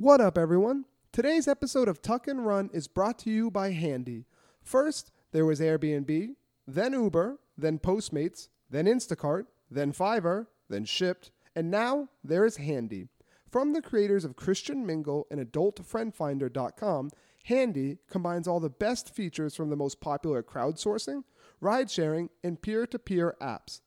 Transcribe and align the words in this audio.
What 0.00 0.20
up, 0.20 0.38
everyone? 0.38 0.84
Today's 1.10 1.48
episode 1.48 1.88
of 1.88 2.00
Tuck 2.00 2.28
and 2.28 2.46
Run 2.46 2.70
is 2.72 2.86
brought 2.86 3.18
to 3.18 3.30
you 3.30 3.50
by 3.50 3.72
Handy. 3.72 4.26
First, 4.62 5.10
there 5.32 5.44
was 5.44 5.58
Airbnb, 5.58 6.36
then 6.68 6.92
Uber, 6.92 7.40
then 7.56 7.80
Postmates, 7.80 8.46
then 8.70 8.84
Instacart, 8.86 9.46
then 9.68 9.92
Fiverr, 9.92 10.46
then 10.68 10.84
Shipped, 10.84 11.32
and 11.56 11.68
now 11.68 12.10
there 12.22 12.44
is 12.44 12.58
Handy. 12.58 13.08
From 13.50 13.72
the 13.72 13.82
creators 13.82 14.24
of 14.24 14.36
Christian 14.36 14.86
Mingle 14.86 15.26
and 15.32 15.40
AdultFriendFinder.com, 15.40 17.10
Handy 17.46 17.98
combines 18.08 18.46
all 18.46 18.60
the 18.60 18.70
best 18.70 19.12
features 19.12 19.56
from 19.56 19.68
the 19.68 19.76
most 19.76 20.00
popular 20.00 20.44
crowdsourcing, 20.44 21.24
ride 21.60 21.90
sharing, 21.90 22.30
and 22.44 22.62
peer 22.62 22.86
to 22.86 23.00
peer 23.00 23.34
apps. 23.40 23.80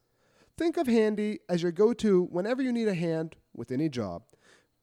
Think 0.57 0.75
of 0.75 0.87
Handy 0.87 1.39
as 1.47 1.63
your 1.63 1.71
go 1.71 1.93
to 1.93 2.23
whenever 2.23 2.61
you 2.61 2.73
need 2.73 2.89
a 2.89 2.95
hand 2.95 3.37
with 3.55 3.71
any 3.71 3.87
job. 3.87 4.23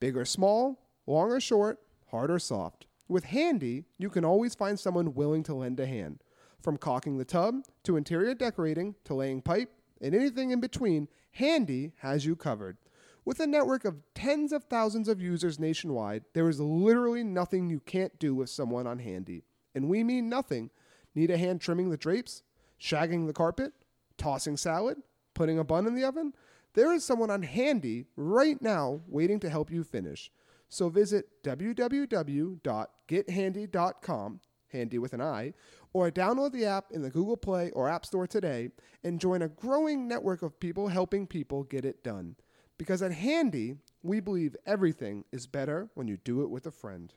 Big 0.00 0.16
or 0.16 0.24
small, 0.24 0.87
long 1.08 1.32
or 1.32 1.40
short, 1.40 1.80
hard 2.10 2.30
or 2.30 2.38
soft. 2.38 2.86
With 3.08 3.24
Handy, 3.24 3.86
you 3.96 4.10
can 4.10 4.24
always 4.24 4.54
find 4.54 4.78
someone 4.78 5.14
willing 5.14 5.42
to 5.44 5.54
lend 5.54 5.80
a 5.80 5.86
hand. 5.86 6.22
From 6.60 6.76
caulking 6.76 7.16
the 7.16 7.24
tub, 7.24 7.62
to 7.84 7.96
interior 7.96 8.34
decorating, 8.34 8.94
to 9.04 9.14
laying 9.14 9.40
pipe, 9.40 9.72
and 10.00 10.14
anything 10.14 10.50
in 10.50 10.60
between, 10.60 11.08
Handy 11.32 11.92
has 12.00 12.26
you 12.26 12.36
covered. 12.36 12.76
With 13.24 13.40
a 13.40 13.46
network 13.46 13.84
of 13.84 14.02
tens 14.14 14.52
of 14.52 14.64
thousands 14.64 15.08
of 15.08 15.20
users 15.20 15.58
nationwide, 15.58 16.24
there 16.34 16.48
is 16.48 16.60
literally 16.60 17.24
nothing 17.24 17.70
you 17.70 17.80
can't 17.80 18.18
do 18.18 18.34
with 18.34 18.50
someone 18.50 18.86
on 18.86 18.98
Handy. 18.98 19.44
And 19.74 19.88
we 19.88 20.04
mean 20.04 20.28
nothing. 20.28 20.70
Need 21.14 21.30
a 21.30 21.38
hand 21.38 21.60
trimming 21.60 21.90
the 21.90 21.96
drapes? 21.96 22.42
Shagging 22.80 23.26
the 23.26 23.32
carpet? 23.32 23.72
Tossing 24.18 24.56
salad? 24.56 24.98
Putting 25.34 25.58
a 25.58 25.64
bun 25.64 25.86
in 25.86 25.94
the 25.94 26.04
oven? 26.04 26.34
There 26.74 26.92
is 26.92 27.04
someone 27.04 27.30
on 27.30 27.42
Handy 27.42 28.06
right 28.16 28.60
now 28.60 29.00
waiting 29.08 29.40
to 29.40 29.50
help 29.50 29.70
you 29.70 29.84
finish. 29.84 30.30
So 30.68 30.88
visit 30.88 31.42
www.gethandy.com, 31.42 34.40
handy 34.68 34.98
with 34.98 35.12
an 35.12 35.22
I, 35.22 35.54
or 35.92 36.10
download 36.10 36.52
the 36.52 36.66
app 36.66 36.92
in 36.92 37.02
the 37.02 37.10
Google 37.10 37.36
Play 37.36 37.70
or 37.70 37.88
App 37.88 38.04
Store 38.04 38.26
today 38.26 38.70
and 39.02 39.20
join 39.20 39.42
a 39.42 39.48
growing 39.48 40.06
network 40.06 40.42
of 40.42 40.60
people 40.60 40.88
helping 40.88 41.26
people 41.26 41.64
get 41.64 41.84
it 41.84 42.04
done. 42.04 42.36
Because 42.76 43.02
at 43.02 43.12
Handy, 43.12 43.76
we 44.02 44.20
believe 44.20 44.54
everything 44.66 45.24
is 45.32 45.46
better 45.46 45.88
when 45.94 46.06
you 46.06 46.16
do 46.16 46.42
it 46.42 46.50
with 46.50 46.66
a 46.66 46.70
friend. 46.70 47.12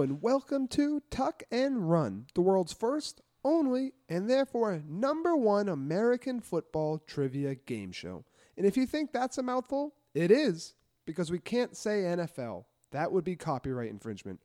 And 0.00 0.22
welcome 0.22 0.66
to 0.68 1.02
Tuck 1.10 1.42
and 1.50 1.90
Run, 1.90 2.24
the 2.34 2.40
world's 2.40 2.72
first, 2.72 3.20
only, 3.44 3.92
and 4.08 4.30
therefore 4.30 4.82
number 4.88 5.36
one 5.36 5.68
American 5.68 6.40
football 6.40 6.98
trivia 6.98 7.54
game 7.54 7.92
show. 7.92 8.24
And 8.56 8.64
if 8.64 8.78
you 8.78 8.86
think 8.86 9.12
that's 9.12 9.36
a 9.36 9.42
mouthful, 9.42 9.94
it 10.14 10.30
is, 10.30 10.72
because 11.04 11.30
we 11.30 11.38
can't 11.38 11.76
say 11.76 12.04
NFL. 12.04 12.64
That 12.92 13.12
would 13.12 13.24
be 13.24 13.36
copyright 13.36 13.90
infringement. 13.90 14.40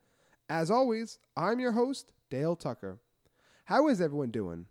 As 0.49 0.69
always, 0.69 1.19
I'm 1.37 1.61
your 1.61 1.71
host, 1.71 2.11
Dale 2.29 2.57
Tucker. 2.57 2.99
How 3.63 3.87
is 3.87 4.01
everyone 4.01 4.31
doing? 4.31 4.65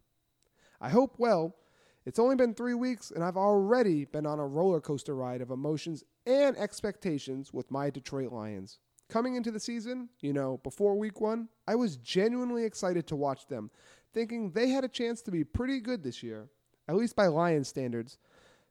I 0.83 0.91
hope 0.91 1.15
well. 1.17 1.57
It's 2.05 2.19
only 2.19 2.37
been 2.37 2.53
three 2.53 2.75
weeks, 2.75 3.11
and 3.11 3.25
I've 3.25 3.39
already 3.39 4.05
been 4.05 4.27
on 4.27 4.39
a 4.39 4.47
roller 4.47 4.83
coaster 4.83 5.15
ride 5.15 5.41
of 5.41 5.51
emotions 5.51 6.05
and 6.27 6.59
expectations 6.59 7.55
with 7.55 7.71
my 7.71 7.89
Detroit 7.89 8.33
Lions. 8.33 8.81
Coming 9.09 9.37
into 9.37 9.51
the 9.51 9.61
season, 9.61 10.09
you 10.21 10.33
know, 10.33 10.59
before 10.63 10.95
week 10.95 11.21
one, 11.21 11.49
I 11.69 11.75
was 11.75 11.97
genuinely 11.97 12.65
excited 12.65 13.07
to 13.09 13.17
watch 13.17 13.47
them, 13.47 13.71
thinking 14.13 14.51
they 14.51 14.69
had 14.69 14.85
a 14.85 14.89
chance 14.89 15.21
to 15.23 15.31
be 15.31 15.45
pretty 15.45 15.81
good 15.81 16.03
this 16.03 16.23
year, 16.23 16.49
at 16.89 16.97
least 16.97 17.15
by 17.15 17.27
Lions 17.27 17.69
standards. 17.69 18.19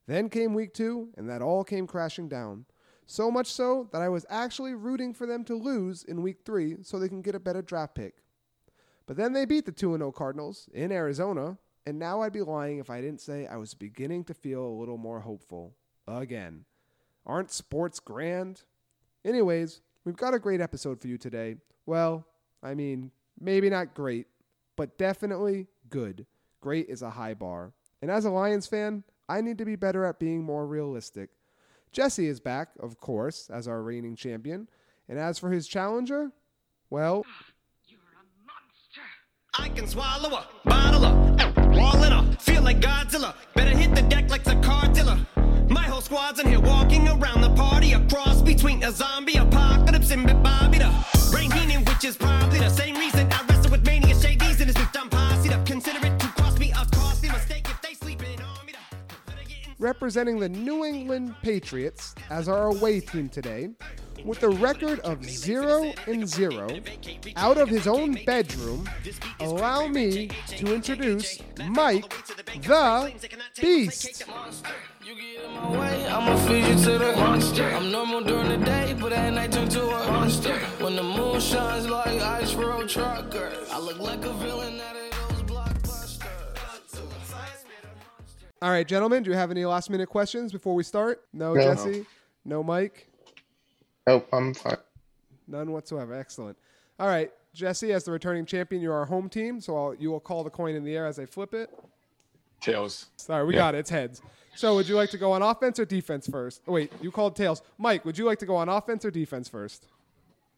Then 0.07 0.29
came 0.29 0.53
week 0.53 0.73
two, 0.73 1.09
and 1.15 1.29
that 1.29 1.41
all 1.41 1.63
came 1.63 1.87
crashing 1.87 2.27
down. 2.27 2.65
So 3.05 3.29
much 3.29 3.47
so 3.47 3.89
that 3.91 4.01
I 4.01 4.09
was 4.09 4.25
actually 4.29 4.73
rooting 4.73 5.13
for 5.13 5.27
them 5.27 5.43
to 5.45 5.55
lose 5.55 6.03
in 6.03 6.21
week 6.21 6.39
three 6.45 6.77
so 6.81 6.97
they 6.97 7.09
can 7.09 7.21
get 7.21 7.35
a 7.35 7.39
better 7.39 7.61
draft 7.61 7.95
pick. 7.95 8.23
But 9.05 9.17
then 9.17 9.33
they 9.33 9.45
beat 9.45 9.65
the 9.65 9.71
2 9.71 9.97
0 9.97 10.11
Cardinals 10.11 10.69
in 10.73 10.91
Arizona, 10.91 11.57
and 11.85 11.99
now 11.99 12.21
I'd 12.21 12.33
be 12.33 12.41
lying 12.41 12.79
if 12.79 12.89
I 12.89 13.01
didn't 13.01 13.21
say 13.21 13.45
I 13.45 13.57
was 13.57 13.73
beginning 13.73 14.23
to 14.25 14.33
feel 14.33 14.65
a 14.65 14.79
little 14.79 14.97
more 14.97 15.19
hopeful. 15.19 15.75
Again. 16.07 16.65
Aren't 17.25 17.51
sports 17.51 17.99
grand? 17.99 18.63
Anyways, 19.23 19.81
we've 20.05 20.15
got 20.17 20.33
a 20.33 20.39
great 20.39 20.61
episode 20.61 21.01
for 21.01 21.07
you 21.07 21.17
today. 21.17 21.55
Well, 21.85 22.25
I 22.61 22.73
mean, 22.73 23.11
maybe 23.39 23.69
not 23.69 23.93
great, 23.93 24.27
but 24.75 24.97
definitely 24.97 25.67
good. 25.89 26.25
Great 26.61 26.87
is 26.89 27.01
a 27.01 27.09
high 27.09 27.33
bar. 27.33 27.73
And 28.01 28.09
as 28.09 28.25
a 28.25 28.29
Lions 28.29 28.67
fan, 28.67 29.03
I 29.29 29.41
need 29.41 29.57
to 29.57 29.65
be 29.65 29.75
better 29.75 30.05
at 30.05 30.19
being 30.19 30.43
more 30.43 30.65
realistic. 30.65 31.29
Jesse 31.91 32.27
is 32.27 32.39
back, 32.39 32.69
of 32.79 32.99
course, 32.99 33.49
as 33.49 33.67
our 33.67 33.81
reigning 33.81 34.15
champion. 34.15 34.67
And 35.07 35.19
as 35.19 35.37
for 35.37 35.51
his 35.51 35.67
challenger, 35.67 36.31
well, 36.89 37.25
You're 37.87 37.99
a 37.99 38.45
monster. 38.45 39.01
I 39.59 39.69
can 39.69 39.87
swallow 39.87 40.29
a 40.29 40.47
bottle 40.67 41.05
eh, 41.05 41.43
up, 41.43 41.57
wall 41.75 42.03
in 42.03 42.11
her, 42.11 42.37
feel 42.39 42.63
like 42.63 42.79
Godzilla. 42.79 43.35
Better 43.53 43.75
hit 43.77 43.93
the 43.93 44.01
deck 44.03 44.29
like 44.29 44.43
the 44.43 44.55
cartilla. 44.55 45.27
My 45.73 45.85
whole 45.85 46.01
squad's 46.01 46.39
in 46.39 46.47
here 46.47 46.59
walking 46.59 47.07
around 47.07 47.41
the 47.41 47.49
party, 47.55 47.93
a 47.93 47.99
cross 48.07 48.43
between 48.43 48.83
a 48.83 48.91
zombie 48.91 49.37
apocalypse 49.37 50.11
and 50.11 50.23
Bobby 50.43 50.77
the 50.77 50.93
brain 51.31 51.49
healing, 51.49 51.83
which 51.85 52.05
is 52.05 52.15
probably 52.15 52.59
the 52.59 52.69
same 52.69 52.95
reason 52.95 53.27
I 53.31 53.43
wrestle 53.47 53.71
with 53.71 53.83
mania 53.83 54.13
shades 54.13 54.61
in 54.61 54.67
his 54.67 54.75
big 54.75 54.91
dumb 54.91 55.09
posse. 55.09 55.49
To 55.49 55.59
consider 55.65 56.05
it 56.05 56.19
to 56.19 56.27
cost 56.27 56.59
me 56.59 56.71
a 56.71 56.85
costly 56.95 57.29
mistake 57.29 57.67
if 57.67 57.81
they 57.81 57.95
sleeping 57.95 58.39
on 58.39 58.65
me. 58.67 58.73
representing 59.79 60.39
the 60.39 60.47
New 60.47 60.85
England 60.85 61.33
Patriots 61.41 62.13
as 62.29 62.47
our 62.47 62.67
away 62.67 62.99
team 62.99 63.27
today, 63.27 63.69
with 64.23 64.43
a 64.43 64.49
record 64.49 64.99
of 64.99 65.23
0 65.25 65.91
and 66.05 66.29
0 66.29 66.69
out 67.35 67.57
of 67.57 67.67
his 67.67 67.87
own 67.87 68.13
bedroom, 68.25 68.87
allow 69.39 69.87
me 69.87 70.29
to 70.47 70.73
introduce 70.73 71.39
Mike 71.67 72.07
the 72.45 73.13
Beast. 73.59 74.23
You 75.05 75.15
get 75.15 75.43
in 75.43 75.51
my 75.53 75.71
way, 75.79 76.05
I'ma 76.07 76.35
feed 76.47 76.65
you 76.65 76.75
to 76.85 76.97
the 76.97 77.13
monster. 77.17 77.65
I'm 77.65 77.91
normal 77.91 78.21
during 78.23 78.47
the 78.47 78.65
day, 78.65 78.95
but 78.99 79.11
at 79.11 79.33
night 79.33 79.51
turn 79.51 79.67
to 79.69 79.81
a 79.83 80.11
monster. 80.11 80.57
When 80.79 80.95
the 80.95 81.03
moon 81.03 81.39
shines 81.41 81.87
like 81.87 82.21
ice 82.21 82.51
for 82.51 82.67
road 82.67 82.87
truckers, 82.87 83.69
I 83.69 83.79
look 83.79 83.99
like 83.99 84.23
a 84.23 84.31
villain 84.33 84.79
out 84.79 84.95
of 84.95 85.29
those 85.29 85.43
blockbusters. 85.43 87.01
All 88.61 88.69
right, 88.69 88.87
gentlemen, 88.87 89.23
do 89.23 89.31
you 89.31 89.35
have 89.35 89.51
any 89.51 89.65
last 89.65 89.89
minute 89.89 90.07
questions 90.07 90.53
before 90.53 90.73
we 90.73 90.83
start? 90.83 91.21
No, 91.33 91.53
No. 91.53 91.61
Jesse? 91.61 92.05
No, 92.45 92.63
Mike? 92.63 93.07
Nope, 94.07 94.27
I'm 94.31 94.53
fine. 94.53 94.77
None 95.47 95.71
whatsoever. 95.71 96.13
Excellent. 96.13 96.57
All 96.97 97.07
right, 97.07 97.29
Jesse, 97.53 97.91
as 97.91 98.05
the 98.05 98.11
returning 98.11 98.45
champion, 98.45 98.81
you're 98.81 98.93
our 98.93 99.05
home 99.05 99.27
team, 99.27 99.59
so 99.59 99.75
I'll, 99.75 99.93
you 99.95 100.11
will 100.11 100.21
call 100.21 100.45
the 100.45 100.49
coin 100.49 100.75
in 100.75 100.85
the 100.85 100.95
air 100.95 101.05
as 101.07 101.19
I 101.19 101.25
flip 101.25 101.53
it. 101.53 101.69
Tails. 102.61 103.07
Sorry, 103.17 103.45
we 103.45 103.53
Yeah. 103.53 103.59
got 103.59 103.75
it. 103.75 103.79
It's 103.79 103.89
heads. 103.89 104.21
So, 104.55 104.75
would 104.75 104.87
you 104.87 104.95
like 104.95 105.09
to 105.11 105.17
go 105.17 105.31
on 105.31 105.41
offense 105.41 105.79
or 105.79 105.85
defense 105.85 106.27
first? 106.27 106.61
Oh, 106.67 106.73
wait, 106.73 106.91
you 107.01 107.11
called 107.11 107.35
tails. 107.35 107.63
Mike, 107.77 108.05
would 108.05 108.17
you 108.17 108.25
like 108.25 108.39
to 108.39 108.45
go 108.45 108.55
on 108.55 108.69
offense 108.69 109.03
or 109.03 109.11
defense 109.11 109.49
first? 109.49 109.87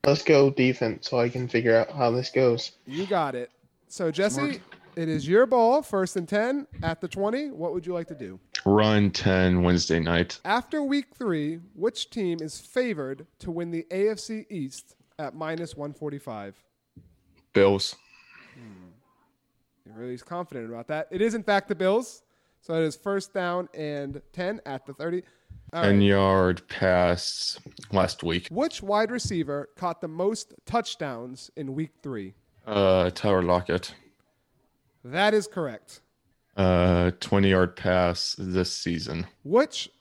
Let's 0.05 0.21
go 0.21 0.49
defense 0.49 1.09
so 1.09 1.19
I 1.19 1.29
can 1.29 1.47
figure 1.47 1.75
out 1.75 1.91
how 1.91 2.11
this 2.11 2.29
goes. 2.29 2.73
You 2.85 3.07
got 3.07 3.35
it. 3.35 3.51
So, 3.87 4.11
Jesse, 4.11 4.59
it 4.95 5.09
is 5.09 5.27
your 5.27 5.45
ball, 5.45 5.81
first 5.81 6.15
and 6.15 6.27
10 6.27 6.67
at 6.83 7.01
the 7.01 7.07
20. 7.07 7.51
What 7.51 7.73
would 7.73 7.85
you 7.85 7.93
like 7.93 8.07
to 8.07 8.15
do? 8.15 8.39
Run 8.65 9.11
10 9.11 9.63
Wednesday 9.63 9.99
night. 9.99 10.39
After 10.43 10.83
week 10.83 11.07
three, 11.17 11.59
which 11.73 12.09
team 12.09 12.39
is 12.41 12.59
favored 12.59 13.25
to 13.39 13.51
win 13.51 13.71
the 13.71 13.85
AFC 13.89 14.45
East 14.49 14.95
at 15.17 15.35
minus 15.35 15.75
145? 15.75 16.61
Bills. 17.53 17.95
Hmm. 18.53 18.89
You're 19.85 19.95
really 19.95 20.17
confident 20.17 20.69
about 20.69 20.87
that. 20.87 21.07
It 21.11 21.21
is, 21.21 21.33
in 21.33 21.43
fact, 21.43 21.67
the 21.67 21.75
Bills. 21.75 22.23
So, 22.65 22.73
it 22.73 22.83
is 22.83 22.95
first 22.95 23.31
down 23.31 23.69
and 23.75 24.23
10 24.33 24.59
at 24.65 24.87
the 24.87 24.93
30. 24.95 25.21
All 25.71 25.83
10 25.83 25.99
right. 25.99 26.03
yard 26.03 26.67
pass 26.67 27.59
last 27.91 28.23
week. 28.23 28.47
Which 28.49 28.81
wide 28.81 29.11
receiver 29.11 29.69
caught 29.75 30.01
the 30.01 30.07
most 30.07 30.55
touchdowns 30.65 31.51
in 31.55 31.75
week 31.75 31.91
three? 32.01 32.33
Uh, 32.65 33.11
Tyler 33.11 33.43
Lockett. 33.43 33.93
That 35.03 35.35
is 35.35 35.45
correct. 35.45 36.01
Uh, 36.57 37.11
20 37.19 37.51
yard 37.51 37.75
pass 37.75 38.35
this 38.39 38.73
season. 38.73 39.27
Which 39.43 39.91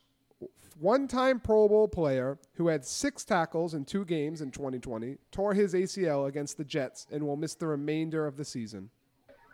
one 0.80 1.06
time 1.06 1.40
Pro 1.40 1.68
Bowl 1.68 1.86
player 1.86 2.38
who 2.54 2.68
had 2.68 2.86
six 2.86 3.24
tackles 3.24 3.74
in 3.74 3.84
two 3.84 4.06
games 4.06 4.40
in 4.40 4.50
2020 4.50 5.18
tore 5.30 5.52
his 5.52 5.74
ACL 5.74 6.28
against 6.28 6.56
the 6.56 6.64
Jets 6.64 7.06
and 7.12 7.26
will 7.26 7.36
miss 7.36 7.54
the 7.54 7.66
remainder 7.66 8.26
of 8.26 8.38
the 8.38 8.44
season. 8.46 8.88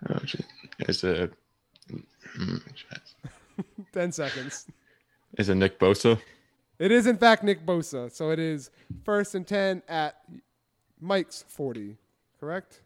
Oh. 0.09 0.21
Is 0.89 1.03
it 1.03 1.35
mm, 2.39 2.63
10 3.93 4.13
seconds. 4.13 4.67
is 5.39 5.49
it 5.49 5.55
Nick 5.55 5.79
Bosa? 5.79 6.21
It 6.79 6.91
is, 6.91 7.07
in 7.07 7.19
fact, 7.19 7.45
Nick 7.45 7.67
Bosa. 7.67 8.11
So 8.11 8.31
it 8.31 8.39
is 8.39 8.71
first 9.05 9.35
and 9.35 9.47
10 9.47 9.83
at 9.89 10.17
Mike's 11.01 11.45
40, 11.47 11.97
correct? 12.39 12.81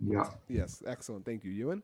Yeah. 0.00 0.28
Yes, 0.48 0.82
excellent. 0.86 1.24
Thank 1.24 1.44
you, 1.44 1.50
Ewan. 1.50 1.82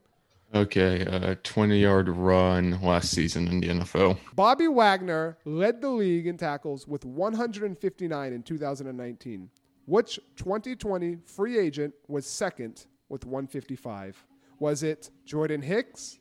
Okay, 0.54 1.04
uh, 1.04 1.34
20 1.42 1.78
yard 1.78 2.08
run 2.08 2.80
last 2.80 3.10
season 3.10 3.48
in 3.48 3.60
the 3.60 3.69
NFL. 3.69 4.16
Bobby 4.34 4.69
Wagner 4.69 5.36
led 5.44 5.80
the 5.80 5.88
league 5.88 6.26
in 6.26 6.36
tackles 6.36 6.86
with 6.86 7.04
159 7.04 8.32
in 8.32 8.42
2019. 8.42 9.50
Which 9.86 10.20
2020 10.36 11.19
free 11.24 11.58
agent 11.58 11.94
was 12.08 12.26
second 12.26 12.86
with 13.08 13.24
155? 13.24 14.24
Was 14.58 14.82
it 14.82 15.10
Jordan 15.24 15.62
Hicks, 15.62 16.19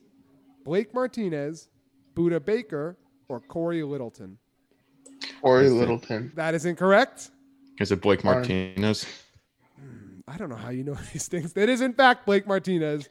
Blake 0.65 0.93
Martinez, 0.93 1.69
Buda 2.15 2.39
Baker, 2.39 2.97
or 3.29 3.39
Corey 3.39 3.83
Littleton? 3.83 4.37
Corey 5.41 5.69
Littleton. 5.69 6.31
That 6.35 6.55
is 6.55 6.65
incorrect. 6.65 7.29
Is 7.79 7.91
it 7.91 8.01
Blake 8.01 8.23
Martinez? 8.23 9.05
Hmm, 9.79 10.19
I 10.27 10.37
don't 10.37 10.49
know 10.49 10.55
how 10.55 10.71
you 10.71 10.83
know 10.83 10.95
these 11.13 11.27
things. 11.27 11.53
It 11.55 11.69
is, 11.69 11.81
in 11.81 11.93
fact, 11.93 12.25
Blake 12.25 12.47
Martinez. 12.47 13.07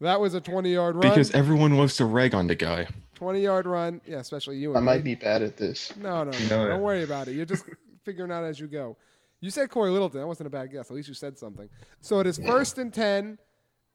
That 0.00 0.20
was 0.20 0.34
a 0.34 0.40
20 0.40 0.72
yard 0.72 0.96
run. 0.96 1.08
Because 1.08 1.30
everyone 1.32 1.76
loves 1.76 1.96
to 1.96 2.04
rag 2.04 2.34
on 2.34 2.48
the 2.48 2.54
guy. 2.54 2.88
20 3.14 3.40
yard 3.40 3.66
run. 3.66 4.00
Yeah, 4.04 4.18
especially 4.18 4.56
you. 4.56 4.76
I 4.76 4.80
might 4.80 5.04
me. 5.04 5.14
be 5.14 5.14
bad 5.14 5.42
at 5.42 5.56
this. 5.56 5.96
No, 5.96 6.24
no, 6.24 6.30
no. 6.30 6.48
No. 6.48 6.68
Don't 6.68 6.82
worry 6.82 7.04
about 7.04 7.28
it. 7.28 7.34
You're 7.34 7.46
just 7.46 7.64
figuring 8.04 8.32
out 8.32 8.44
as 8.44 8.58
you 8.58 8.66
go. 8.66 8.96
You 9.40 9.50
said 9.50 9.70
Corey 9.70 9.90
Littleton. 9.90 10.20
That 10.20 10.26
wasn't 10.26 10.48
a 10.48 10.50
bad 10.50 10.72
guess. 10.72 10.90
At 10.90 10.96
least 10.96 11.08
you 11.08 11.14
said 11.14 11.38
something. 11.38 11.68
So 12.00 12.18
it 12.18 12.26
is 12.26 12.38
first 12.38 12.78
and 12.78 12.92
10 12.92 13.38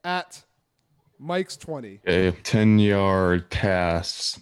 at 0.05 0.41
Mike's 1.19 1.57
20. 1.57 2.01
A 2.05 2.31
10 2.31 2.79
yard 2.79 3.49
pass 3.49 4.39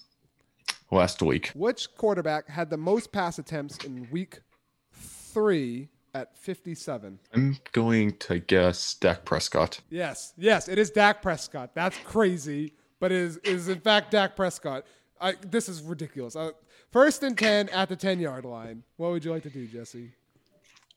last 0.91 1.21
week. 1.21 1.51
Which 1.55 1.87
quarterback 1.95 2.49
had 2.49 2.69
the 2.69 2.77
most 2.77 3.11
pass 3.11 3.39
attempts 3.39 3.83
in 3.83 4.07
week 4.11 4.39
three 4.93 5.89
at 6.13 6.37
57? 6.37 7.19
I'm 7.33 7.57
going 7.71 8.17
to 8.17 8.39
guess 8.39 8.93
Dak 8.95 9.25
Prescott. 9.25 9.81
Yes, 9.89 10.33
yes, 10.37 10.67
it 10.67 10.77
is 10.77 10.91
Dak 10.91 11.21
Prescott. 11.21 11.73
That's 11.73 11.97
crazy, 12.05 12.73
but 12.99 13.11
it 13.11 13.17
is, 13.17 13.37
it 13.37 13.47
is 13.47 13.69
in 13.69 13.79
fact 13.79 14.11
Dak 14.11 14.35
Prescott. 14.35 14.85
I, 15.19 15.35
this 15.49 15.69
is 15.69 15.81
ridiculous. 15.83 16.35
Uh, 16.35 16.51
first 16.91 17.23
and 17.23 17.37
10 17.37 17.69
at 17.69 17.89
the 17.89 17.95
10 17.95 18.19
yard 18.19 18.43
line. 18.45 18.83
What 18.97 19.11
would 19.11 19.23
you 19.23 19.31
like 19.31 19.43
to 19.43 19.49
do, 19.49 19.67
Jesse? 19.67 20.11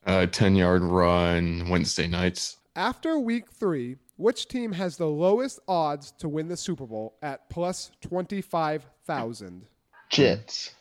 Uh, 0.07 0.27
10 0.27 0.57
yard 0.57 0.83
run 0.83 1.69
Wednesday 1.69 2.07
nights. 2.07 2.57
After 2.77 3.19
week 3.19 3.51
three, 3.51 3.97
which 4.17 4.49
team 4.49 4.73
has 4.73 4.97
the 4.97 5.07
lowest 5.09 5.61
odds 5.69 6.13
to 6.19 6.29
win 6.29 6.49
the 6.49 6.57
Super 6.57 6.87
Bowl 6.87 7.15
at 7.23 7.49
plus 7.51 7.91
25,000? 8.03 9.67
Jets. 10.11 10.75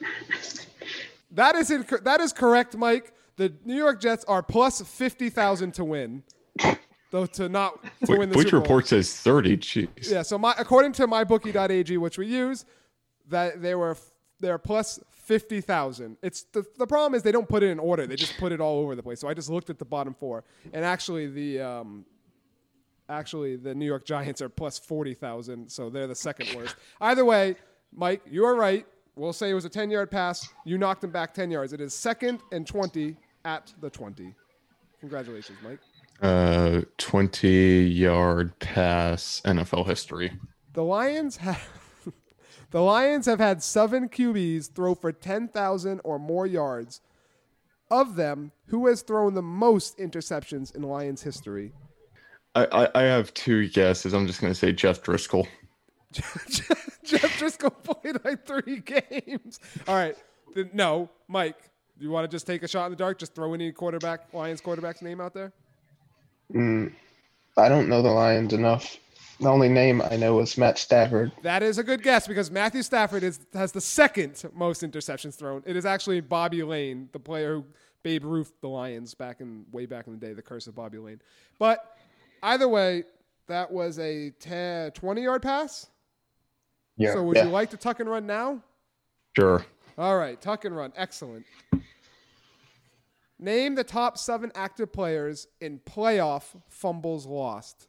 That 1.34 1.54
is 1.54 1.70
inc- 1.70 2.04
that 2.04 2.20
is 2.20 2.30
correct, 2.32 2.76
Mike. 2.76 3.14
The 3.36 3.54
New 3.64 3.74
York 3.76 4.02
Jets 4.02 4.22
are 4.26 4.42
plus 4.42 4.82
50,000 4.82 5.72
to 5.72 5.84
win. 5.84 6.22
Though 7.10 7.24
to 7.24 7.48
not 7.48 7.82
to 8.04 8.16
win 8.18 8.28
the 8.28 8.36
Which 8.36 8.48
Super 8.48 8.58
Bowl. 8.58 8.62
report 8.62 8.88
says 8.88 9.14
30? 9.16 9.56
Jeez. 9.56 10.10
Yeah, 10.10 10.20
so 10.22 10.36
my 10.36 10.54
according 10.58 10.92
to 10.92 11.06
mybookie.ag, 11.06 11.96
which 11.96 12.18
we 12.18 12.26
use, 12.26 12.66
that 13.30 13.62
they 13.62 13.74
were 13.74 13.96
they're 14.40 14.58
plus 14.58 15.00
50,000. 15.10 16.18
It's 16.22 16.42
the, 16.52 16.64
the 16.76 16.86
problem 16.86 17.14
is 17.14 17.22
they 17.22 17.32
don't 17.32 17.48
put 17.48 17.62
it 17.62 17.70
in 17.70 17.78
order. 17.78 18.06
They 18.06 18.16
just 18.16 18.36
put 18.36 18.52
it 18.52 18.60
all 18.60 18.80
over 18.80 18.94
the 18.94 19.02
place. 19.02 19.20
So 19.20 19.28
I 19.28 19.32
just 19.34 19.48
looked 19.48 19.70
at 19.70 19.78
the 19.78 19.84
bottom 19.86 20.12
four. 20.12 20.44
And 20.74 20.84
actually 20.84 21.28
the 21.28 21.60
um 21.60 22.04
actually 23.08 23.56
the 23.56 23.74
New 23.74 23.86
York 23.86 24.04
Giants 24.04 24.40
are 24.40 24.48
plus 24.48 24.78
40,000, 24.78 25.70
so 25.70 25.90
they're 25.90 26.06
the 26.06 26.14
second 26.14 26.54
worst. 26.54 26.76
Either 27.00 27.24
way, 27.24 27.56
Mike, 27.94 28.22
you 28.30 28.44
are 28.44 28.54
right. 28.54 28.86
We'll 29.14 29.32
say 29.32 29.50
it 29.50 29.54
was 29.54 29.66
a 29.66 29.70
10-yard 29.70 30.10
pass. 30.10 30.48
You 30.64 30.78
knocked 30.78 31.04
him 31.04 31.10
back 31.10 31.34
10 31.34 31.50
yards. 31.50 31.72
It 31.72 31.80
is 31.80 31.92
second 31.92 32.40
and 32.50 32.66
20 32.66 33.16
at 33.44 33.72
the 33.80 33.90
20. 33.90 34.34
Congratulations, 35.00 35.58
Mike. 35.62 35.80
Uh, 36.22 36.82
20 36.98 37.82
yard 37.82 38.56
pass 38.60 39.42
NFL 39.44 39.86
history. 39.86 40.32
The 40.72 40.84
Lions 40.84 41.38
have 41.38 41.68
the 42.70 42.80
Lions 42.80 43.26
have 43.26 43.40
had 43.40 43.62
seven 43.62 44.08
QBs 44.08 44.72
throw 44.72 44.94
for 44.94 45.10
ten 45.12 45.48
thousand 45.48 46.00
or 46.04 46.18
more 46.18 46.46
yards. 46.46 47.00
Of 47.90 48.14
them, 48.14 48.52
who 48.66 48.86
has 48.86 49.02
thrown 49.02 49.34
the 49.34 49.42
most 49.42 49.98
interceptions 49.98 50.74
in 50.74 50.82
Lions 50.82 51.22
history? 51.22 51.72
I, 52.54 52.66
I, 52.66 52.88
I 52.94 53.02
have 53.04 53.32
two 53.34 53.68
guesses. 53.68 54.12
I'm 54.12 54.26
just 54.26 54.40
going 54.40 54.52
to 54.52 54.58
say 54.58 54.72
Jeff 54.72 55.02
Driscoll. 55.02 55.48
Jeff 57.04 57.38
Driscoll 57.38 57.70
played 57.70 58.16
like 58.24 58.46
three 58.46 58.80
games. 58.80 59.58
All 59.88 59.94
right, 59.94 60.16
Then- 60.54 60.70
no, 60.72 61.08
Mike. 61.28 61.56
Do 61.98 62.06
you 62.06 62.10
want 62.10 62.28
to 62.28 62.34
just 62.34 62.46
take 62.46 62.62
a 62.64 62.68
shot 62.68 62.86
in 62.86 62.90
the 62.90 62.96
dark? 62.96 63.18
Just 63.18 63.34
throw 63.34 63.54
any 63.54 63.70
quarterback, 63.70 64.32
Lions 64.34 64.60
quarterback's 64.60 65.02
name 65.02 65.20
out 65.20 65.34
there. 65.34 65.52
Mm, 66.52 66.92
I 67.56 67.68
don't 67.68 67.88
know 67.88 68.02
the 68.02 68.10
Lions 68.10 68.52
enough. 68.52 68.96
The 69.38 69.48
only 69.48 69.68
name 69.68 70.02
I 70.02 70.16
know 70.16 70.40
is 70.40 70.58
Matt 70.58 70.78
Stafford. 70.78 71.30
That 71.42 71.62
is 71.62 71.78
a 71.78 71.84
good 71.84 72.02
guess 72.02 72.26
because 72.26 72.50
Matthew 72.50 72.82
Stafford 72.82 73.22
is, 73.22 73.40
has 73.54 73.72
the 73.72 73.80
second 73.80 74.42
most 74.54 74.82
interceptions 74.82 75.36
thrown. 75.36 75.62
It 75.64 75.76
is 75.76 75.86
actually 75.86 76.20
Bobby 76.20 76.62
Lane, 76.62 77.08
the 77.12 77.18
player 77.20 77.56
who 77.56 77.64
Babe 78.02 78.24
Ruth 78.24 78.52
the 78.60 78.68
Lions 78.68 79.14
back 79.14 79.40
in 79.40 79.64
way 79.70 79.86
back 79.86 80.06
in 80.06 80.12
the 80.12 80.18
day, 80.18 80.32
the 80.32 80.42
curse 80.42 80.66
of 80.66 80.74
Bobby 80.74 80.98
Lane. 80.98 81.20
But 81.58 81.91
either 82.42 82.68
way, 82.68 83.04
that 83.48 83.70
was 83.70 83.98
a 83.98 84.30
10, 84.40 84.92
20 84.92 85.22
yard 85.22 85.42
pass. 85.42 85.88
Yeah. 86.96 87.12
So 87.14 87.22
would 87.24 87.36
Yeah. 87.36 87.44
you 87.44 87.50
like 87.50 87.70
to 87.70 87.76
tuck 87.76 88.00
and 88.00 88.08
run 88.08 88.26
now? 88.26 88.62
Sure. 89.36 89.64
All 89.98 90.16
right, 90.16 90.40
tuck 90.40 90.64
and 90.64 90.76
run. 90.76 90.92
Excellent. 90.96 91.44
Name 93.38 93.74
the 93.74 93.84
top 93.84 94.18
seven 94.18 94.52
active 94.54 94.92
players 94.92 95.48
in 95.60 95.80
playoff 95.80 96.44
fumbles 96.68 97.26
lost. 97.26 97.88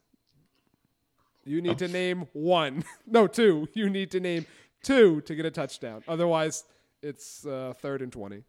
You 1.46 1.62
need 1.62 1.78
to 1.80 1.88
name 1.88 2.28
one. 2.34 2.84
No, 3.06 3.28
two. 3.28 3.68
You 3.74 3.90
need 3.90 4.10
to 4.12 4.20
name 4.20 4.46
two 4.82 5.22
to 5.22 5.36
get 5.36 5.46
a 5.46 5.52
touchdown. 5.52 6.04
Otherwise, 6.08 6.64
it's 7.02 7.46
uh, 7.46 7.74
third 7.82 8.02
and 8.02 8.12
20. 8.12 8.44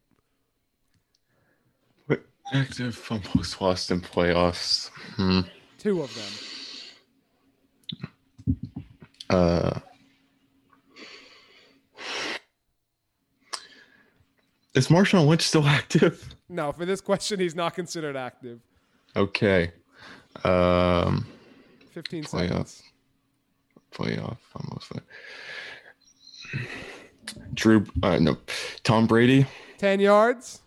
Active 2.53 2.95
fumbles 2.95 3.59
lost 3.61 3.91
in 3.91 4.01
playoffs? 4.01 4.91
Hmm. 5.17 5.41
Two 5.85 6.01
of 6.01 6.11
them. 6.15 6.33
Uh, 9.29 9.81
is 14.75 14.89
Marshawn 14.89 15.27
Lynch 15.27 15.43
still 15.43 15.67
active? 15.67 16.35
No, 16.49 16.73
for 16.73 16.87
this 16.87 17.03
question, 17.03 17.39
he's 17.39 17.55
not 17.55 17.75
considered 17.75 18.17
active. 18.17 18.61
Okay. 19.15 19.73
Um, 20.43 21.27
15 21.93 22.25
Playoff. 22.25 22.29
seconds. 22.29 22.83
playoff 23.93 24.39
almost. 24.57 24.91
Drew, 27.53 27.85
uh, 28.03 28.19
no, 28.21 28.39
Tom 28.85 29.07
Brady, 29.07 29.45
10 29.77 30.01
yards, 30.01 30.63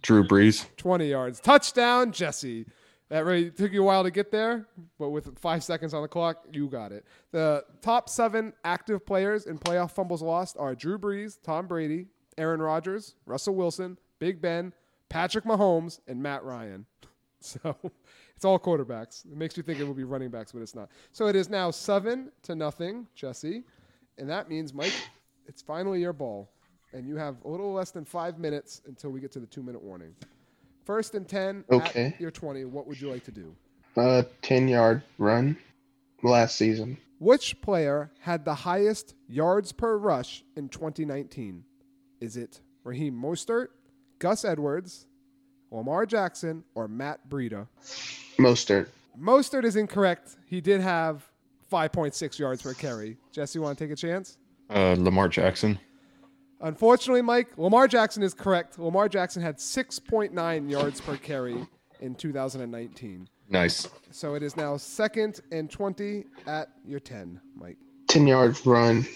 Drew 0.00 0.26
Brees. 0.26 0.64
20 0.78 1.06
yards. 1.06 1.38
Touchdown, 1.38 2.12
Jesse. 2.12 2.64
That 3.08 3.24
really 3.24 3.50
took 3.50 3.72
you 3.72 3.82
a 3.82 3.86
while 3.86 4.02
to 4.02 4.10
get 4.10 4.30
there, 4.30 4.66
but 4.98 5.08
with 5.10 5.38
five 5.38 5.64
seconds 5.64 5.94
on 5.94 6.02
the 6.02 6.08
clock, 6.08 6.44
you 6.52 6.68
got 6.68 6.92
it. 6.92 7.06
The 7.32 7.64
top 7.80 8.10
seven 8.10 8.52
active 8.64 9.06
players 9.06 9.46
in 9.46 9.58
playoff 9.58 9.92
fumbles 9.92 10.20
lost 10.20 10.56
are 10.58 10.74
Drew 10.74 10.98
Brees, 10.98 11.38
Tom 11.42 11.66
Brady, 11.66 12.06
Aaron 12.36 12.60
Rodgers, 12.60 13.14
Russell 13.24 13.54
Wilson, 13.54 13.96
Big 14.18 14.42
Ben, 14.42 14.74
Patrick 15.08 15.44
Mahomes, 15.44 16.00
and 16.06 16.22
Matt 16.22 16.44
Ryan. 16.44 16.86
So 17.40 17.76
it's 18.34 18.44
all 18.44 18.58
quarterbacks. 18.58 19.24
It 19.24 19.36
makes 19.36 19.56
you 19.56 19.62
think 19.62 19.78
it 19.78 19.84
will 19.84 19.94
be 19.94 20.02
running 20.02 20.28
backs, 20.28 20.50
but 20.50 20.60
it's 20.60 20.74
not. 20.74 20.90
So 21.12 21.28
it 21.28 21.36
is 21.36 21.48
now 21.48 21.70
seven 21.70 22.32
to 22.42 22.56
nothing, 22.56 23.06
Jesse. 23.14 23.62
And 24.18 24.28
that 24.28 24.48
means, 24.48 24.74
Mike, 24.74 24.92
it's 25.46 25.62
finally 25.62 26.00
your 26.00 26.12
ball. 26.12 26.50
And 26.92 27.06
you 27.06 27.14
have 27.14 27.36
a 27.44 27.48
little 27.48 27.72
less 27.72 27.92
than 27.92 28.04
five 28.04 28.40
minutes 28.40 28.82
until 28.88 29.10
we 29.10 29.20
get 29.20 29.30
to 29.32 29.38
the 29.38 29.46
two 29.46 29.62
minute 29.62 29.80
warning. 29.80 30.16
First 30.88 31.14
and 31.14 31.28
10 31.28 31.64
Okay. 31.70 32.14
at 32.14 32.20
your 32.20 32.30
20. 32.30 32.64
What 32.64 32.86
would 32.86 32.98
you 32.98 33.10
like 33.10 33.22
to 33.24 33.30
do? 33.30 33.54
A 33.98 34.24
10 34.40 34.68
yard 34.68 35.02
run 35.18 35.58
last 36.22 36.56
season. 36.56 36.96
Which 37.18 37.60
player 37.60 38.10
had 38.20 38.46
the 38.46 38.54
highest 38.54 39.14
yards 39.28 39.70
per 39.70 39.98
rush 39.98 40.42
in 40.56 40.70
2019? 40.70 41.62
Is 42.22 42.38
it 42.38 42.62
Raheem 42.84 43.12
Mostert, 43.20 43.66
Gus 44.18 44.46
Edwards, 44.46 45.04
Lamar 45.70 46.06
Jackson, 46.06 46.64
or 46.74 46.88
Matt 46.88 47.28
Breida? 47.28 47.66
Mostert. 48.38 48.88
Mostert 49.20 49.64
is 49.64 49.76
incorrect. 49.76 50.36
He 50.46 50.62
did 50.62 50.80
have 50.80 51.28
5.6 51.70 52.38
yards 52.38 52.62
per 52.62 52.72
carry. 52.72 53.18
Jesse, 53.30 53.58
you 53.58 53.62
want 53.62 53.76
to 53.76 53.84
take 53.84 53.92
a 53.92 53.96
chance? 53.96 54.38
Uh, 54.70 54.96
Lamar 54.98 55.28
Jackson. 55.28 55.78
Unfortunately, 56.60 57.22
Mike, 57.22 57.56
Lamar 57.56 57.86
Jackson 57.86 58.22
is 58.22 58.34
correct. 58.34 58.78
Lamar 58.78 59.08
Jackson 59.08 59.42
had 59.42 59.58
6.9 59.58 60.70
yards 60.70 61.00
per 61.00 61.16
carry 61.16 61.66
in 62.00 62.14
2019. 62.14 63.28
Nice. 63.48 63.88
So 64.10 64.34
it 64.34 64.42
is 64.42 64.56
now 64.56 64.76
second 64.76 65.40
and 65.52 65.70
20 65.70 66.24
at 66.46 66.68
your 66.84 67.00
10, 67.00 67.40
Mike. 67.54 67.78
10 68.08 68.26
yard 68.26 68.56
run 68.66 69.06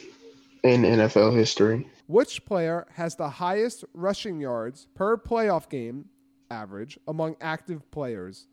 in 0.63 0.83
NFL 0.83 1.35
history. 1.35 1.87
Which 2.07 2.45
player 2.45 2.87
has 2.95 3.17
the 3.17 3.29
highest 3.29 3.85
rushing 3.95 4.41
yards 4.41 4.87
per 4.95 5.17
playoff 5.17 5.69
game 5.69 6.07
average 6.51 6.99
among 7.09 7.37
active 7.41 7.91
players? 7.91 8.47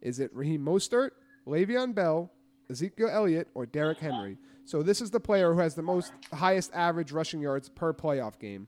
Is 0.00 0.18
it 0.20 0.34
Raheem 0.34 0.64
Mostert, 0.64 1.10
Le'Veon 1.46 1.94
Bell, 1.94 2.30
Ezekiel 2.72 3.08
Elliott, 3.10 3.48
or 3.54 3.66
Derrick 3.66 3.98
Henry? 3.98 4.36
So 4.64 4.82
this 4.82 5.00
is 5.00 5.10
the 5.10 5.20
player 5.20 5.52
who 5.54 5.60
has 5.60 5.74
the 5.74 5.82
most 5.82 6.12
highest 6.32 6.70
average 6.74 7.12
rushing 7.12 7.40
yards 7.40 7.68
per 7.68 7.92
playoff 7.92 8.38
game, 8.38 8.66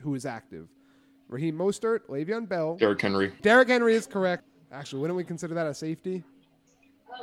who 0.00 0.14
is 0.14 0.24
active. 0.26 0.68
Raheem 1.28 1.56
Mostert, 1.56 2.00
Le'Veon 2.08 2.48
Bell, 2.48 2.76
Derrick 2.76 3.00
Henry. 3.00 3.32
Derrick 3.42 3.68
Henry 3.68 3.94
is 3.94 4.06
correct. 4.06 4.44
Actually, 4.70 5.00
wouldn't 5.00 5.16
we 5.16 5.24
consider 5.24 5.54
that 5.54 5.66
a 5.66 5.74
safety? 5.74 6.22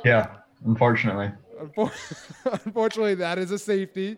Yeah, 0.04 0.28
unfortunately. 0.64 1.30
Unfor- 1.60 2.60
Unfortunately, 2.66 3.14
that 3.16 3.38
is 3.38 3.50
a 3.50 3.58
safety. 3.58 4.16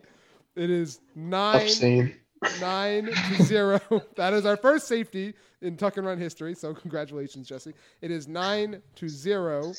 It 0.55 0.69
is 0.69 0.99
nine 1.15 1.61
Obscene. 1.63 2.15
nine 2.61 3.05
to 3.05 3.43
zero. 3.43 3.79
That 4.15 4.33
is 4.33 4.45
our 4.45 4.55
first 4.57 4.87
safety 4.87 5.33
in 5.61 5.77
tuck 5.77 5.97
and 5.97 6.05
run 6.07 6.17
history. 6.19 6.53
So 6.55 6.73
congratulations, 6.73 7.47
Jesse. 7.47 7.73
It 8.01 8.11
is 8.11 8.27
nine 8.27 8.81
to 8.95 9.09
zero. 9.09 9.73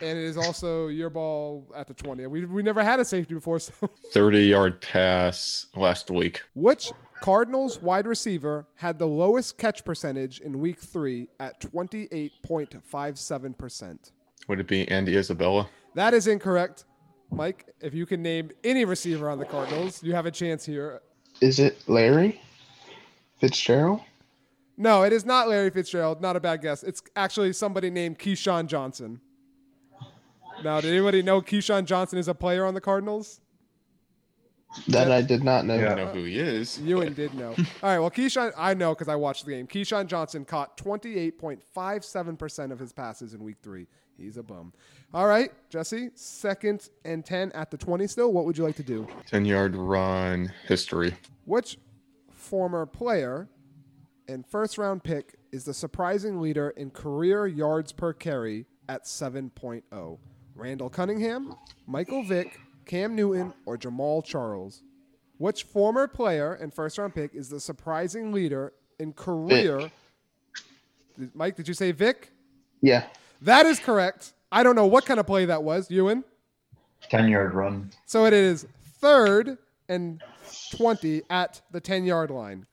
And 0.00 0.16
it 0.18 0.24
is 0.24 0.36
also 0.36 0.86
your 0.88 1.10
ball 1.10 1.66
at 1.74 1.86
the 1.88 1.94
20. 1.94 2.26
We, 2.28 2.44
we 2.44 2.62
never 2.62 2.82
had 2.84 3.00
a 3.00 3.04
safety 3.04 3.34
before. 3.34 3.58
So, 3.58 3.72
30 4.12 4.44
yard 4.44 4.80
pass 4.80 5.66
last 5.76 6.08
week. 6.10 6.42
which 6.54 6.92
Cardinals 7.20 7.82
wide 7.82 8.06
receiver 8.06 8.66
had 8.76 8.96
the 8.98 9.06
lowest 9.08 9.58
catch 9.58 9.84
percentage 9.84 10.38
in 10.40 10.60
week 10.60 10.78
three 10.80 11.26
at 11.40 11.60
28.57%? 11.60 13.98
Would 14.48 14.60
it 14.60 14.66
be 14.68 14.86
Andy 14.88 15.16
Isabella? 15.16 15.68
That 15.94 16.14
is 16.14 16.26
incorrect. 16.28 16.84
Mike, 17.30 17.66
if 17.80 17.92
you 17.92 18.06
can 18.06 18.22
name 18.22 18.50
any 18.64 18.84
receiver 18.84 19.28
on 19.28 19.38
the 19.38 19.44
Cardinals, 19.44 20.02
you 20.02 20.14
have 20.14 20.26
a 20.26 20.30
chance 20.30 20.64
here. 20.64 21.02
Is 21.40 21.58
it 21.58 21.82
Larry 21.88 22.40
Fitzgerald? 23.40 24.00
No, 24.76 25.02
it 25.02 25.12
is 25.12 25.26
not 25.26 25.48
Larry 25.48 25.70
Fitzgerald. 25.70 26.22
Not 26.22 26.36
a 26.36 26.40
bad 26.40 26.62
guess. 26.62 26.82
It's 26.84 27.02
actually 27.16 27.52
somebody 27.52 27.90
named 27.90 28.18
Keyshawn 28.18 28.66
Johnson. 28.68 29.20
Now, 30.64 30.80
did 30.80 30.92
anybody 30.92 31.22
know 31.22 31.40
Keyshawn 31.40 31.84
Johnson 31.84 32.18
is 32.18 32.28
a 32.28 32.34
player 32.34 32.64
on 32.64 32.74
the 32.74 32.80
Cardinals? 32.80 33.40
That 34.88 35.10
I 35.10 35.22
did 35.22 35.42
not 35.42 35.64
know. 35.64 35.74
I 35.74 35.78
Yeah. 35.78 35.94
don't 35.94 35.96
know 35.98 36.12
who 36.12 36.24
he 36.24 36.38
is. 36.38 36.78
Ewan 36.80 37.14
did 37.14 37.32
know. 37.34 37.50
All 37.82 37.88
right, 37.90 37.98
well, 37.98 38.10
Keyshawn, 38.10 38.52
I 38.56 38.74
know 38.74 38.92
because 38.94 39.08
I 39.08 39.16
watched 39.16 39.46
the 39.46 39.52
game. 39.52 39.66
Keyshawn 39.66 40.06
Johnson 40.08 40.44
caught 40.44 40.76
28.57% 40.76 42.70
of 42.72 42.78
his 42.78 42.92
passes 42.92 43.32
in 43.34 43.42
week 43.42 43.56
three. 43.62 43.86
He's 44.18 44.36
a 44.36 44.42
bum. 44.42 44.72
All 45.14 45.26
right, 45.26 45.52
Jesse, 45.70 46.10
second 46.14 46.90
and 47.04 47.24
10 47.24 47.52
at 47.52 47.70
the 47.70 47.78
20 47.78 48.06
still. 48.08 48.32
What 48.32 48.44
would 48.44 48.58
you 48.58 48.64
like 48.64 48.76
to 48.76 48.82
do? 48.82 49.06
10 49.26 49.44
yard 49.46 49.74
run 49.76 50.52
history. 50.66 51.14
Which 51.46 51.78
former 52.30 52.84
player 52.84 53.48
and 54.26 54.44
first 54.46 54.76
round 54.76 55.02
pick 55.02 55.36
is 55.50 55.64
the 55.64 55.72
surprising 55.72 56.40
leader 56.42 56.70
in 56.70 56.90
career 56.90 57.46
yards 57.46 57.92
per 57.92 58.12
carry 58.12 58.66
at 58.88 59.04
7.0? 59.06 60.18
Randall 60.58 60.90
Cunningham, 60.90 61.54
Michael 61.86 62.24
Vick, 62.24 62.58
Cam 62.84 63.14
Newton, 63.14 63.54
or 63.64 63.76
Jamal 63.76 64.22
Charles? 64.22 64.82
Which 65.38 65.62
former 65.62 66.08
player 66.08 66.54
and 66.54 66.74
first 66.74 66.98
round 66.98 67.14
pick 67.14 67.34
is 67.34 67.48
the 67.48 67.60
surprising 67.60 68.32
leader 68.32 68.72
in 68.98 69.12
career? 69.12 69.90
Did- 71.16 71.34
Mike, 71.34 71.54
did 71.56 71.68
you 71.68 71.74
say 71.74 71.92
Vick? 71.92 72.32
Yeah. 72.80 73.04
That 73.42 73.66
is 73.66 73.78
correct. 73.78 74.32
I 74.50 74.64
don't 74.64 74.74
know 74.74 74.86
what 74.86 75.06
kind 75.06 75.20
of 75.20 75.26
play 75.26 75.44
that 75.44 75.62
was. 75.62 75.90
Ewan? 75.90 76.24
10 77.08 77.28
yard 77.28 77.54
run. 77.54 77.90
So 78.06 78.24
it 78.26 78.32
is 78.32 78.66
third 79.00 79.58
and 79.88 80.20
20 80.76 81.22
at 81.30 81.60
the 81.70 81.80
10 81.80 82.04
yard 82.04 82.30
line. 82.30 82.66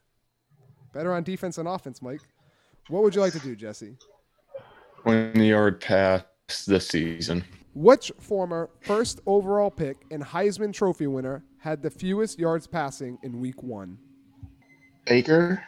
Better 0.91 1.13
on 1.13 1.23
defense 1.23 1.59
and 1.59 1.67
offense, 1.67 2.01
Mike. 2.01 2.21
What 2.87 3.03
would 3.03 3.13
you 3.13 3.21
like 3.21 3.33
to 3.33 3.39
do, 3.39 3.55
Jesse? 3.55 3.95
20 5.03 5.47
yard 5.47 5.81
pass 5.81 6.23
this 6.65 6.87
season. 6.87 7.43
Which 7.75 8.13
former 8.21 8.69
first 8.79 9.19
overall 9.25 9.69
pick 9.69 10.05
and 10.09 10.23
Heisman 10.23 10.73
Trophy 10.73 11.07
winner 11.07 11.43
had 11.59 11.83
the 11.83 11.89
fewest 11.89 12.39
yards 12.39 12.67
passing 12.67 13.17
in 13.21 13.41
week 13.41 13.61
one? 13.61 13.97
Baker? 15.05 15.61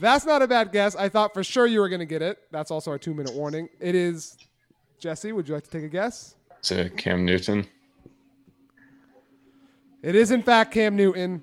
That's 0.00 0.24
not 0.24 0.40
a 0.40 0.48
bad 0.48 0.72
guess. 0.72 0.96
I 0.96 1.10
thought 1.10 1.34
for 1.34 1.44
sure 1.44 1.66
you 1.66 1.80
were 1.80 1.90
going 1.90 2.00
to 2.00 2.06
get 2.06 2.22
it. 2.22 2.38
That's 2.50 2.70
also 2.70 2.90
our 2.90 2.98
two 2.98 3.12
minute 3.12 3.34
warning. 3.34 3.68
It 3.80 3.94
is 3.94 4.38
Jesse. 4.98 5.32
Would 5.32 5.46
you 5.46 5.54
like 5.54 5.64
to 5.64 5.70
take 5.70 5.84
a 5.84 5.88
guess? 5.88 6.36
Is 6.64 6.70
it 6.70 6.96
Cam 6.96 7.26
Newton? 7.26 7.66
It 10.02 10.14
is, 10.14 10.30
in 10.30 10.42
fact, 10.42 10.72
Cam 10.72 10.96
Newton. 10.96 11.42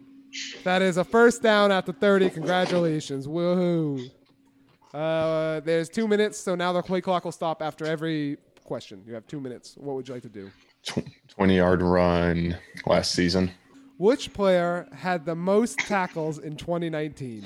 That 0.64 0.82
is 0.82 0.98
a 0.98 1.04
first 1.04 1.44
down 1.44 1.72
at 1.72 1.86
the 1.86 1.94
30. 1.94 2.32
Congratulations. 2.32 3.28
Woohoo. 3.28 4.10
Uh, 4.92 5.60
there's 5.60 5.88
two 5.88 6.08
minutes, 6.08 6.40
so 6.40 6.56
now 6.56 6.74
the 6.74 6.82
play 6.82 7.02
clock 7.02 7.26
will 7.26 7.32
stop 7.32 7.62
after 7.62 7.86
every 7.86 8.38
question. 8.68 9.02
You 9.08 9.14
have 9.16 9.26
two 9.26 9.40
minutes. 9.40 9.76
What 9.78 9.96
would 9.96 10.08
you 10.08 10.14
like 10.14 10.24
to 10.24 10.30
do? 10.30 10.52
20 11.30 11.56
yard 11.56 11.82
run 11.82 12.58
last 12.86 13.14
season. 13.14 13.52
Which 13.98 14.32
player 14.34 14.88
had 14.94 15.26
the 15.26 15.36
most 15.36 15.80
tackles 15.80 16.38
in 16.38 16.56
2019? 16.56 17.44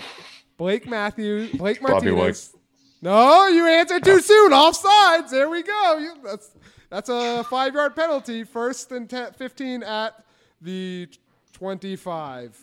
Blake 0.58 0.88
Matthews, 0.88 1.52
Blake 1.54 1.82
Bobby 1.82 2.12
Martinez. 2.12 2.54
No, 3.02 3.48
you 3.48 3.66
answered 3.66 4.04
too 4.04 4.20
soon. 4.20 4.52
Offsides. 4.52 5.30
There 5.30 5.50
we 5.50 5.64
go. 5.64 5.98
You, 5.98 6.16
that's 6.24 6.52
that's 6.90 7.10
a 7.10 7.44
five 7.46 7.74
yard 7.74 7.96
penalty. 7.96 8.44
First 8.44 8.92
and 8.92 9.10
10, 9.10 9.34
15 9.34 9.84
at 9.84 10.24
the 10.62 11.08
25. 11.54 12.60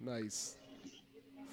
Nice. 0.00 0.56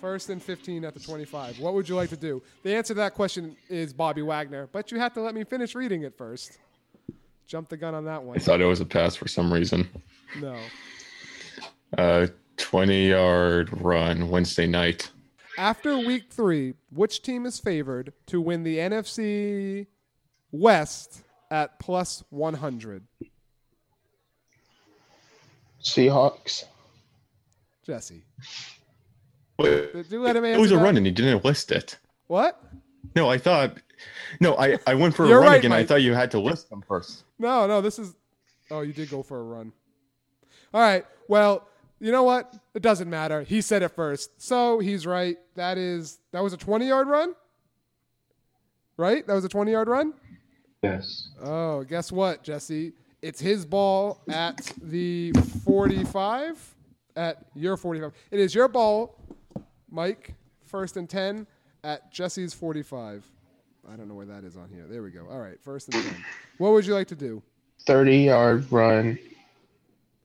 First 0.02 0.30
and 0.30 0.42
15 0.42 0.86
at 0.86 0.94
the 0.94 1.00
25. 1.00 1.60
What 1.60 1.74
would 1.74 1.90
you 1.90 1.96
like 1.96 2.10
to 2.10 2.18
do? 2.18 2.42
The 2.64 2.76
answer 2.76 2.94
to 2.94 3.00
that 3.00 3.16
question 3.16 3.58
is 3.68 3.94
Bobby 3.94 4.22
Wagner, 4.22 4.70
but 4.72 4.92
you 4.92 5.00
have 5.00 5.14
to 5.16 5.22
let 5.22 5.34
me 5.34 5.44
finish 5.44 5.74
reading 5.74 6.04
it 6.04 6.16
first. 6.18 6.60
Jump 7.48 7.70
the 7.70 7.78
gun 7.78 7.96
on 7.96 8.06
that 8.06 8.22
one. 8.22 8.38
I 8.38 8.40
thought 8.40 8.62
it 8.62 8.66
was 8.66 8.82
a 8.82 8.86
pass 8.86 9.16
for 9.16 9.28
some 9.28 9.52
reason. 9.52 9.90
No. 10.40 10.58
Uh, 11.98 12.28
20 12.58 13.10
yard 13.10 13.82
run 13.82 14.30
Wednesday 14.30 14.68
night. 14.68 15.10
After 15.58 15.98
week 15.98 16.32
three, 16.32 16.76
which 16.92 17.24
team 17.24 17.46
is 17.46 17.60
favored 17.60 18.14
to 18.28 18.40
win 18.40 18.64
the 18.64 18.78
NFC 18.78 19.88
West 20.52 21.24
at 21.50 21.80
plus 21.80 22.24
100? 22.30 23.08
Seahawks? 25.82 26.66
Jesse. 27.86 28.24
Wait, 29.58 29.94
Did 29.94 30.12
you 30.12 30.22
let 30.22 30.36
him 30.36 30.46
it 30.46 30.60
was 30.60 30.72
a 30.72 30.76
that? 30.76 30.84
run 30.84 30.98
and 30.98 31.06
you 31.06 31.12
didn't 31.12 31.44
list 31.44 31.72
it. 31.72 31.98
What? 32.28 32.62
No, 33.16 33.30
I 33.30 33.38
thought. 33.38 33.78
No, 34.40 34.56
I, 34.58 34.78
I 34.86 34.94
went 34.94 35.16
for 35.16 35.26
a 35.26 35.28
You're 35.28 35.40
run 35.40 35.48
right, 35.50 35.60
again. 35.60 35.72
I 35.72 35.84
thought 35.84 36.02
you 36.04 36.14
had 36.14 36.30
to 36.32 36.40
list 36.40 36.70
them 36.70 36.84
first. 36.88 37.24
No, 37.40 37.66
no, 37.66 37.82
this 37.82 37.98
is. 37.98 38.14
Oh, 38.70 38.82
you 38.82 38.94
did 38.94 39.10
go 39.10 39.24
for 39.24 39.40
a 39.40 39.44
run. 39.44 39.72
All 40.74 40.82
right. 40.82 41.06
Well, 41.28 41.68
you 42.00 42.12
know 42.12 42.24
what? 42.24 42.54
It 42.76 42.82
doesn't 42.84 43.10
matter. 43.10 43.42
He 43.42 43.62
said 43.62 43.82
it 43.82 43.90
first. 43.90 44.40
So 44.42 44.78
he's 44.80 45.08
right. 45.08 45.38
That 45.56 45.78
is. 45.78 46.20
That 46.34 46.44
was 46.44 46.54
a 46.54 46.58
20 46.58 46.88
yard 46.88 47.08
run? 47.08 47.34
Right? 48.98 49.26
That 49.26 49.34
was 49.34 49.46
a 49.46 49.50
20 49.50 49.72
yard 49.72 49.88
run? 49.88 50.14
Yes. 50.84 51.30
Oh, 51.42 51.84
guess 51.84 52.12
what, 52.12 52.44
Jesse? 52.44 52.94
It's 53.22 53.40
his 53.42 53.66
ball 53.66 54.22
at 54.30 54.72
the 54.82 55.32
45. 55.66 56.76
At 57.16 57.46
your 57.56 57.78
45. 57.78 58.12
It 58.30 58.40
is 58.40 58.54
your 58.54 58.68
ball, 58.68 59.16
Mike, 59.90 60.34
first 60.64 60.98
and 60.98 61.10
10 61.10 61.48
at 61.84 62.12
Jesse's 62.12 62.54
45. 62.54 63.26
I 63.90 63.96
don't 63.96 64.08
know 64.08 64.16
where 64.16 64.26
that 64.26 64.44
is 64.44 64.58
on 64.58 64.70
here. 64.70 64.86
There 64.90 65.02
we 65.02 65.12
go. 65.12 65.28
All 65.30 65.40
right, 65.40 65.60
first 65.62 65.94
and 65.94 66.04
10. 66.04 66.26
What 66.58 66.74
would 66.74 66.86
you 66.86 66.94
like 66.94 67.08
to 67.08 67.16
do? 67.16 67.42
30 67.86 68.18
yard 68.18 68.72
run 68.72 69.18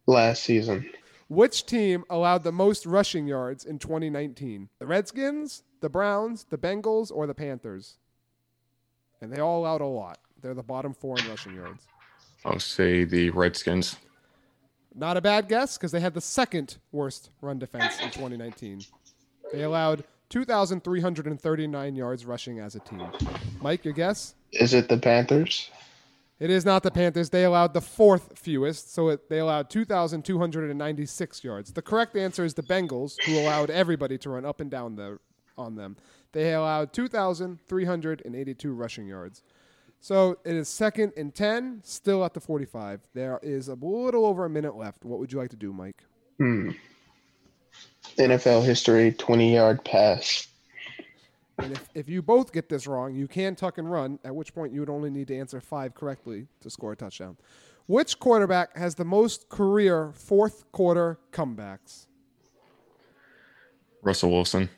last 0.07 0.42
season. 0.42 0.90
Which 1.28 1.64
team 1.64 2.04
allowed 2.11 2.42
the 2.42 2.52
most 2.52 2.85
rushing 2.85 3.26
yards 3.26 3.64
in 3.64 3.78
2019? 3.78 4.69
The 4.78 4.87
Redskins, 4.87 5.62
the 5.81 5.88
Browns, 5.88 6.45
the 6.50 6.59
Bengals, 6.59 7.11
or 7.12 7.26
the 7.26 7.35
Panthers? 7.35 7.99
And 9.21 9.33
they 9.33 9.40
all 9.40 9.61
allowed 9.61 9.81
a 9.81 9.87
lot. 9.87 10.19
They're 10.40 10.54
the 10.54 10.62
bottom 10.62 10.92
four 10.92 11.19
in 11.19 11.28
rushing 11.28 11.54
yards. 11.54 11.87
I'll 12.45 12.59
say 12.59 13.04
the 13.04 13.31
Redskins. 13.31 13.97
Not 14.95 15.16
a 15.16 15.21
bad 15.21 15.49
guess 15.49 15.78
because 15.78 15.92
they 15.92 16.00
had 16.00 16.12
the 16.14 16.21
second 16.21 16.76
worst 16.90 17.31
run 17.40 17.59
defense 17.59 17.99
in 18.00 18.11
2019. 18.11 18.83
They 19.52 19.62
allowed 19.62 20.04
2,339 20.30 21.94
yards 21.94 22.25
rushing 22.25 22.59
as 22.59 22.75
a 22.75 22.80
team. 22.80 23.06
Mike, 23.61 23.85
your 23.85 23.94
guess? 23.94 24.35
Is 24.52 24.73
it 24.73 24.88
the 24.88 24.97
Panthers? 24.97 25.71
It 26.40 26.50
is 26.50 26.64
not 26.64 26.82
the 26.82 26.90
Panthers. 26.90 27.30
They 27.30 27.44
allowed 27.44 27.73
the 27.73 27.80
fourth 27.80 28.37
fewest, 28.37 28.92
so 28.92 29.11
it, 29.11 29.28
they 29.28 29.38
allowed 29.38 29.71
2,296 29.71 31.44
yards. 31.44 31.73
The 31.73 31.82
correct 31.82 32.16
answer 32.16 32.44
is 32.44 32.54
the 32.54 32.62
Bengals, 32.62 33.16
who 33.25 33.38
allowed 33.38 33.71
everybody 33.71 34.18
to 34.18 34.30
run 34.30 34.44
up 34.44 34.61
and 34.61 34.71
down 34.71 34.97
the, 34.97 35.18
on 35.56 35.76
them. 35.76 35.97
They 36.32 36.54
allowed 36.54 36.92
2,382 36.92 38.73
rushing 38.73 39.06
yards. 39.06 39.42
So 40.00 40.38
it 40.44 40.56
is 40.56 40.68
second 40.68 41.12
and 41.16 41.32
10, 41.32 41.82
still 41.85 42.25
at 42.25 42.35
the 42.35 42.40
45. 42.40 43.02
There 43.14 43.38
is 43.40 43.68
a 43.68 43.75
little 43.75 44.26
over 44.26 44.44
a 44.44 44.50
minute 44.50 44.75
left. 44.75 45.04
What 45.04 45.21
would 45.21 45.32
you 45.32 45.38
like 45.38 45.50
to 45.50 45.56
do, 45.56 45.73
Mike? 45.73 46.02
Hmm. 46.38 46.71
NFL 48.18 48.64
history 48.64 49.12
20 49.12 49.54
yard 49.54 49.85
pass. 49.85 50.49
And 51.59 51.73
if, 51.73 51.88
if 51.94 52.09
you 52.09 52.23
both 52.23 52.52
get 52.52 52.68
this 52.68 52.87
wrong, 52.87 53.14
you 53.14 53.28
can 53.28 53.54
tuck 53.54 53.78
and 53.78 53.90
run, 53.90 54.18
at 54.25 54.35
which 54.35 54.54
point 54.54 54.73
you 54.73 54.80
would 54.80 54.90
only 54.90 55.11
need 55.11 55.28
to 55.28 55.38
answer 55.38 55.61
five 55.61 55.94
correctly 55.94 56.47
to 56.61 56.71
score 56.71 56.92
a 56.92 56.97
touchdown. 56.97 57.37
Which 57.87 58.18
quarterback 58.18 58.76
has 58.76 58.94
the 58.94 59.04
most 59.04 59.49
career 59.49 60.12
fourth 60.12 60.71
quarter 60.73 61.18
comebacks? 61.30 62.06
Russell 64.02 64.30
Wilson. 64.30 64.68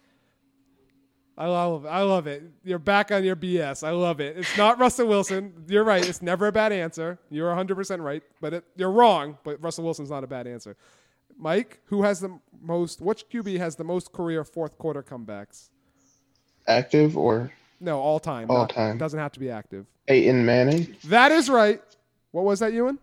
I 1.36 1.46
love 1.46 1.84
I 1.84 2.02
love 2.02 2.28
it. 2.28 2.44
You're 2.62 2.78
back 2.78 3.10
on 3.10 3.24
your 3.24 3.34
BS. 3.34 3.86
I 3.86 3.90
love 3.90 4.20
it. 4.20 4.36
It's 4.38 4.56
not 4.56 4.78
Russell 4.78 5.08
Wilson. 5.08 5.64
You're 5.66 5.82
right. 5.82 6.06
It's 6.06 6.22
never 6.22 6.46
a 6.46 6.52
bad 6.52 6.70
answer. 6.70 7.18
You're 7.28 7.52
100% 7.52 8.00
right, 8.00 8.22
but 8.40 8.54
it, 8.54 8.64
you're 8.76 8.92
wrong, 8.92 9.38
but 9.42 9.60
Russell 9.60 9.84
Wilson's 9.84 10.10
not 10.10 10.22
a 10.22 10.28
bad 10.28 10.46
answer. 10.46 10.76
Mike, 11.38 11.80
who 11.86 12.02
has 12.02 12.20
the 12.20 12.38
most 12.62 13.00
which 13.00 13.28
QB 13.28 13.58
has 13.58 13.76
the 13.76 13.84
most 13.84 14.12
career 14.12 14.44
fourth 14.44 14.78
quarter 14.78 15.02
comebacks? 15.02 15.68
Active 16.66 17.16
or 17.16 17.52
No, 17.80 18.00
all 18.00 18.18
time. 18.20 18.50
All 18.50 18.58
not- 18.58 18.70
time. 18.70 18.98
Doesn't 18.98 19.18
have 19.18 19.32
to 19.32 19.40
be 19.40 19.50
active. 19.50 19.86
Peyton 20.06 20.44
Manning? 20.44 20.96
That 21.04 21.32
is 21.32 21.48
right. 21.50 21.80
What 22.30 22.44
was 22.44 22.60
that, 22.60 22.72
Ewan? 22.72 22.98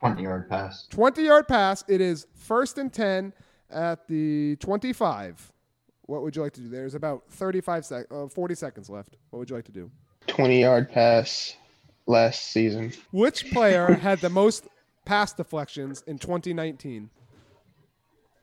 20 0.00 0.22
yard 0.22 0.48
pass. 0.48 0.86
20 0.88 1.22
yard 1.22 1.46
pass. 1.48 1.84
It 1.88 2.00
is 2.00 2.26
first 2.34 2.78
and 2.78 2.92
10 2.92 3.32
at 3.70 4.06
the 4.08 4.56
25. 4.60 5.52
What 6.06 6.22
would 6.22 6.34
you 6.34 6.42
like 6.42 6.52
to 6.54 6.60
do? 6.60 6.68
There's 6.68 6.94
about 6.94 7.24
35 7.30 7.84
sec- 7.84 8.06
uh, 8.10 8.26
40 8.28 8.54
seconds 8.54 8.90
left. 8.90 9.16
What 9.30 9.38
would 9.40 9.50
you 9.50 9.56
like 9.56 9.66
to 9.66 9.72
do? 9.72 9.90
20 10.26 10.60
yard 10.60 10.90
pass 10.90 11.54
last 12.06 12.50
season. 12.50 12.92
Which 13.12 13.50
player 13.52 13.92
had 13.94 14.20
the 14.20 14.30
most 14.30 14.66
pass 15.04 15.32
deflections 15.32 16.02
in 16.06 16.18
2019? 16.18 17.10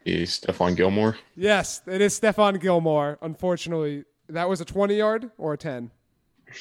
Is 0.08 0.40
Stephon 0.40 0.74
Gilmore. 0.78 1.18
Yes, 1.36 1.82
it 1.86 2.00
is 2.00 2.18
Stephon 2.18 2.62
Gilmore. 2.62 3.18
Unfortunately, 3.22 4.06
that 4.30 4.48
was 4.48 4.62
a 4.62 4.66
20 4.66 4.96
yard 4.96 5.30
or 5.38 5.52
a 5.52 5.58
10. 5.58 5.92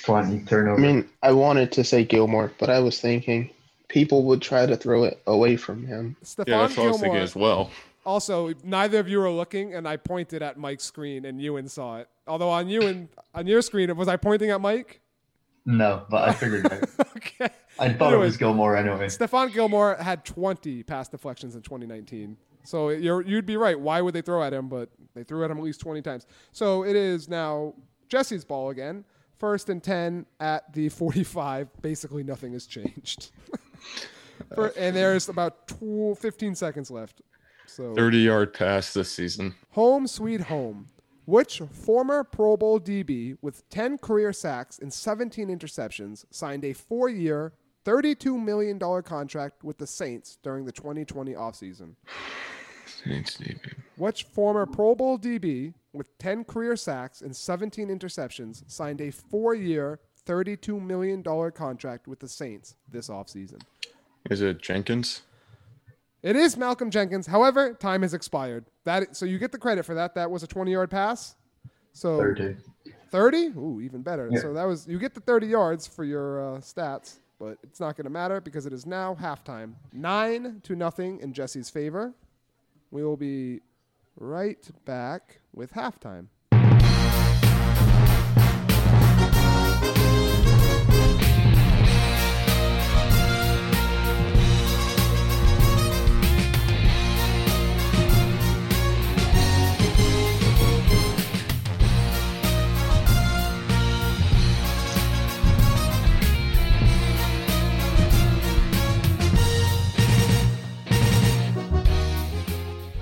20 0.02 0.40
turnover. 0.46 0.76
I 0.76 0.80
mean, 0.82 1.08
I 1.22 1.30
wanted 1.30 1.70
to 1.72 1.84
say 1.84 2.04
Gilmore, 2.04 2.50
but 2.58 2.70
I 2.70 2.80
was 2.80 3.00
thinking 3.00 3.48
people 3.86 4.24
would 4.24 4.42
try 4.42 4.66
to 4.66 4.76
throw 4.76 5.04
it 5.04 5.22
away 5.28 5.56
from 5.56 5.86
him. 5.86 6.16
Stephon 6.24 6.48
Yeah, 6.48 6.58
that's 6.62 6.76
what 6.76 6.86
I 6.86 6.88
was 6.88 6.96
thinking 6.96 7.12
Gilmore. 7.12 7.22
as 7.22 7.36
well. 7.36 7.70
Also, 8.04 8.52
neither 8.64 8.98
of 8.98 9.08
you 9.08 9.18
were 9.20 9.30
looking, 9.30 9.74
and 9.74 9.86
I 9.86 9.96
pointed 9.96 10.42
at 10.42 10.58
Mike's 10.58 10.82
screen, 10.84 11.24
and 11.24 11.40
Ewan 11.40 11.68
saw 11.68 11.98
it. 11.98 12.08
Although 12.26 12.50
on 12.50 12.68
Ewan, 12.68 13.08
on 13.32 13.46
your 13.46 13.62
screen, 13.62 13.94
was 13.96 14.08
I 14.08 14.16
pointing 14.16 14.50
at 14.50 14.60
Mike? 14.60 15.00
no, 15.64 16.04
but 16.10 16.28
I 16.28 16.32
figured 16.32 16.66
out. 16.72 16.84
okay. 17.16 17.48
I 17.78 17.92
thought 17.92 18.12
it 18.12 18.16
was 18.16 18.36
Gilmore 18.36 18.76
anyway. 18.76 19.06
Stephon 19.06 19.52
Gilmore 19.52 19.94
had 19.96 20.24
20 20.24 20.82
pass 20.84 21.08
deflections 21.08 21.54
in 21.54 21.62
2019. 21.62 22.36
So 22.66 22.90
you're, 22.90 23.22
you'd 23.22 23.46
be 23.46 23.56
right. 23.56 23.78
Why 23.78 24.00
would 24.00 24.14
they 24.14 24.22
throw 24.22 24.42
at 24.42 24.52
him? 24.52 24.68
But 24.68 24.90
they 25.14 25.22
threw 25.24 25.44
at 25.44 25.50
him 25.50 25.58
at 25.58 25.64
least 25.64 25.80
20 25.80 26.02
times. 26.02 26.26
So 26.52 26.84
it 26.84 26.96
is 26.96 27.28
now 27.28 27.74
Jesse's 28.08 28.44
ball 28.44 28.70
again. 28.70 29.04
First 29.38 29.68
and 29.68 29.82
10 29.82 30.26
at 30.40 30.72
the 30.72 30.88
45. 30.88 31.68
Basically, 31.82 32.22
nothing 32.22 32.52
has 32.54 32.66
changed. 32.66 33.30
For- 34.54 34.72
and 34.76 34.94
there's 34.96 35.28
about 35.28 35.68
12, 35.68 36.18
15 36.18 36.54
seconds 36.54 36.90
left. 36.90 37.22
So 37.66 37.94
30 37.94 38.18
yard 38.18 38.54
pass 38.54 38.92
this 38.94 39.10
season. 39.10 39.54
home 39.70 40.06
sweet 40.06 40.42
home. 40.42 40.88
Which 41.24 41.58
former 41.72 42.22
Pro 42.22 42.56
Bowl 42.56 42.78
DB 42.78 43.36
with 43.42 43.68
10 43.68 43.98
career 43.98 44.32
sacks 44.32 44.78
and 44.78 44.92
17 44.92 45.48
interceptions 45.48 46.24
signed 46.30 46.64
a 46.64 46.72
four 46.72 47.08
year, 47.08 47.52
$32 47.84 48.40
million 48.40 48.78
contract 49.02 49.64
with 49.64 49.78
the 49.78 49.88
Saints 49.88 50.38
during 50.44 50.64
the 50.66 50.72
2020 50.72 51.32
offseason? 51.32 51.96
Saints 53.06 53.36
DB. 53.36 53.74
Which 53.96 54.24
former 54.24 54.66
Pro 54.66 54.94
Bowl 54.94 55.18
DB 55.18 55.74
with 55.92 56.16
10 56.18 56.44
career 56.44 56.76
sacks 56.76 57.22
and 57.22 57.34
17 57.34 57.88
interceptions 57.88 58.68
signed 58.70 59.00
a 59.00 59.10
four 59.10 59.54
year, 59.54 60.00
$32 60.26 60.80
million 60.80 61.22
contract 61.52 62.06
with 62.06 62.20
the 62.20 62.28
Saints 62.28 62.76
this 62.90 63.08
offseason? 63.08 63.60
Is 64.30 64.42
it 64.42 64.60
Jenkins? 64.60 65.22
It 66.22 66.34
is 66.34 66.56
Malcolm 66.56 66.90
Jenkins. 66.90 67.26
However, 67.26 67.74
time 67.74 68.02
has 68.02 68.12
expired. 68.12 68.64
That 68.84 69.16
so 69.16 69.24
you 69.24 69.38
get 69.38 69.52
the 69.52 69.58
credit 69.58 69.84
for 69.84 69.94
that. 69.94 70.14
That 70.16 70.30
was 70.30 70.42
a 70.42 70.46
20 70.46 70.72
yard 70.72 70.90
pass. 70.90 71.36
So 71.92 72.18
30. 72.18 72.56
30? 73.10 73.36
Ooh, 73.56 73.80
even 73.80 74.02
better. 74.02 74.28
Yeah. 74.32 74.40
So 74.40 74.52
that 74.54 74.64
was 74.64 74.88
you 74.88 74.98
get 74.98 75.14
the 75.14 75.20
30 75.20 75.46
yards 75.46 75.86
for 75.86 76.04
your 76.04 76.56
uh, 76.56 76.58
stats, 76.58 77.18
but 77.38 77.58
it's 77.62 77.78
not 77.78 77.96
going 77.96 78.04
to 78.04 78.10
matter 78.10 78.40
because 78.40 78.66
it 78.66 78.72
is 78.72 78.86
now 78.86 79.14
halftime. 79.14 79.74
9 79.92 80.60
to 80.64 80.74
nothing 80.74 81.20
in 81.20 81.32
Jesse's 81.32 81.70
favor. 81.70 82.12
We 82.90 83.04
will 83.04 83.16
be 83.16 83.60
right 84.16 84.68
back 84.84 85.40
with 85.52 85.72
halftime. 85.72 86.28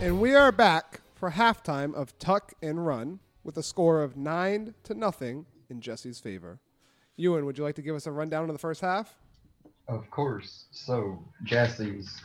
And 0.05 0.21
we 0.21 0.35
are 0.35 0.53
back 0.53 1.01
for 1.15 1.31
halftime 1.31 1.95
of 1.95 2.19
Tuck 2.19 2.53
and 2.61 2.85
Run 2.85 3.21
with 3.43 3.57
a 3.57 3.63
score 3.63 4.03
of 4.03 4.19
9 4.19 4.75
to 4.83 4.93
nothing 4.93 5.47
in 5.71 5.81
Jesse's 5.81 6.21
favor. 6.21 6.61
Ewan, 7.17 7.47
would 7.47 7.57
you 7.57 7.65
like 7.65 7.77
to 7.77 7.81
give 7.81 7.97
us 7.97 8.07
a 8.07 8.13
rundown 8.13 8.45
of 8.51 8.53
the 8.53 8.59
first 8.59 8.83
half? 8.83 9.17
Of 9.89 10.11
course. 10.11 10.67
So, 10.73 11.19
Jesse's 11.45 12.21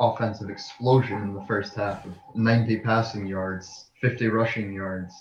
offensive 0.00 0.48
explosion 0.48 1.20
in 1.20 1.34
the 1.34 1.44
first 1.44 1.74
half 1.74 2.06
of 2.06 2.14
90 2.34 2.78
passing 2.78 3.26
yards, 3.26 3.90
50 4.00 4.28
rushing 4.28 4.72
yards. 4.72 5.12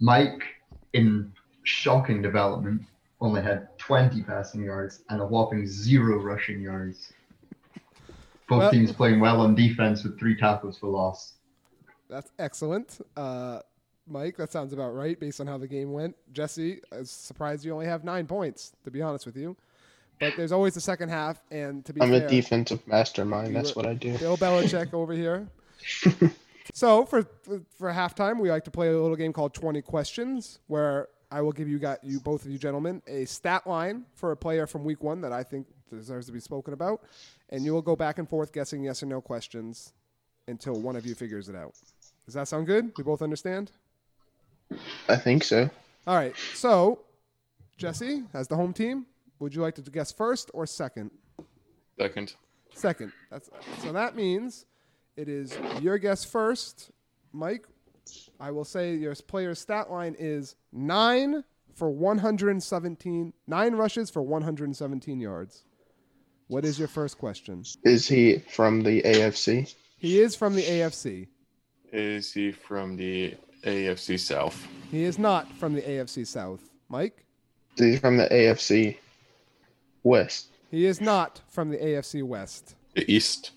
Mike, 0.00 0.44
in 0.92 1.32
shocking 1.64 2.22
development, 2.22 2.82
only 3.20 3.42
had 3.42 3.76
20 3.78 4.22
passing 4.22 4.62
yards 4.62 5.02
and 5.08 5.20
a 5.20 5.26
whopping 5.26 5.66
zero 5.66 6.22
rushing 6.22 6.60
yards. 6.60 7.12
Both 8.50 8.58
Well- 8.58 8.70
teams 8.72 8.92
playing 8.92 9.20
well 9.20 9.40
on 9.40 9.54
defense 9.54 10.02
with 10.02 10.18
three 10.18 10.36
tackles 10.36 10.76
for 10.76 10.88
loss. 10.88 11.34
That's 12.08 12.32
excellent. 12.40 13.00
Uh, 13.16 13.60
Mike, 14.08 14.36
that 14.38 14.50
sounds 14.50 14.72
about 14.72 14.92
right 14.92 15.18
based 15.20 15.40
on 15.40 15.46
how 15.46 15.56
the 15.56 15.68
game 15.68 15.92
went. 15.92 16.16
Jesse, 16.32 16.80
I 16.92 16.98
was 16.98 17.12
surprised 17.12 17.64
you 17.64 17.72
only 17.72 17.86
have 17.86 18.02
nine 18.02 18.26
points, 18.26 18.72
to 18.82 18.90
be 18.90 19.00
honest 19.00 19.24
with 19.24 19.36
you. 19.36 19.56
But 20.18 20.34
there's 20.36 20.50
always 20.50 20.74
the 20.74 20.80
second 20.80 21.10
half, 21.10 21.40
and 21.52 21.84
to 21.84 21.92
be 21.92 22.02
I'm 22.02 22.10
fair, 22.10 22.26
a 22.26 22.28
defensive 22.28 22.84
mastermind. 22.88 23.54
That's 23.54 23.76
what 23.76 23.86
I 23.86 23.94
do. 23.94 24.18
Bill 24.18 24.36
Belichick 24.36 24.92
over 24.92 25.12
here. 25.12 25.48
so 26.74 27.06
for 27.06 27.22
for 27.78 27.92
halftime, 27.92 28.40
we 28.40 28.50
like 28.50 28.64
to 28.64 28.70
play 28.72 28.88
a 28.88 29.00
little 29.00 29.16
game 29.16 29.32
called 29.32 29.54
Twenty 29.54 29.80
Questions, 29.80 30.58
where 30.66 31.08
I 31.30 31.40
will 31.40 31.52
give 31.52 31.68
you 31.68 31.78
got 31.78 32.02
you 32.02 32.18
both 32.18 32.44
of 32.44 32.50
you 32.50 32.58
gentlemen 32.58 33.00
a 33.06 33.24
stat 33.26 33.64
line 33.66 34.06
for 34.16 34.32
a 34.32 34.36
player 34.36 34.66
from 34.66 34.84
Week 34.84 35.02
One 35.04 35.20
that 35.20 35.32
I 35.32 35.44
think 35.44 35.68
deserves 35.96 36.26
to 36.26 36.32
be 36.32 36.40
spoken 36.40 36.74
about, 36.74 37.02
and 37.50 37.64
you 37.64 37.72
will 37.72 37.82
go 37.82 37.96
back 37.96 38.18
and 38.18 38.28
forth 38.28 38.52
guessing 38.52 38.82
yes 38.82 39.02
or 39.02 39.06
no 39.06 39.20
questions 39.20 39.92
until 40.48 40.74
one 40.74 40.96
of 40.96 41.06
you 41.06 41.14
figures 41.14 41.48
it 41.48 41.56
out. 41.56 41.74
Does 42.24 42.34
that 42.34 42.48
sound 42.48 42.66
good? 42.66 42.92
We 42.96 43.04
both 43.04 43.22
understand. 43.22 43.72
I 45.08 45.16
think 45.16 45.44
so. 45.44 45.68
All 46.06 46.16
right. 46.16 46.34
So, 46.54 47.00
Jesse, 47.76 48.22
as 48.34 48.48
the 48.48 48.56
home 48.56 48.72
team, 48.72 49.06
would 49.38 49.54
you 49.54 49.62
like 49.62 49.74
to 49.76 49.82
guess 49.82 50.12
first 50.12 50.50
or 50.54 50.66
second? 50.66 51.10
Second. 51.98 52.34
Second. 52.74 53.12
That's 53.30 53.50
so 53.78 53.92
that 53.92 54.14
means 54.14 54.64
it 55.16 55.28
is 55.28 55.58
your 55.80 55.98
guess 55.98 56.24
first, 56.24 56.90
Mike. 57.32 57.66
I 58.38 58.50
will 58.50 58.64
say 58.64 58.94
your 58.94 59.14
player's 59.14 59.58
stat 59.58 59.90
line 59.90 60.16
is 60.18 60.56
nine 60.72 61.44
for 61.74 61.90
117, 61.90 63.32
nine 63.46 63.74
rushes 63.74 64.10
for 64.10 64.22
117 64.22 65.20
yards. 65.20 65.64
What 66.50 66.64
is 66.64 66.80
your 66.80 66.88
first 66.88 67.16
question? 67.16 67.62
Is 67.84 68.08
he 68.08 68.38
from 68.38 68.82
the 68.82 69.02
AFC? 69.02 69.72
He 69.98 70.18
is 70.18 70.34
from 70.34 70.56
the 70.56 70.64
AFC. 70.64 71.28
Is 71.92 72.32
he 72.32 72.50
from 72.50 72.96
the 72.96 73.36
AFC 73.64 74.18
South? 74.18 74.66
He 74.90 75.04
is 75.04 75.16
not 75.16 75.46
from 75.58 75.74
the 75.74 75.82
AFC 75.82 76.26
South. 76.26 76.68
Mike? 76.88 77.24
Is 77.76 77.94
he 77.94 77.96
from 77.98 78.16
the 78.16 78.26
AFC 78.26 78.96
West? 80.02 80.48
He 80.72 80.86
is 80.86 81.00
not 81.00 81.40
from 81.50 81.70
the 81.70 81.76
AFC 81.76 82.24
West. 82.24 82.74
The 82.96 83.08
East. 83.08 83.52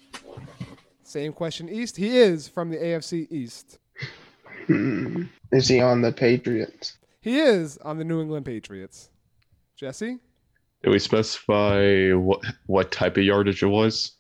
Same 1.01 1.33
question 1.33 1.69
East. 1.69 1.97
He 1.97 2.19
is 2.19 2.47
from 2.47 2.69
the 2.69 2.77
AFC 2.77 3.25
East. 3.31 3.79
Hmm. 4.67 5.23
Is 5.51 5.67
he 5.67 5.81
on 5.81 6.01
the 6.01 6.11
Patriots? 6.11 6.99
He 7.21 7.39
is 7.39 7.79
on 7.79 7.97
the 7.97 8.03
New 8.03 8.21
England 8.21 8.45
Patriots. 8.45 9.09
Jesse, 9.75 10.19
Did 10.83 10.89
we 10.89 10.99
specify 10.99 12.11
what 12.11 12.41
what 12.65 12.91
type 12.91 13.17
of 13.17 13.23
yardage 13.23 13.63
it 13.63 13.67
was? 13.67 14.13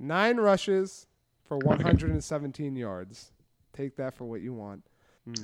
nine 0.00 0.36
rushes 0.36 1.06
for 1.44 1.58
117 1.58 2.76
yards. 2.76 3.32
Take 3.72 3.96
that 3.96 4.14
for 4.14 4.26
what 4.26 4.40
you 4.42 4.52
want. 4.52 4.84
Hmm. 5.24 5.34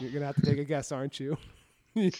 You're 0.00 0.10
gonna 0.10 0.26
have 0.26 0.34
to 0.36 0.42
take 0.42 0.58
a 0.58 0.64
guess, 0.64 0.92
aren't 0.92 1.18
you? 1.20 1.36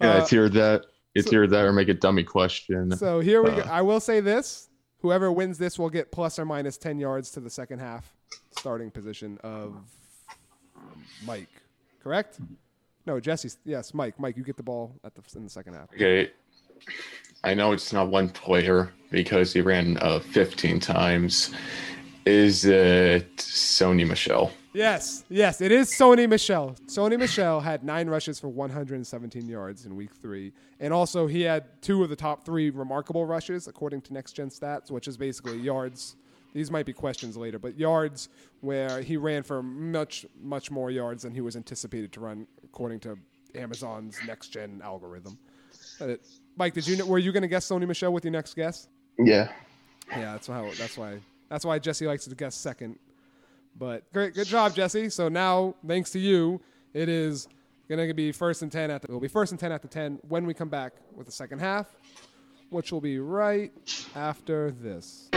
Yeah, 0.00 0.14
Uh, 0.16 0.20
it's 0.22 0.32
either 0.32 0.48
that. 0.50 0.84
It's 1.14 1.28
so- 1.30 1.36
either 1.36 1.46
that 1.48 1.64
or 1.64 1.72
make 1.72 1.88
a 1.88 1.94
dummy 1.94 2.22
question. 2.22 2.96
So 2.96 3.18
here 3.20 3.42
we 3.42 3.50
go. 3.50 3.62
Uh, 3.62 3.68
I 3.70 3.82
will 3.82 3.98
say 4.00 4.20
this: 4.20 4.68
whoever 5.00 5.32
wins 5.32 5.58
this 5.58 5.78
will 5.78 5.90
get 5.90 6.12
plus 6.12 6.38
or 6.38 6.44
minus 6.44 6.76
10 6.78 6.98
yards 7.00 7.30
to 7.32 7.40
the 7.40 7.50
second 7.50 7.80
half 7.80 8.14
starting 8.56 8.90
position 8.90 9.38
of 9.42 9.74
Mike. 11.24 11.48
Correct? 12.02 12.38
No, 13.06 13.18
Jesse. 13.18 13.50
Yes, 13.64 13.94
Mike. 13.94 14.20
Mike, 14.20 14.36
you 14.36 14.44
get 14.44 14.56
the 14.56 14.62
ball 14.62 14.94
at 15.02 15.14
the 15.14 15.22
in 15.36 15.44
the 15.44 15.50
second 15.50 15.74
half. 15.74 15.92
Okay. 15.94 16.30
I 17.44 17.54
know 17.54 17.72
it's 17.72 17.92
not 17.92 18.08
one 18.08 18.28
player 18.28 18.92
because 19.10 19.52
he 19.52 19.60
ran 19.60 19.96
uh, 19.98 20.20
15 20.20 20.80
times. 20.80 21.50
Is 22.26 22.64
it 22.64 23.36
Sony 23.36 24.06
Michelle? 24.06 24.52
Yes, 24.74 25.24
yes, 25.28 25.60
it 25.60 25.72
is 25.72 25.90
Sony 25.90 26.28
Michelle. 26.28 26.76
Sony 26.86 27.18
Michelle 27.18 27.60
had 27.60 27.82
nine 27.82 28.08
rushes 28.08 28.38
for 28.38 28.48
117 28.48 29.48
yards 29.48 29.86
in 29.86 29.96
week 29.96 30.14
three. 30.14 30.52
And 30.78 30.92
also, 30.92 31.26
he 31.26 31.42
had 31.42 31.82
two 31.82 32.02
of 32.04 32.10
the 32.10 32.16
top 32.16 32.44
three 32.44 32.70
remarkable 32.70 33.24
rushes, 33.24 33.66
according 33.66 34.02
to 34.02 34.12
Next 34.12 34.34
Gen 34.34 34.50
Stats, 34.50 34.90
which 34.90 35.08
is 35.08 35.16
basically 35.16 35.58
yards. 35.58 36.16
These 36.52 36.70
might 36.70 36.86
be 36.86 36.92
questions 36.92 37.36
later, 37.36 37.58
but 37.58 37.78
yards 37.78 38.28
where 38.60 39.00
he 39.00 39.16
ran 39.16 39.42
for 39.42 39.62
much, 39.62 40.26
much 40.40 40.70
more 40.70 40.90
yards 40.90 41.22
than 41.22 41.34
he 41.34 41.40
was 41.40 41.56
anticipated 41.56 42.12
to 42.12 42.20
run, 42.20 42.46
according 42.62 43.00
to 43.00 43.16
Amazon's 43.54 44.18
Next 44.26 44.48
Gen 44.48 44.80
algorithm. 44.84 45.38
Uh, 46.00 46.14
Mike, 46.56 46.74
did 46.74 46.86
you 46.86 46.96
know, 46.96 47.06
were 47.06 47.18
you 47.18 47.32
going 47.32 47.42
to 47.42 47.48
guess 47.48 47.66
Sony 47.68 47.86
Michelle 47.86 48.12
with 48.12 48.24
your 48.24 48.32
next 48.32 48.54
guess? 48.54 48.88
Yeah. 49.18 49.50
Yeah, 50.10 50.32
that's 50.32 50.46
how. 50.46 50.70
That's 50.78 50.96
why. 50.96 51.18
That's 51.48 51.64
why 51.64 51.78
Jesse 51.78 52.06
likes 52.06 52.24
to 52.24 52.34
guess 52.34 52.54
second. 52.54 52.98
But 53.76 54.10
great, 54.12 54.34
good 54.34 54.46
job, 54.46 54.74
Jesse. 54.74 55.08
So 55.10 55.28
now, 55.28 55.74
thanks 55.86 56.10
to 56.10 56.18
you, 56.18 56.60
it 56.94 57.08
is 57.08 57.48
gonna 57.88 58.12
be 58.12 58.32
first 58.32 58.62
and 58.62 58.72
ten 58.72 58.90
at 58.90 59.02
the. 59.02 59.08
It'll 59.08 59.20
be 59.20 59.28
first 59.28 59.52
and 59.52 59.60
ten 59.60 59.70
at 59.72 59.82
the 59.82 59.88
ten 59.88 60.18
when 60.28 60.46
we 60.46 60.54
come 60.54 60.68
back 60.68 60.94
with 61.14 61.26
the 61.26 61.32
second 61.32 61.60
half, 61.60 61.94
which 62.70 62.90
will 62.92 63.00
be 63.00 63.18
right 63.18 63.72
after 64.14 64.70
this. 64.72 65.28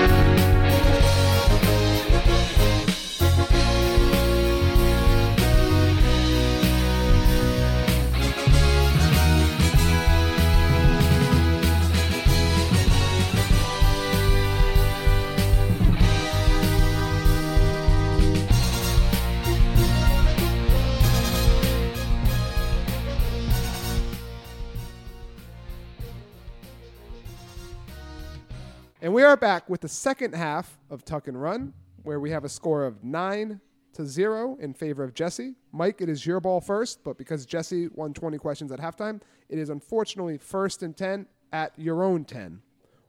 And 29.02 29.14
we 29.14 29.24
are 29.24 29.36
back 29.36 29.68
with 29.68 29.82
the 29.82 29.88
second 29.88 30.36
half 30.36 30.78
of 30.90 31.04
Tuck 31.04 31.28
and 31.28 31.42
Run, 31.42 31.74
where 32.04 32.20
we 32.20 32.30
have 32.30 32.44
a 32.44 32.50
score 32.50 32.86
of 32.86 33.04
nine 33.04 33.60
to 33.94 34.06
zero 34.06 34.58
in 34.60 34.74
favor 34.74 35.04
of 35.04 35.14
Jesse. 35.14 35.56
Mike, 35.72 36.02
it 36.02 36.10
is 36.10 36.26
your 36.26 36.40
ball 36.40 36.62
first, 36.62 37.04
but 37.04 37.18
because 37.18 37.46
Jesse 37.46 37.88
won 37.90 38.14
20 38.14 38.38
questions 38.38 38.72
at 38.72 38.80
halftime, 38.80 39.20
it 39.50 39.58
is 39.58 39.70
unfortunately 39.70 40.38
first 40.38 40.84
and 40.84 40.96
10 40.96 41.26
at 41.52 41.74
your 41.78 42.04
own 42.04 42.24
10. 42.26 42.62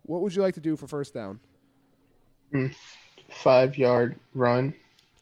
What 0.05 0.22
would 0.22 0.35
you 0.35 0.42
like 0.42 0.55
to 0.55 0.61
do 0.61 0.76
for 0.76 0.87
first 0.87 1.12
down? 1.14 1.40
Mm, 2.52 2.74
Five 3.31 3.76
yard 3.78 4.18
run 4.35 4.74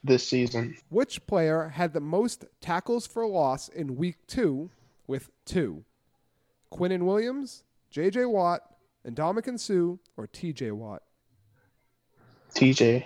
this 0.02 0.26
season. 0.26 0.76
Which 0.88 1.26
player 1.26 1.68
had 1.68 1.92
the 1.92 2.00
most 2.00 2.44
tackles 2.60 3.06
for 3.06 3.26
loss 3.26 3.68
in 3.68 3.96
week 3.96 4.16
two 4.26 4.70
with 5.06 5.30
two? 5.44 5.84
Quinnen 6.72 7.02
Williams, 7.02 7.64
J.J. 7.90 8.24
Watt, 8.26 8.62
and 9.04 9.14
Dominican 9.16 9.58
Sue, 9.58 9.98
or 10.16 10.26
T.J. 10.26 10.72
Watt? 10.72 11.02
TJ. 12.54 13.04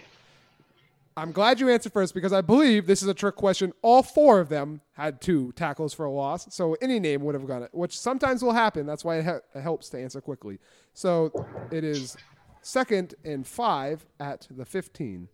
I'm 1.17 1.31
glad 1.31 1.61
you 1.61 1.69
answered 1.69 1.93
first 1.93 2.13
because 2.13 2.33
I 2.33 2.41
believe 2.41 2.87
this 2.87 3.01
is 3.01 3.07
a 3.09 3.15
trick 3.15 3.37
question. 3.37 3.73
All 3.83 4.03
four 4.03 4.41
of 4.41 4.49
them 4.49 4.81
had 4.95 5.21
two 5.21 5.53
tackles 5.53 5.95
for 5.95 6.07
a 6.07 6.11
loss, 6.11 6.53
so 6.53 6.77
any 6.83 6.99
name 6.99 7.23
would 7.23 7.35
have 7.37 7.47
got 7.47 7.63
it, 7.63 7.71
which 7.73 7.97
sometimes 7.97 8.43
will 8.43 8.53
happen. 8.53 8.85
That's 8.85 9.05
why 9.05 9.19
it, 9.19 9.25
ha- 9.25 9.41
it 9.55 9.61
helps 9.61 9.89
to 9.91 9.99
answer 10.01 10.21
quickly. 10.21 10.59
So 10.93 11.31
it 11.71 11.85
is 11.85 12.17
second 12.63 13.15
and 13.25 13.47
five 13.47 14.05
at 14.19 14.49
the 14.51 14.65
15. 14.65 15.29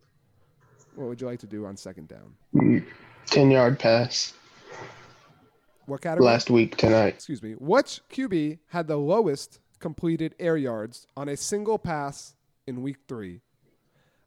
What 0.96 1.09
would 1.09 1.20
you 1.20 1.27
like 1.27 1.38
to 1.40 1.46
do 1.46 1.64
on 1.64 1.77
second 1.79 2.09
down? 2.09 2.85
10 3.27 3.51
yard 3.51 3.79
pass 3.79 4.35
What 5.87 6.03
category? 6.03 6.27
last 6.27 6.51
week 6.51 6.77
tonight. 6.77 7.14
Excuse 7.14 7.42
me. 7.42 7.53
Which 7.53 8.03
QB 8.12 8.59
had 8.66 8.87
the 8.87 8.96
lowest 8.96 9.61
completed 9.81 10.35
air 10.38 10.57
yards 10.57 11.07
on 11.16 11.29
a 11.29 11.37
single 11.37 11.79
pass 11.79 12.35
in 12.66 12.83
week 12.83 12.99
three? 13.09 13.40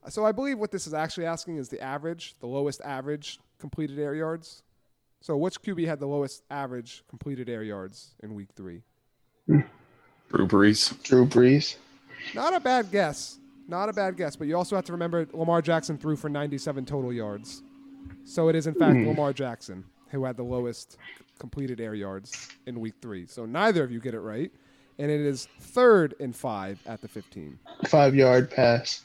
So 0.10 0.26
I 0.26 0.34
believe 0.34 0.60
what 0.60 0.72
this 0.72 0.86
is 0.86 0.94
actually 0.94 1.26
asking 1.26 1.58
is 1.58 1.70
the 1.70 1.80
average, 1.82 2.36
the 2.42 2.48
lowest 2.48 2.82
average 2.84 3.40
completed 3.60 3.98
air 4.00 4.14
yards. 4.14 4.64
So 5.22 5.38
which 5.38 5.62
QB 5.62 5.88
had 5.88 6.00
the 6.00 6.08
lowest 6.08 6.44
average 6.52 7.04
completed 7.08 7.48
air 7.48 7.64
yards 7.64 8.16
in 8.22 8.36
week 8.36 8.50
three? 8.56 8.82
Drew 9.48 10.48
Brees. 10.48 11.02
Drew 11.04 11.26
Brees. 11.26 11.78
Not 12.34 12.54
a 12.54 12.60
bad 12.60 12.92
guess. 12.92 13.40
Not 13.70 13.88
a 13.88 13.94
bad 13.94 14.18
guess, 14.18 14.36
but 14.36 14.48
you 14.48 14.58
also 14.58 14.76
have 14.76 14.84
to 14.86 14.92
remember 14.92 15.26
Lamar 15.32 15.62
Jackson 15.62 15.98
threw 15.98 16.18
for 16.18 16.28
97 16.28 16.86
total 16.86 17.14
yards. 17.14 17.62
So 18.26 18.50
it 18.50 18.56
is 18.56 18.68
in 18.68 18.74
fact 18.74 18.96
mm-hmm. 18.96 19.10
Lamar 19.10 19.32
Jackson 19.32 19.86
who 20.14 20.24
had 20.26 20.38
the 20.38 20.44
lowest 20.44 20.98
completed 21.40 21.82
air 21.82 21.96
yards 21.96 22.48
in 22.68 22.80
week 22.80 22.94
3. 23.02 23.26
So 23.26 23.46
neither 23.46 23.84
of 23.84 23.92
you 23.92 24.00
get 24.00 24.14
it 24.14 24.20
right, 24.20 24.52
and 25.04 25.12
it 25.12 25.20
is 25.20 25.50
third 25.60 26.16
and 26.22 26.34
5 26.34 26.80
at 26.86 27.02
the 27.02 27.10
15. 27.10 27.60
Five 27.90 28.16
yard 28.16 28.50
pass 28.50 29.04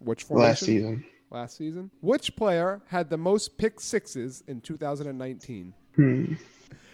Which 0.00 0.24
formation? 0.24 0.46
last 0.50 0.60
season. 0.60 1.04
Last 1.30 1.56
season. 1.56 1.90
Which 2.02 2.36
player 2.36 2.82
had 2.88 3.08
the 3.08 3.16
most 3.16 3.56
pick 3.56 3.80
sixes 3.80 4.44
in 4.46 4.60
2019? 4.60 5.72
Hmm. 5.96 6.34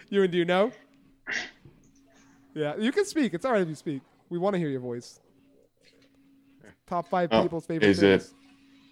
You 0.08 0.22
and 0.22 0.30
do 0.30 0.38
you 0.38 0.44
know? 0.44 0.70
Yeah, 2.54 2.76
you 2.78 2.92
can 2.92 3.04
speak. 3.04 3.34
It's 3.34 3.44
all 3.44 3.50
right 3.52 3.62
if 3.62 3.68
you 3.68 3.74
speak. 3.74 4.02
We 4.30 4.38
want 4.38 4.54
to 4.54 4.58
hear 4.60 4.68
your 4.68 4.80
voice. 4.80 5.18
Top 6.86 7.08
five 7.08 7.28
Oh, 7.32 7.42
people's 7.42 7.66
favorite 7.66 7.88
is 7.88 8.00
it- 8.04 8.22
things. 8.22 8.34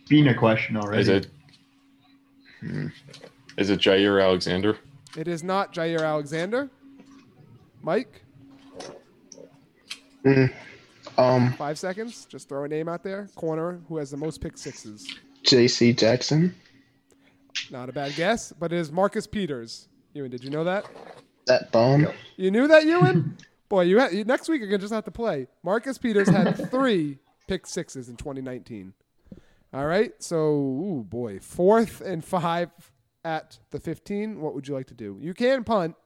Been 0.09 0.27
a 0.29 0.35
question 0.35 0.77
already. 0.77 1.03
Is 1.03 1.09
it? 1.09 1.29
Hmm. 2.61 2.89
Is 3.59 3.71
it 3.71 3.79
Jair 3.79 4.21
Alexander? 4.21 4.77
It 5.17 5.29
is 5.29 5.45
not 5.45 5.73
Jair 5.73 6.01
Alexander. 6.05 6.69
Mike, 7.83 8.23
Um, 11.19 11.53
five 11.55 11.79
seconds. 11.79 12.27
Just 12.27 12.49
throw 12.49 12.65
a 12.65 12.69
name 12.69 12.89
out 12.89 13.03
there. 13.03 13.29
Corner 13.37 13.81
who 13.89 13.97
has 13.99 14.11
the 14.11 14.17
most 14.17 14.41
pick 14.41 14.59
sixes. 14.59 15.07
J.C. 15.43 15.93
Jackson. 15.93 16.55
Not 17.71 17.89
a 17.89 17.93
bad 17.93 18.15
guess, 18.17 18.53
but 18.53 18.73
it 18.73 18.79
is 18.79 18.93
Marcus 18.93 19.27
Peters. 19.27 19.89
Ewan, 20.15 20.31
did 20.31 20.45
you 20.45 20.51
know 20.51 20.65
that? 20.65 20.85
That 21.47 21.71
bomb. 21.73 22.09
You 22.37 22.51
knew 22.51 22.67
that, 22.69 22.85
Ewan? 22.85 23.37
Boy, 23.69 23.83
you, 23.83 24.01
ha- 24.01 24.09
you 24.09 24.25
next 24.25 24.49
week 24.49 24.61
you're 24.61 24.69
gonna 24.69 24.79
just 24.79 24.93
have 24.93 25.05
to 25.05 25.11
play. 25.11 25.47
Marcus 25.63 25.99
Peters 25.99 26.29
had 26.29 26.53
three 26.71 27.19
pick 27.49 27.67
sixes 27.67 28.09
in 28.09 28.17
2019. 28.17 28.93
All 29.73 29.87
right, 29.87 30.13
so 30.19 30.37
ooh 30.37 31.05
boy, 31.09 31.39
fourth 31.41 32.01
and 32.01 32.25
five 32.25 32.71
at 33.25 33.59
the 33.71 33.81
15. 33.81 34.41
What 34.41 34.55
would 34.55 34.69
you 34.69 34.75
like 34.75 34.87
to 34.87 34.95
do? 34.95 35.19
You 35.21 35.35
can 35.35 35.65
punt, 35.65 35.97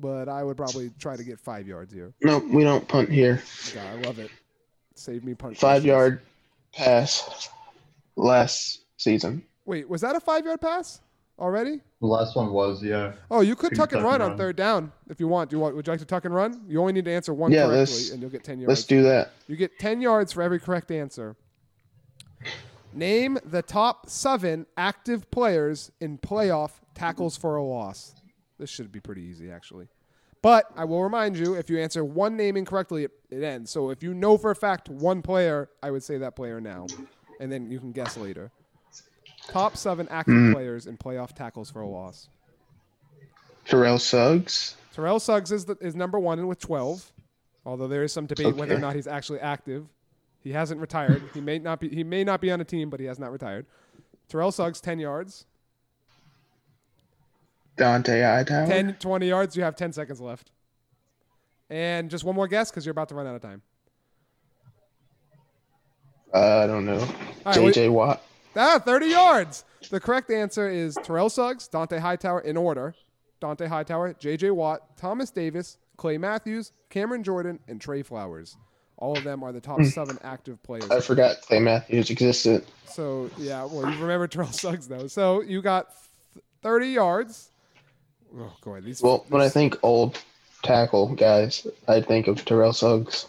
but 0.00 0.28
I 0.28 0.42
would 0.42 0.56
probably 0.56 0.90
try 0.98 1.16
to 1.16 1.24
get 1.24 1.38
five 1.38 1.66
yards 1.66 1.92
here. 1.92 2.12
No, 2.22 2.38
we 2.38 2.64
don't 2.64 2.86
punt 2.86 3.10
here. 3.10 3.42
God, 3.74 3.86
I 3.86 3.94
love 4.06 4.18
it. 4.18 4.30
Save 4.94 5.24
me 5.24 5.34
punt. 5.34 5.56
Five 5.56 5.82
questions. 5.82 5.86
yard 5.86 6.20
pass 6.72 7.48
last 8.16 8.80
season. 8.96 9.42
Wait, 9.64 9.88
was 9.88 10.00
that 10.00 10.16
a 10.16 10.20
five 10.20 10.44
yard 10.44 10.60
pass 10.60 11.00
already? 11.38 11.80
The 12.00 12.06
last 12.06 12.34
one 12.36 12.52
was, 12.52 12.82
yeah. 12.82 13.12
Oh, 13.30 13.40
you 13.40 13.54
could 13.54 13.70
Could 13.70 13.78
tuck 13.78 13.92
and 13.92 14.02
tuck 14.02 14.10
run 14.10 14.22
on 14.22 14.36
third 14.36 14.56
down 14.56 14.92
if 15.08 15.20
you 15.20 15.28
want. 15.28 15.50
Do 15.50 15.56
you 15.56 15.60
want? 15.60 15.76
Would 15.76 15.86
you 15.86 15.92
like 15.92 16.00
to 16.00 16.06
tuck 16.06 16.24
and 16.24 16.34
run? 16.34 16.62
You 16.66 16.80
only 16.80 16.92
need 16.92 17.04
to 17.04 17.12
answer 17.12 17.34
one 17.34 17.52
Yeah, 17.52 17.66
correctly, 17.66 18.10
and 18.12 18.20
you'll 18.20 18.30
get 18.30 18.44
ten 18.44 18.58
yards. 18.58 18.68
Let's 18.68 18.84
do 18.84 19.02
that. 19.02 19.32
You 19.46 19.56
get 19.56 19.78
10 19.78 20.00
yards 20.00 20.32
for 20.32 20.42
every 20.42 20.60
correct 20.60 20.90
answer. 20.90 21.36
Name 22.92 23.38
the 23.44 23.62
top 23.62 24.08
seven 24.08 24.66
active 24.76 25.30
players 25.30 25.92
in 26.00 26.18
playoff 26.18 26.72
tackles 26.94 27.36
for 27.36 27.56
a 27.56 27.62
loss. 27.62 28.14
This 28.60 28.68
should 28.68 28.92
be 28.92 29.00
pretty 29.00 29.22
easy, 29.22 29.50
actually. 29.50 29.88
But 30.42 30.66
I 30.76 30.84
will 30.84 31.02
remind 31.02 31.36
you, 31.36 31.54
if 31.54 31.70
you 31.70 31.78
answer 31.78 32.04
one 32.04 32.36
name 32.36 32.56
incorrectly, 32.56 33.04
it, 33.04 33.12
it 33.30 33.42
ends. 33.42 33.70
So 33.70 33.90
if 33.90 34.02
you 34.02 34.12
know 34.12 34.36
for 34.36 34.50
a 34.50 34.56
fact 34.56 34.88
one 34.88 35.22
player, 35.22 35.70
I 35.82 35.90
would 35.90 36.02
say 36.02 36.18
that 36.18 36.36
player 36.36 36.60
now, 36.60 36.86
and 37.40 37.50
then 37.50 37.70
you 37.70 37.78
can 37.78 37.92
guess 37.92 38.16
later. 38.16 38.50
Top 39.48 39.76
seven 39.76 40.06
active 40.10 40.34
hmm. 40.34 40.52
players 40.52 40.86
in 40.86 40.98
playoff 40.98 41.34
tackles 41.34 41.70
for 41.70 41.80
a 41.80 41.88
loss. 41.88 42.28
Terrell 43.64 43.98
Suggs. 43.98 44.76
Terrell 44.94 45.20
Suggs 45.20 45.52
is 45.52 45.64
the, 45.64 45.76
is 45.80 45.94
number 45.94 46.18
one 46.18 46.46
with 46.46 46.58
12, 46.58 47.12
although 47.64 47.88
there 47.88 48.02
is 48.02 48.12
some 48.12 48.26
debate 48.26 48.56
whether 48.56 48.74
or 48.74 48.78
not 48.78 48.94
he's 48.94 49.06
actually 49.06 49.40
active. 49.40 49.86
He 50.42 50.52
hasn't 50.52 50.80
retired. 50.80 51.22
he 51.34 51.40
may 51.40 51.58
not 51.58 51.80
be. 51.80 51.88
He 51.88 52.04
may 52.04 52.24
not 52.24 52.40
be 52.40 52.50
on 52.50 52.60
a 52.60 52.64
team, 52.64 52.90
but 52.90 53.00
he 53.00 53.06
has 53.06 53.18
not 53.18 53.32
retired. 53.32 53.66
Terrell 54.28 54.52
Suggs, 54.52 54.80
10 54.80 54.98
yards. 54.98 55.46
Dante 57.80 58.20
Hightower. 58.20 58.66
10, 58.66 58.96
20 59.00 59.26
yards. 59.26 59.56
You 59.56 59.62
have 59.62 59.74
10 59.74 59.92
seconds 59.94 60.20
left. 60.20 60.50
And 61.70 62.10
just 62.10 62.24
one 62.24 62.34
more 62.36 62.46
guess 62.46 62.70
because 62.70 62.84
you're 62.84 62.92
about 62.92 63.08
to 63.08 63.14
run 63.14 63.26
out 63.26 63.34
of 63.34 63.40
time. 63.40 63.62
Uh, 66.34 66.58
I 66.58 66.66
don't 66.66 66.84
know. 66.84 66.98
right, 67.46 67.56
wait. 67.56 67.74
JJ 67.74 67.90
Watt. 67.90 68.22
Ah, 68.54 68.78
30 68.78 69.06
yards. 69.06 69.64
The 69.90 69.98
correct 69.98 70.30
answer 70.30 70.68
is 70.68 70.96
Terrell 71.02 71.30
Suggs, 71.30 71.68
Dante 71.68 71.98
Hightower 71.98 72.40
in 72.40 72.56
order. 72.56 72.94
Dante 73.40 73.66
Hightower, 73.66 74.12
J.J. 74.12 74.50
Watt, 74.50 74.98
Thomas 74.98 75.30
Davis, 75.30 75.78
Clay 75.96 76.18
Matthews, 76.18 76.72
Cameron 76.90 77.24
Jordan, 77.24 77.58
and 77.68 77.80
Trey 77.80 78.02
Flowers. 78.02 78.58
All 78.98 79.16
of 79.16 79.24
them 79.24 79.42
are 79.42 79.50
the 79.50 79.62
top 79.62 79.82
seven 79.84 80.18
active 80.22 80.62
players. 80.62 80.90
I 80.90 81.00
forgot 81.00 81.40
Clay 81.40 81.58
Matthews 81.60 82.10
existed. 82.10 82.66
So 82.84 83.30
yeah, 83.38 83.64
well 83.64 83.90
you 83.90 83.98
remember 83.98 84.26
Terrell 84.28 84.52
Suggs 84.52 84.86
though. 84.86 85.06
So 85.06 85.40
you 85.40 85.62
got 85.62 85.94
30 86.60 86.88
yards. 86.88 87.49
Oh 88.38 88.52
god, 88.60 88.84
these. 88.84 89.02
Well, 89.02 89.24
when 89.28 89.42
I 89.42 89.48
think 89.48 89.76
old 89.82 90.22
tackle 90.62 91.14
guys, 91.14 91.66
I 91.88 92.00
think 92.00 92.26
of 92.28 92.44
Terrell 92.44 92.72
Suggs. 92.72 93.26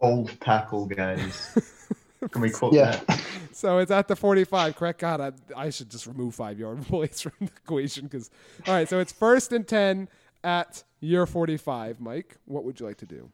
Old 0.00 0.38
tackle 0.40 0.86
guys. 0.86 1.56
Can 2.30 2.42
we 2.42 2.50
quote 2.50 2.74
Yeah. 2.74 3.00
that? 3.06 3.20
so 3.52 3.78
it's 3.78 3.90
at 3.90 4.08
the 4.08 4.16
45. 4.16 4.76
Correct? 4.76 5.00
God, 5.00 5.20
I, 5.20 5.32
I 5.56 5.70
should 5.70 5.90
just 5.90 6.06
remove 6.06 6.34
five 6.34 6.58
yard 6.58 6.82
plays 6.86 7.20
from 7.22 7.32
the 7.40 7.46
equation 7.64 8.04
because. 8.04 8.30
All 8.66 8.74
right, 8.74 8.88
so 8.88 8.98
it's 8.98 9.12
first 9.12 9.52
and 9.52 9.66
10 9.66 10.08
at 10.44 10.82
year 11.00 11.26
45. 11.26 12.00
Mike, 12.00 12.36
what 12.44 12.64
would 12.64 12.80
you 12.80 12.86
like 12.86 12.98
to 12.98 13.06
do? 13.06 13.30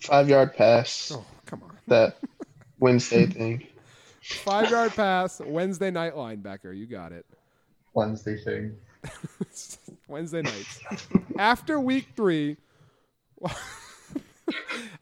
Five 0.00 0.28
yard 0.28 0.54
pass. 0.54 1.12
Oh 1.14 1.24
come 1.44 1.62
on, 1.62 1.76
That 1.88 2.16
Wednesday 2.78 3.26
thing. 3.26 3.66
five 4.22 4.70
yard 4.70 4.92
pass, 4.92 5.40
Wednesday 5.44 5.90
night 5.90 6.14
linebacker. 6.14 6.74
You 6.76 6.86
got 6.86 7.12
it. 7.12 7.26
Wednesday 7.92 8.36
thing. 8.42 8.76
Wednesday 10.08 10.42
nights. 10.42 10.80
After 11.38 11.78
week 11.80 12.08
three, 12.16 12.56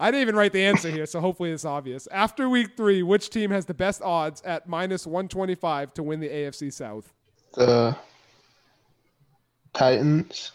I 0.01 0.11
didn't 0.11 0.23
even 0.23 0.37
write 0.37 0.53
the 0.53 0.65
answer 0.65 0.91
here, 0.91 1.07
so 1.07 1.21
hopefully 1.21 1.51
it's 1.51 1.65
obvious. 1.65 2.07
After 2.09 2.49
week 2.49 2.77
three, 2.77 3.03
which 3.03 3.31
team 3.31 3.51
has 3.51 3.65
the 3.65 3.75
best 3.75 4.03
odds 4.03 4.43
at 4.43 4.69
minus 4.69 5.07
125 5.07 5.95
to 5.95 6.03
win 6.03 6.21
the 6.21 6.29
AFC 6.29 6.73
South? 6.73 7.13
The 7.55 7.97
Titans. 9.73 10.53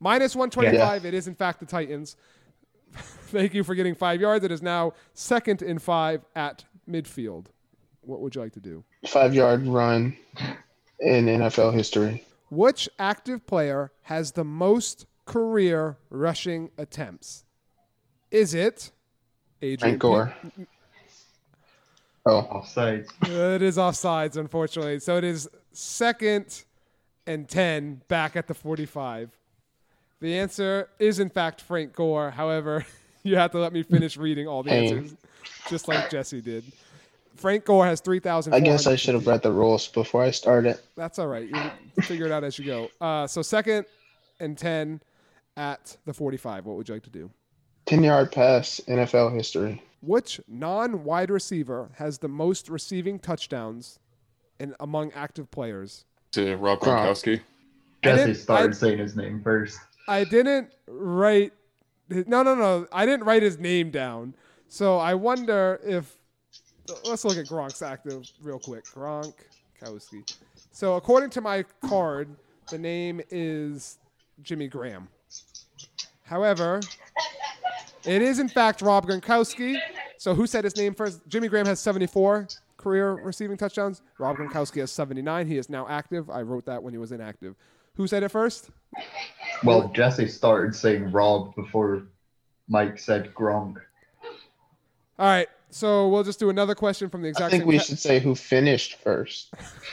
Minus 0.00 0.36
125, 0.36 1.06
it 1.06 1.14
is 1.14 1.26
in 1.26 1.34
fact 1.34 1.60
the 1.60 1.66
Titans. 1.66 2.16
Thank 2.94 3.54
you 3.54 3.64
for 3.64 3.74
getting 3.74 3.94
five 3.94 4.20
yards. 4.20 4.44
It 4.44 4.52
is 4.52 4.62
now 4.62 4.92
second 5.14 5.62
in 5.62 5.78
five 5.78 6.24
at 6.34 6.64
midfield. 6.88 7.46
What 8.02 8.20
would 8.20 8.34
you 8.34 8.40
like 8.40 8.52
to 8.52 8.60
do? 8.60 8.84
Five 9.06 9.34
yard 9.34 9.66
run 9.66 10.16
in 11.00 11.26
NFL 11.26 11.74
history. 11.74 12.24
Which 12.48 12.88
active 12.98 13.46
player 13.46 13.92
has 14.02 14.32
the 14.32 14.44
most 14.44 15.06
career 15.24 15.98
rushing 16.10 16.70
attempts? 16.78 17.44
Is 18.30 18.54
it 18.54 18.92
Adrian 19.62 19.98
Frank 19.98 20.00
Gore. 20.00 20.34
Oh, 22.26 22.42
Offsides. 22.52 23.08
It 23.22 23.62
is 23.62 23.76
offsides, 23.76 24.36
unfortunately. 24.36 24.98
So 24.98 25.16
it 25.16 25.24
is 25.24 25.48
second 25.72 26.64
and 27.26 27.48
10 27.48 28.02
back 28.08 28.36
at 28.36 28.48
the 28.48 28.54
45. 28.54 29.30
The 30.20 30.38
answer 30.38 30.88
is, 30.98 31.20
in 31.20 31.30
fact, 31.30 31.60
Frank 31.60 31.94
Gore. 31.94 32.30
However, 32.30 32.84
you 33.22 33.36
have 33.36 33.52
to 33.52 33.58
let 33.58 33.72
me 33.72 33.82
finish 33.82 34.16
reading 34.16 34.48
all 34.48 34.62
the 34.62 34.72
answers, 34.72 35.14
just 35.68 35.88
like 35.88 36.10
Jesse 36.10 36.40
did. 36.40 36.64
Frank 37.36 37.64
Gore 37.64 37.86
has 37.86 38.00
3,000. 38.00 38.52
I 38.54 38.60
guess 38.60 38.86
I 38.86 38.96
should 38.96 39.14
have 39.14 39.26
read 39.26 39.42
the 39.42 39.52
rules 39.52 39.88
before 39.88 40.22
I 40.22 40.30
started. 40.30 40.78
That's 40.96 41.18
all 41.18 41.28
right. 41.28 41.48
You 41.48 42.02
figure 42.02 42.26
it 42.26 42.32
out 42.32 42.44
as 42.44 42.58
you 42.58 42.64
go. 42.64 42.88
Uh, 43.00 43.26
so 43.26 43.42
second 43.42 43.86
and 44.40 44.56
10 44.56 45.00
at 45.56 45.96
the 46.06 46.12
45. 46.14 46.66
What 46.66 46.76
would 46.76 46.88
you 46.88 46.94
like 46.94 47.04
to 47.04 47.10
do? 47.10 47.30
10 47.86 48.02
yard 48.02 48.32
pass, 48.32 48.80
NFL 48.88 49.34
history. 49.34 49.82
Which 50.02 50.40
non-wide 50.48 51.30
receiver 51.30 51.90
has 51.96 52.18
the 52.18 52.28
most 52.28 52.68
receiving 52.68 53.18
touchdowns 53.18 53.98
in 54.58 54.74
among 54.80 55.12
active 55.12 55.50
players? 55.50 56.04
To 56.32 56.56
Rob 56.56 56.80
Gronk. 56.80 57.06
Gronkowski. 57.06 57.40
I 58.04 58.08
Jesse 58.16 58.34
started 58.34 58.70
I- 58.72 58.74
saying 58.74 58.98
his 58.98 59.16
name 59.16 59.40
first. 59.42 59.78
I 60.08 60.24
didn't 60.24 60.70
write. 60.86 61.52
No, 62.08 62.42
no, 62.44 62.54
no. 62.54 62.86
I 62.92 63.04
didn't 63.06 63.24
write 63.26 63.42
his 63.42 63.58
name 63.58 63.90
down. 63.90 64.34
So 64.68 64.98
I 64.98 65.14
wonder 65.14 65.80
if. 65.84 66.16
Let's 67.04 67.24
look 67.24 67.36
at 67.36 67.46
Gronk's 67.46 67.82
active 67.82 68.28
real 68.42 68.58
quick. 68.58 68.84
Gronk, 68.84 69.34
Gronkowski. 69.80 70.36
So 70.72 70.96
according 70.96 71.30
to 71.30 71.40
my 71.40 71.64
card, 71.82 72.28
the 72.70 72.78
name 72.78 73.20
is 73.30 73.98
Jimmy 74.42 74.68
Graham. 74.68 75.08
However, 76.24 76.80
it 78.04 78.22
is 78.22 78.38
in 78.38 78.48
fact 78.48 78.82
Rob 78.82 79.06
Gronkowski. 79.06 79.76
So 80.18 80.34
who 80.34 80.46
said 80.46 80.64
his 80.64 80.76
name 80.76 80.94
first? 80.94 81.20
Jimmy 81.28 81.48
Graham 81.48 81.66
has 81.66 81.80
74 81.80 82.48
career 82.76 83.12
receiving 83.12 83.56
touchdowns. 83.56 84.02
Rob 84.18 84.36
Gronkowski 84.36 84.80
has 84.80 84.90
79. 84.92 85.46
He 85.46 85.58
is 85.58 85.68
now 85.68 85.86
active. 85.88 86.30
I 86.30 86.42
wrote 86.42 86.66
that 86.66 86.82
when 86.82 86.92
he 86.92 86.98
was 86.98 87.12
inactive. 87.12 87.54
Who 87.94 88.06
said 88.06 88.22
it 88.22 88.28
first? 88.28 88.70
Well, 89.64 89.88
Jesse 89.94 90.28
started 90.28 90.74
saying 90.74 91.10
Rob 91.10 91.54
before 91.54 92.08
Mike 92.68 92.98
said 92.98 93.34
Gronk. 93.34 93.76
All 95.18 95.26
right, 95.26 95.48
so 95.76 96.08
we'll 96.08 96.24
just 96.24 96.38
do 96.38 96.48
another 96.50 96.74
question 96.74 97.08
from 97.10 97.22
the 97.22 97.28
exact 97.28 97.46
I 97.46 97.50
think 97.50 97.62
same. 97.62 97.68
we 97.68 97.76
ca- 97.78 97.84
should 97.84 97.98
say 97.98 98.18
who 98.18 98.34
finished 98.34 98.96
first. 99.00 99.52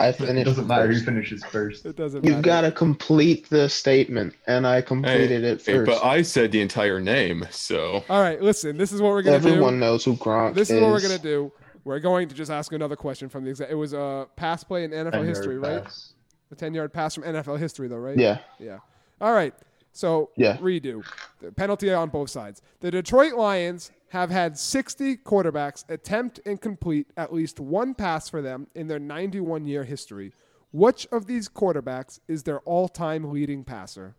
I 0.00 0.08
It 0.08 0.16
finished 0.16 0.46
doesn't 0.46 0.66
matter 0.66 0.86
who 0.92 1.00
finishes 1.00 1.44
first. 1.44 1.84
It 1.86 1.96
doesn't 1.96 2.24
You've 2.24 2.42
got 2.42 2.60
to 2.62 2.70
complete 2.70 3.48
the 3.50 3.68
statement, 3.68 4.34
and 4.46 4.66
I 4.66 4.80
completed 4.82 5.42
it 5.44 5.60
first. 5.62 5.86
but 5.90 6.04
I 6.04 6.22
said 6.22 6.52
the 6.52 6.60
entire 6.60 7.00
name, 7.00 7.46
so 7.50 8.04
All 8.08 8.20
right, 8.20 8.40
listen. 8.40 8.76
This 8.76 8.92
is 8.92 9.00
what 9.02 9.10
we're 9.10 9.22
gonna 9.22 9.36
Everyone 9.36 9.52
do. 9.58 9.64
Everyone 9.64 9.80
knows 9.80 10.04
who 10.04 10.16
Gronk 10.16 10.50
is. 10.50 10.54
This 10.56 10.70
is. 10.70 10.76
is 10.76 10.82
what 10.82 10.90
we're 10.92 11.00
gonna 11.00 11.18
do. 11.18 11.52
We're 11.84 12.00
going 12.00 12.28
to 12.28 12.34
just 12.34 12.50
ask 12.50 12.72
another 12.72 12.96
question 12.96 13.28
from 13.28 13.44
the 13.44 13.50
exact. 13.50 13.70
It 13.72 13.74
was 13.76 13.92
a 13.92 14.26
pass 14.36 14.62
play 14.62 14.84
in 14.84 14.90
NFL 14.90 15.10
10-yard 15.12 15.26
history, 15.26 15.58
right? 15.58 15.82
pass. 15.84 16.12
A 16.50 16.54
ten-yard 16.54 16.92
pass 16.92 17.14
from 17.14 17.24
NFL 17.24 17.58
history, 17.58 17.88
though, 17.88 17.96
right? 17.96 18.16
Yeah. 18.18 18.38
Yeah. 18.58 18.78
All 19.20 19.32
right. 19.32 19.54
So 19.92 20.30
Yeah. 20.36 20.58
redo. 20.58 21.02
The 21.40 21.50
penalty 21.50 21.92
on 21.92 22.10
both 22.10 22.28
sides. 22.30 22.60
The 22.80 22.90
Detroit 22.90 23.34
Lions 23.34 23.90
have 24.10 24.30
had 24.30 24.58
60 24.58 25.18
quarterbacks 25.18 25.88
attempt 25.90 26.40
and 26.46 26.60
complete 26.60 27.08
at 27.16 27.32
least 27.32 27.60
one 27.60 27.94
pass 27.94 28.28
for 28.28 28.40
them 28.40 28.66
in 28.74 28.88
their 28.88 28.98
91 28.98 29.66
year 29.66 29.84
history. 29.84 30.32
Which 30.72 31.06
of 31.12 31.26
these 31.26 31.48
quarterbacks 31.48 32.20
is 32.28 32.42
their 32.42 32.60
all 32.60 32.88
time 32.88 33.30
leading 33.30 33.64
passer? 33.64 34.16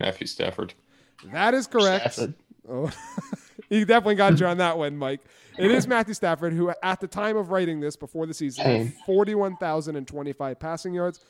Matthew 0.00 0.26
Stafford. 0.26 0.74
That 1.32 1.54
is 1.54 1.66
correct. 1.66 2.14
Stafford. 2.14 2.34
Oh, 2.68 2.90
he 3.68 3.84
definitely 3.84 4.14
got 4.14 4.38
you 4.38 4.46
on 4.46 4.58
that 4.58 4.78
one, 4.78 4.96
Mike. 4.96 5.20
It 5.58 5.70
is 5.70 5.86
Matthew 5.86 6.14
Stafford, 6.14 6.52
who 6.52 6.72
at 6.82 7.00
the 7.00 7.06
time 7.06 7.36
of 7.36 7.50
writing 7.50 7.80
this 7.80 7.96
before 7.96 8.26
the 8.26 8.34
season 8.34 8.64
had 8.64 8.94
41,025 9.04 10.58
passing 10.58 10.94
yards. 10.94 11.20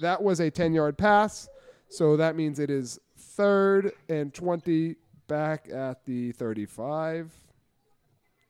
That 0.00 0.22
was 0.22 0.40
a 0.40 0.50
10 0.50 0.74
yard 0.74 0.98
pass. 0.98 1.48
So 1.88 2.16
that 2.16 2.36
means 2.36 2.58
it 2.58 2.70
is 2.70 2.98
third 3.16 3.92
and 4.08 4.32
20 4.32 4.96
back 5.30 5.68
at 5.72 6.04
the 6.04 6.32
35. 6.32 7.32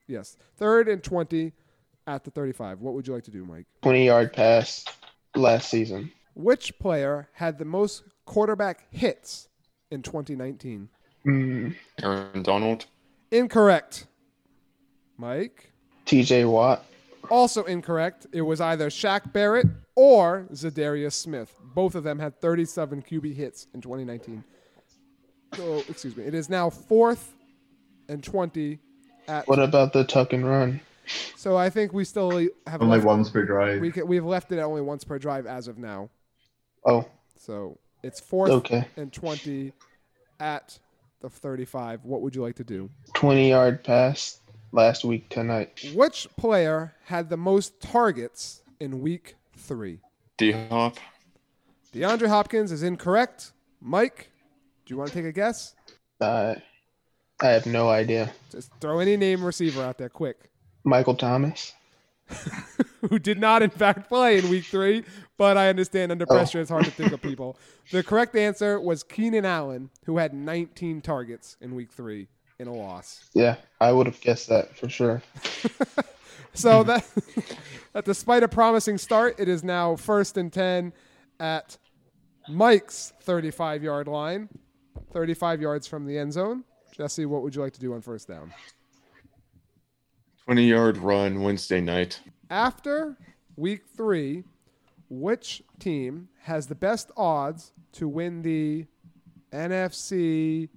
Yes, 0.07 0.35
third 0.57 0.89
and 0.89 1.01
20 1.01 1.53
at 2.07 2.23
the 2.23 2.31
35. 2.31 2.81
What 2.81 2.95
would 2.95 3.07
you 3.07 3.13
like 3.13 3.23
to 3.25 3.31
do, 3.31 3.45
Mike? 3.45 3.67
20 3.83 4.05
yard 4.07 4.33
pass 4.33 4.83
last 5.35 5.69
season. 5.69 6.11
Which 6.33 6.77
player 6.79 7.29
had 7.33 7.59
the 7.59 7.65
most 7.65 8.03
quarterback 8.25 8.87
hits 8.91 9.47
in 9.91 10.01
2019? 10.01 10.89
Mm, 11.25 11.75
Aaron 12.01 12.43
Donald. 12.43 12.87
Incorrect. 13.29 14.07
Mike? 15.17 15.71
TJ 16.07 16.49
Watt. 16.49 16.83
Also 17.29 17.63
incorrect. 17.65 18.25
It 18.33 18.41
was 18.41 18.59
either 18.59 18.89
Shaq 18.89 19.31
Barrett 19.31 19.67
or 19.95 20.47
Zadarius 20.51 21.13
Smith. 21.13 21.55
Both 21.75 21.93
of 21.93 22.03
them 22.03 22.17
had 22.17 22.41
37 22.41 23.03
QB 23.03 23.35
hits 23.35 23.67
in 23.75 23.81
2019. 23.81 24.43
So, 25.55 25.83
excuse 25.89 26.15
me. 26.15 26.23
It 26.23 26.33
is 26.33 26.49
now 26.49 26.69
fourth 26.69 27.33
and 28.07 28.23
20 28.23 28.79
at. 29.27 29.47
What 29.47 29.59
about 29.59 29.93
the 29.93 30.03
tuck 30.03 30.33
and 30.33 30.45
run? 30.47 30.79
So 31.35 31.57
I 31.57 31.69
think 31.69 31.93
we 31.93 32.05
still 32.05 32.29
have 32.67 32.81
Only 32.81 32.97
left, 32.97 33.05
once 33.05 33.29
per 33.29 33.43
drive. 33.43 33.81
we 33.81 33.91
can, 33.91 34.07
we've 34.07 34.23
left 34.23 34.51
it 34.51 34.59
at 34.59 34.63
only 34.63 34.81
once 34.81 35.03
per 35.03 35.19
drive 35.19 35.45
as 35.45 35.67
of 35.67 35.77
now. 35.77 36.09
Oh, 36.85 37.05
So 37.37 37.77
It's 38.03 38.19
fourth 38.19 38.51
Okay. 38.51 38.87
and 38.95 39.11
20 39.11 39.73
at 40.39 40.79
the 41.19 41.29
35. 41.29 42.05
What 42.05 42.21
would 42.21 42.33
you 42.35 42.41
like 42.41 42.55
to 42.55 42.63
do? 42.63 42.89
20 43.13 43.49
yard 43.49 43.83
pass 43.83 44.39
last 44.71 45.03
week 45.03 45.27
tonight. 45.29 45.85
Which 45.93 46.27
player 46.37 46.93
had 47.05 47.29
the 47.29 47.37
most 47.37 47.81
targets 47.81 48.61
in 48.79 49.01
week 49.01 49.35
three? 49.57 49.99
D 50.37 50.51
Hop. 50.53 50.97
DeAndre 51.93 52.27
Hopkins 52.27 52.71
is 52.71 52.83
incorrect. 52.83 53.51
Mike, 53.81 54.30
do 54.91 54.95
you 54.95 54.99
want 54.99 55.09
to 55.09 55.15
take 55.15 55.25
a 55.25 55.31
guess? 55.31 55.73
Uh, 56.19 56.55
I 57.41 57.47
have 57.47 57.65
no 57.65 57.87
idea. 57.87 58.33
Just 58.51 58.71
throw 58.81 58.99
any 58.99 59.15
name 59.15 59.41
receiver 59.41 59.81
out 59.81 59.97
there 59.97 60.09
quick. 60.09 60.51
Michael 60.83 61.15
Thomas. 61.15 61.71
who 63.09 63.17
did 63.17 63.39
not 63.39 63.63
in 63.63 63.69
fact 63.69 64.09
play 64.09 64.39
in 64.39 64.49
week 64.49 64.65
three, 64.65 65.05
but 65.37 65.55
I 65.55 65.69
understand 65.69 66.11
under 66.11 66.25
pressure 66.25 66.59
it's 66.59 66.69
hard 66.69 66.83
to 66.83 66.91
think 66.91 67.13
of 67.13 67.21
people. 67.21 67.57
The 67.91 68.03
correct 68.03 68.35
answer 68.35 68.79
was 68.79 69.03
Keenan 69.03 69.43
Allen, 69.43 69.89
who 70.05 70.17
had 70.17 70.33
19 70.33 71.01
targets 71.01 71.57
in 71.59 71.75
week 71.75 71.91
three 71.91 72.27
in 72.57 72.67
a 72.67 72.73
loss. 72.73 73.29
Yeah, 73.33 73.55
I 73.81 73.91
would 73.91 74.07
have 74.07 74.21
guessed 74.21 74.47
that 74.47 74.77
for 74.77 74.87
sure. 74.87 75.21
So 76.53 76.83
that, 76.83 77.05
that 77.93 78.03
despite 78.03 78.43
a 78.43 78.47
promising 78.49 78.97
start, 78.97 79.39
it 79.39 79.47
is 79.47 79.63
now 79.63 79.95
first 79.95 80.35
and 80.35 80.51
10 80.51 80.91
at 81.39 81.77
Mike's 82.49 83.13
35 83.21 83.83
yard 83.83 84.07
line, 84.07 84.49
35 85.11 85.61
yards 85.61 85.87
from 85.87 86.05
the 86.05 86.17
end 86.17 86.33
zone. 86.33 86.63
Jesse, 86.91 87.25
what 87.25 87.41
would 87.41 87.55
you 87.55 87.61
like 87.61 87.73
to 87.73 87.79
do 87.79 87.93
on 87.93 88.01
first 88.01 88.27
down? 88.27 88.53
20 90.45 90.67
yard 90.67 90.97
run 90.97 91.41
Wednesday 91.41 91.81
night. 91.81 92.19
After 92.49 93.17
week 93.55 93.83
three, 93.95 94.43
which 95.09 95.61
team 95.79 96.29
has 96.43 96.67
the 96.67 96.75
best 96.75 97.11
odds 97.15 97.73
to 97.93 98.07
win 98.07 98.41
the 98.41 98.85
NFC 99.51 100.69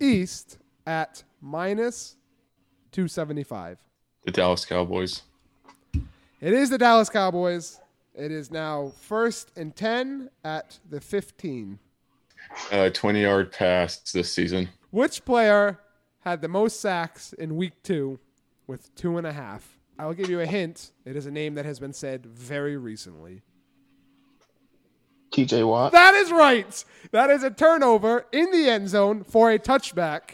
East 0.00 0.58
at 0.86 1.22
minus 1.40 2.16
275? 2.92 3.82
The 4.24 4.32
Dallas 4.32 4.64
Cowboys. 4.64 5.22
It 6.40 6.52
is 6.52 6.70
the 6.70 6.78
Dallas 6.78 7.08
Cowboys. 7.08 7.80
It 8.14 8.32
is 8.32 8.50
now 8.50 8.92
first 9.00 9.52
and 9.56 9.74
10 9.74 10.30
at 10.44 10.78
the 10.88 11.00
15. 11.00 11.78
Uh, 12.72 12.90
20 12.90 13.22
yard 13.22 13.52
pass 13.52 13.98
this 14.12 14.32
season. 14.32 14.68
Which 14.90 15.24
player 15.24 15.78
had 16.20 16.40
the 16.40 16.48
most 16.48 16.80
sacks 16.80 17.32
in 17.32 17.56
week 17.56 17.82
two 17.82 18.18
with 18.66 18.94
two 18.94 19.18
and 19.18 19.26
a 19.26 19.32
half? 19.32 19.78
I'll 19.98 20.14
give 20.14 20.30
you 20.30 20.40
a 20.40 20.46
hint. 20.46 20.92
It 21.04 21.16
is 21.16 21.26
a 21.26 21.30
name 21.30 21.54
that 21.54 21.64
has 21.64 21.78
been 21.78 21.92
said 21.92 22.24
very 22.26 22.76
recently. 22.76 23.42
TJ 25.30 25.66
Watt. 25.66 25.92
That 25.92 26.14
is 26.14 26.30
right. 26.30 26.84
That 27.10 27.30
is 27.30 27.42
a 27.42 27.50
turnover 27.50 28.26
in 28.32 28.50
the 28.50 28.68
end 28.68 28.88
zone 28.88 29.24
for 29.24 29.50
a 29.50 29.58
touchback. 29.58 30.30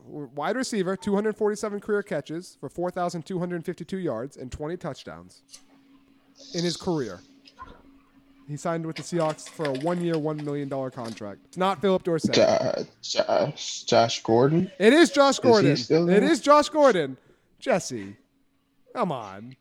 wide 0.08 0.56
receiver, 0.56 0.96
247 0.96 1.80
career 1.80 2.04
catches 2.04 2.58
for 2.60 2.70
4,252 2.70 3.98
yards 3.98 4.38
and 4.38 4.52
20 4.52 4.78
touchdowns 4.78 5.42
in 6.54 6.64
his 6.64 6.78
career. 6.78 7.20
He 8.48 8.56
signed 8.56 8.86
with 8.86 8.96
the 8.96 9.04
Seahawks 9.04 9.50
for 9.50 9.66
a 9.66 9.74
one-year, 9.80 10.14
$1 10.16 10.44
million 10.44 10.70
contract. 10.70 11.42
It's 11.46 11.58
not 11.58 11.82
Phillip 11.82 12.04
Dorsett. 12.04 12.34
Jo- 12.34 12.86
Josh, 13.02 13.84
Josh 13.84 14.24
Gordon. 14.24 14.72
It 14.80 14.94
is 14.94 15.12
Josh 15.12 15.40
Gordon. 15.40 15.76
still 15.76 16.10
It 16.10 16.22
there? 16.22 16.32
is 16.32 16.40
Josh 16.40 16.70
Gordon. 16.70 17.18
Jesse, 17.60 18.16
come 18.94 19.12
on. 19.12 19.58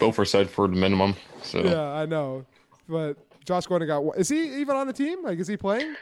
Both 0.00 0.18
are 0.18 0.24
said 0.24 0.50
for 0.50 0.66
the 0.66 0.74
minimum. 0.74 1.14
So 1.42 1.60
Yeah, 1.62 1.80
I 1.92 2.06
know. 2.06 2.44
But 2.88 3.18
Josh 3.44 3.66
Gordon 3.66 3.86
got– 3.86 4.02
is 4.18 4.28
he 4.30 4.60
even 4.60 4.74
on 4.74 4.88
the 4.88 4.92
team? 4.92 5.22
Like, 5.22 5.38
is 5.38 5.46
he 5.46 5.56
playing? 5.56 5.94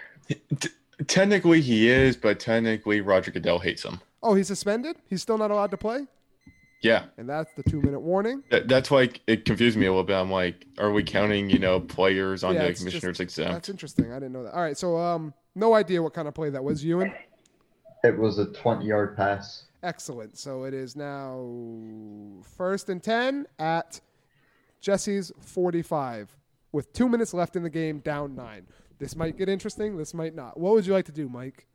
T- 1.03 1.15
technically 1.15 1.61
he 1.61 1.89
is, 1.89 2.17
but 2.17 2.41
technically 2.41 3.01
Roger 3.01 3.31
Goodell 3.31 3.59
hates 3.59 3.85
him. 3.85 4.01
Oh, 4.23 4.35
he's 4.35 4.47
suspended? 4.49 4.97
He's 5.09 5.23
still 5.23 5.39
not 5.39 5.51
allowed 5.51 5.71
to 5.73 5.77
play? 5.77 6.07
Yeah, 6.83 7.05
And 7.17 7.29
that's 7.29 7.53
the 7.55 7.63
two-minute 7.63 8.01
warning. 8.01 8.43
that, 8.51 8.67
that's 8.67 8.91
why 8.91 9.09
it 9.29 9.45
confused 9.45 9.77
me 9.77 9.87
a 9.87 9.91
little 9.91 10.03
bit. 10.03 10.17
I'm 10.17 10.33
like, 10.33 10.67
are 10.79 10.91
we 10.91 11.05
counting, 11.05 11.49
you 11.49 11.61
know, 11.61 11.79
players 11.79 12.43
on 12.43 12.55
Yeah, 12.55 12.67
the 12.67 12.75
commissioner's 12.75 13.19
just- 13.19 13.21
exempt? 13.21 13.53
That's 13.53 13.69
interesting. 13.69 14.11
I 14.11 14.17
didn't 14.17 14.33
know 14.33 14.43
that. 14.43 14.53
All 14.55 14.63
right, 14.63 14.77
so 14.77 14.97
um, 14.97 15.33
no 15.55 15.75
idea 15.75 16.03
what 16.03 16.13
kind 16.13 16.27
of 16.27 16.35
play 16.35 16.51
that 16.51 16.63
was, 16.65 16.85
Ewan. 16.85 17.13
It 18.03 18.19
was 18.19 18.39
a 18.41 18.47
20 18.47 18.85
yard 18.85 19.17
pass. 19.17 19.67
Excellent. 19.85 20.37
So 20.37 20.65
it 20.65 20.75
is 20.75 20.97
now 20.97 21.45
first 22.57 22.89
and 22.89 23.03
ten 23.03 23.47
at 23.59 24.01
Jesse's 24.81 25.33
forty-five, 25.41 26.35
with 26.73 26.93
two 26.93 27.09
minutes 27.09 27.35
left 27.35 27.57
in 27.57 27.63
the 27.63 27.71
game, 27.71 27.99
down 28.01 28.35
nine. 28.37 28.67
This 29.03 29.17
might 29.17 29.37
get 29.37 29.49
interesting. 29.49 29.97
This 29.97 30.15
might 30.15 30.33
not. 30.33 30.61
What 30.61 30.75
would 30.75 30.87
you 30.87 30.93
like 30.93 31.07
to 31.07 31.13
do, 31.13 31.29
Mike? 31.29 31.67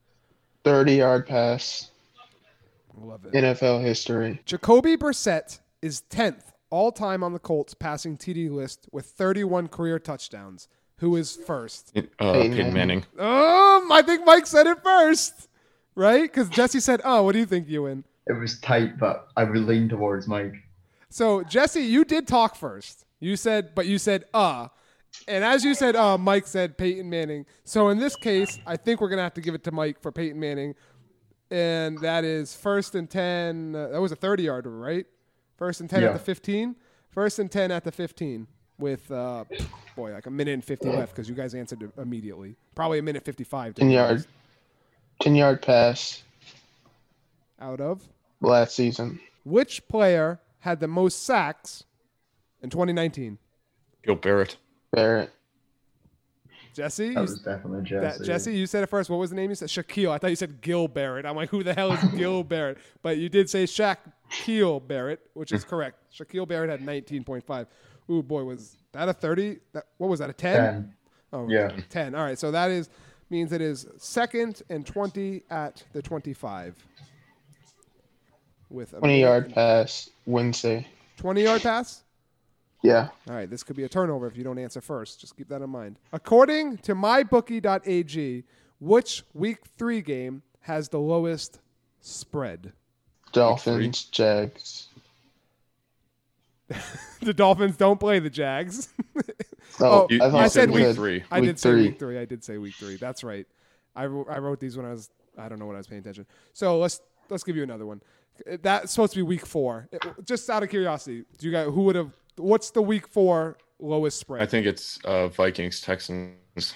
30 0.64 0.94
yard 0.94 1.28
pass. 1.28 1.92
I 2.18 3.06
love 3.06 3.26
it. 3.26 3.34
NFL 3.34 3.84
history. 3.84 4.42
Jacoby 4.46 4.96
Brissett 4.96 5.60
is 5.82 6.00
tenth 6.10 6.54
all 6.70 6.90
time 6.90 7.26
on 7.26 7.34
the 7.34 7.40
Colts 7.40 7.74
passing 7.74 8.16
TD 8.16 8.50
list 8.50 8.88
with 8.94 9.08
thirty-one 9.08 9.68
career 9.68 10.00
touchdowns. 10.00 10.70
Who 11.00 11.18
is 11.18 11.36
first? 11.36 11.92
Uh, 11.98 12.02
Peyton 12.32 12.54
Peyton 12.54 12.74
Manning. 12.74 13.00
Um, 13.20 13.92
I 13.92 14.02
think 14.06 14.26
Mike 14.26 14.48
said 14.48 14.66
it 14.66 14.82
first, 14.82 15.50
right? 15.96 16.24
Because 16.24 16.48
Jesse 16.48 16.80
said, 16.80 17.02
"Oh, 17.04 17.24
what 17.24 17.34
do 17.34 17.40
you 17.40 17.46
think, 17.46 17.68
Ewan?" 17.68 18.06
It 18.28 18.40
was 18.40 18.58
tight, 18.62 18.98
but 18.98 19.28
I 19.36 19.44
would 19.44 19.58
lean 19.58 19.90
towards 19.90 20.30
Mike. 20.30 20.56
So 21.10 21.44
Jesse, 21.44 21.82
you 21.82 22.06
did 22.06 22.26
talk 22.26 22.56
first. 22.56 23.06
You 23.20 23.36
said, 23.36 23.76
but 23.76 23.86
you 23.86 23.98
said, 23.98 24.24
"Uh," 24.34 24.70
and 25.28 25.44
as 25.44 25.64
you 25.64 25.74
said, 25.74 25.96
"Uh," 25.96 26.18
Mike 26.18 26.48
said 26.48 26.78
Peyton 26.78 27.10
Manning. 27.10 27.46
So 27.64 27.90
in 27.90 27.98
this 28.00 28.16
case, 28.16 28.60
I 28.66 28.78
think 28.78 29.02
we're 29.02 29.10
gonna 29.10 29.22
have 29.24 29.34
to 29.36 29.42
give 29.42 29.56
it 29.56 29.64
to 29.66 29.72
Mike 29.72 30.02
for 30.02 30.12
Peyton 30.12 30.40
Manning. 30.40 30.76
and 31.50 31.98
that 32.00 32.26
is 32.26 32.54
first 32.54 32.94
and 32.94 33.10
10. 33.10 33.74
Uh, 33.74 33.88
that 33.88 34.02
was 34.02 34.12
a 34.12 34.18
30 34.18 34.44
yarder, 34.44 34.70
right? 34.78 35.06
First 35.56 35.80
and 35.80 35.90
10 35.90 36.02
Yeah. 36.02 36.08
at 36.10 36.14
the 36.14 36.20
15. 36.20 36.76
First 37.10 37.40
and 37.40 37.50
10 37.50 37.72
at 37.72 37.86
the 37.86 37.92
15 37.94 38.48
with, 38.78 39.10
uh, 39.10 39.46
boy, 39.96 40.12
like 40.12 40.26
a 40.26 40.30
minute 40.30 40.52
and 40.56 40.64
50 40.66 40.90
left 40.90 41.14
because 41.16 41.30
you 41.30 41.36
guys 41.36 41.56
answered 41.56 41.90
immediately. 41.98 42.58
Probably 42.76 43.00
a 43.00 43.02
minute 43.02 43.24
55. 43.24 43.76
10 43.76 43.90
yard, 43.90 44.10
honest. 44.12 44.28
10 45.22 45.36
yard 45.36 45.62
pass 45.62 46.22
Out 47.62 47.80
of. 47.80 48.08
last 48.42 48.76
season. 48.76 49.20
Which 49.46 49.88
player 49.88 50.42
had 50.60 50.82
the 50.82 50.88
most 50.90 51.24
sacks 51.24 51.86
in 52.62 52.70
2019? 52.70 53.38
Gil 54.04 54.16
Barrett. 54.92 55.30
Barrett. 55.30 55.34
Jesse? 56.74 57.08
That 57.10 57.14
You- 57.16 57.22
was 57.22 57.40
definitely 57.40 57.80
that- 57.80 57.86
Jesse. 58.14 58.24
Jesse, 58.26 58.56
you 58.56 58.68
said 58.68 58.84
it 58.84 58.88
first. 58.88 59.10
What 59.10 59.18
was 59.18 59.32
the 59.32 59.36
name 59.36 59.50
you 59.50 59.56
said? 59.56 59.70
Shaquille. 59.70 60.12
I 60.12 60.18
thought 60.20 60.30
you 60.30 60.36
said 60.36 60.62
Gil 60.62 60.88
Barrett. 60.88 61.26
I'm 61.26 61.36
like, 61.36 61.50
who 61.50 61.64
the 61.64 61.74
hell 61.74 61.92
is 61.94 62.04
Gil 62.16 62.44
Barrett? 62.44 62.78
But 63.02 63.18
you 63.18 63.30
did 63.30 63.50
say 63.50 63.64
Shaquille 63.64 64.86
Barrett, 64.88 65.20
which 65.34 65.52
is 65.52 65.64
correct. 65.64 65.98
Shaquille 66.14 66.48
Barrett 66.48 66.70
had 66.70 66.82
19.5. 66.82 67.66
Ooh, 68.12 68.22
boy, 68.22 68.44
was 68.44 68.78
that 68.92 69.10
a 69.10 69.14
30? 69.14 69.58
That, 69.74 69.86
what 69.98 70.08
was 70.10 70.20
that, 70.20 70.30
a 70.30 70.34
10? 70.34 70.56
Ten. 70.56 70.94
Oh, 71.34 71.50
Yeah. 71.50 71.76
10. 71.90 72.14
All 72.16 72.24
right, 72.24 72.38
so 72.38 72.52
that 72.52 72.70
is 72.72 72.90
means 73.30 73.52
it 73.52 73.60
is 73.62 73.88
second 73.98 74.62
and 74.70 74.86
20 74.86 75.44
at 75.50 75.84
the 75.94 76.02
25. 76.02 76.76
With 78.70 78.94
a 78.94 79.00
20 79.00 79.20
yard 79.22 79.54
pass. 79.54 80.10
Wednesday. 80.26 80.88
20 81.18 81.42
yard 81.44 81.62
pass? 81.64 82.04
Yeah. 82.84 83.10
All 83.30 83.36
right, 83.36 83.50
this 83.50 83.64
could 83.64 83.76
be 83.76 83.84
a 83.84 83.90
turnover 83.90 84.28
if 84.28 84.38
you 84.38 84.44
don't 84.44 84.60
answer 84.60 84.82
first. 84.82 85.20
Just 85.22 85.36
keep 85.36 85.50
that 85.50 85.62
in 85.62 85.70
mind. 85.70 85.98
According 86.14 86.78
to 86.80 86.94
mybookie.ag, 86.96 88.44
which 88.80 89.24
week 89.34 89.60
3 89.78 90.02
game 90.02 90.44
has 90.62 90.90
the 90.90 91.00
lowest 91.00 91.60
spread? 92.02 92.74
Dolphins, 93.34 94.04
Jags. 94.06 94.88
The 97.22 97.34
Dolphins 97.34 97.78
don't 97.78 98.00
play 98.00 98.20
the 98.20 98.30
Jags. 98.30 98.90
Oh, 99.80 99.86
oh 100.04 100.08
You- 100.10 100.24
I, 100.24 100.32
thought 100.32 100.44
I 100.44 100.48
said 100.48 100.72
week 100.72 100.88
week 100.88 100.96
three. 100.96 101.24
I 101.30 101.40
Week 101.42 101.50
did 101.50 101.60
say 101.60 101.70
three. 101.72 101.82
week 101.90 102.00
three. 102.00 102.18
I 102.18 102.26
did 102.26 102.44
say 102.44 102.58
week 102.58 102.74
three. 102.76 102.96
That's 102.96 103.24
right. 103.24 103.46
I 103.96 104.06
wrote, 104.08 104.28
I 104.30 104.40
wrote 104.40 104.60
these 104.60 104.76
when 104.78 104.86
I 104.88 104.92
was 104.92 105.10
I 105.38 105.50
don't 105.50 105.60
know 105.60 105.66
when 105.68 105.76
I 105.76 105.80
was 105.80 105.86
paying 105.88 106.00
attention. 106.00 106.26
So 106.54 106.80
let's 106.80 107.02
let's 107.30 107.44
give 107.44 107.56
you 107.56 107.62
another 107.64 107.86
one. 107.86 108.02
That's 108.64 108.92
supposed 108.94 109.14
to 109.14 109.20
be 109.20 109.24
week 109.24 109.46
four. 109.46 109.88
It- 109.92 110.02
just 110.26 110.50
out 110.50 110.64
of 110.64 110.70
curiosity, 110.70 111.26
do 111.38 111.46
you 111.46 111.52
guys 111.52 111.68
who 111.68 111.82
would 111.84 111.96
have? 111.96 112.12
What's 112.38 112.72
the 112.72 112.82
week 112.82 113.08
four 113.08 113.58
lowest 113.80 114.20
spread? 114.20 114.42
I 114.42 114.46
think 114.46 114.66
it's 114.66 115.00
uh, 115.04 115.28
Vikings 115.30 115.82
Texans. 115.82 116.74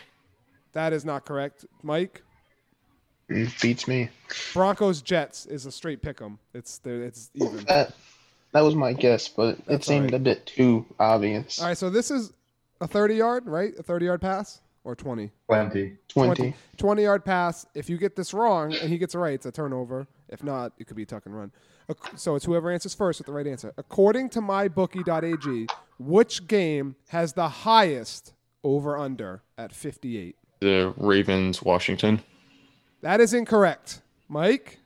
that 0.74 0.94
is 0.94 1.06
not 1.06 1.26
correct, 1.26 1.66
Mike. 1.84 2.22
Beats 3.62 3.88
me. 3.88 4.10
Broncos 4.54 5.02
Jets 5.02 5.46
is 5.46 5.66
a 5.66 5.72
straight 5.72 6.02
pick 6.02 6.22
'em. 6.22 6.38
It's 6.54 6.80
the 6.80 6.92
it's 6.92 7.30
even. 7.34 7.64
That 7.66 7.94
that 8.52 8.62
was 8.62 8.76
my 8.76 8.92
guess, 8.94 9.30
but 9.30 9.58
it 9.60 9.66
That's 9.68 9.88
all 9.88 9.94
seemed 9.94 10.12
right. 10.12 10.16
a 10.16 10.20
bit 10.20 10.46
too 10.46 10.86
obvious. 11.00 11.60
All 11.60 11.68
right, 11.68 11.78
so 11.78 11.90
this 11.90 12.12
is 12.12 12.34
a 12.82 12.88
30 12.88 13.16
yard, 13.16 13.46
right? 13.48 13.74
A 13.80 13.84
30 13.84 14.06
yard 14.06 14.22
pass 14.22 14.60
or 14.84 14.96
20? 14.96 15.32
Plenty. 15.48 15.98
20. 16.08 16.54
20 16.78 17.04
yard 17.04 17.26
pass. 17.26 17.66
If 17.76 17.90
you 17.90 17.98
get 17.98 18.16
this 18.16 18.34
wrong 18.34 18.74
and 18.74 18.90
he 18.90 18.98
gets 18.98 19.16
it 19.16 19.20
right, 19.20 19.34
it's 19.34 19.46
a 19.46 19.52
turnover. 19.52 20.08
If 20.30 20.44
not, 20.44 20.74
it 20.78 20.88
could 20.88 20.96
be 20.96 21.04
a 21.04 21.06
tuck 21.06 21.26
and 21.26 21.36
run. 21.36 21.52
So 22.16 22.36
it's 22.36 22.46
whoever 22.46 22.72
answers 22.72 22.94
first 22.94 23.20
with 23.20 23.28
the 23.28 23.34
right 23.34 23.48
answer. 23.48 23.74
According 23.78 24.30
to 24.30 24.42
mybookie.ag, 24.42 25.68
which 26.00 26.48
game 26.48 26.96
has 27.10 27.34
the 27.34 27.50
highest 27.50 28.34
over 28.64 28.98
under 28.98 29.44
at 29.58 29.74
58? 29.74 30.36
The 30.62 30.94
Ravens 30.98 31.62
Washington. 31.62 32.22
That 33.02 33.20
is 33.20 33.34
incorrect. 33.34 34.02
Mike? 34.30 34.80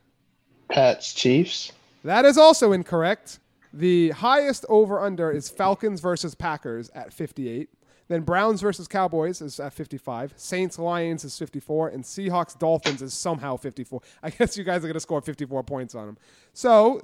Pats, 0.70 1.14
Chiefs. 1.14 1.72
That 2.02 2.24
is 2.24 2.38
also 2.38 2.72
incorrect. 2.72 3.38
The 3.72 4.10
highest 4.10 4.64
over 4.68 5.00
under 5.00 5.30
is 5.30 5.48
Falcons 5.48 6.00
versus 6.00 6.34
Packers 6.34 6.90
at 6.94 7.12
58. 7.12 7.68
Then 8.08 8.22
Browns 8.22 8.60
versus 8.60 8.86
Cowboys 8.86 9.40
is 9.40 9.58
at 9.58 9.72
55. 9.72 10.34
Saints 10.36 10.78
Lions 10.78 11.24
is 11.24 11.36
54. 11.38 11.88
And 11.88 12.04
Seahawks 12.04 12.58
Dolphins 12.58 13.02
is 13.02 13.12
somehow 13.14 13.56
54. 13.56 14.00
I 14.22 14.30
guess 14.30 14.56
you 14.56 14.64
guys 14.64 14.78
are 14.78 14.88
going 14.88 14.94
to 14.94 15.00
score 15.00 15.20
54 15.20 15.64
points 15.64 15.94
on 15.94 16.06
them. 16.06 16.18
So 16.52 17.00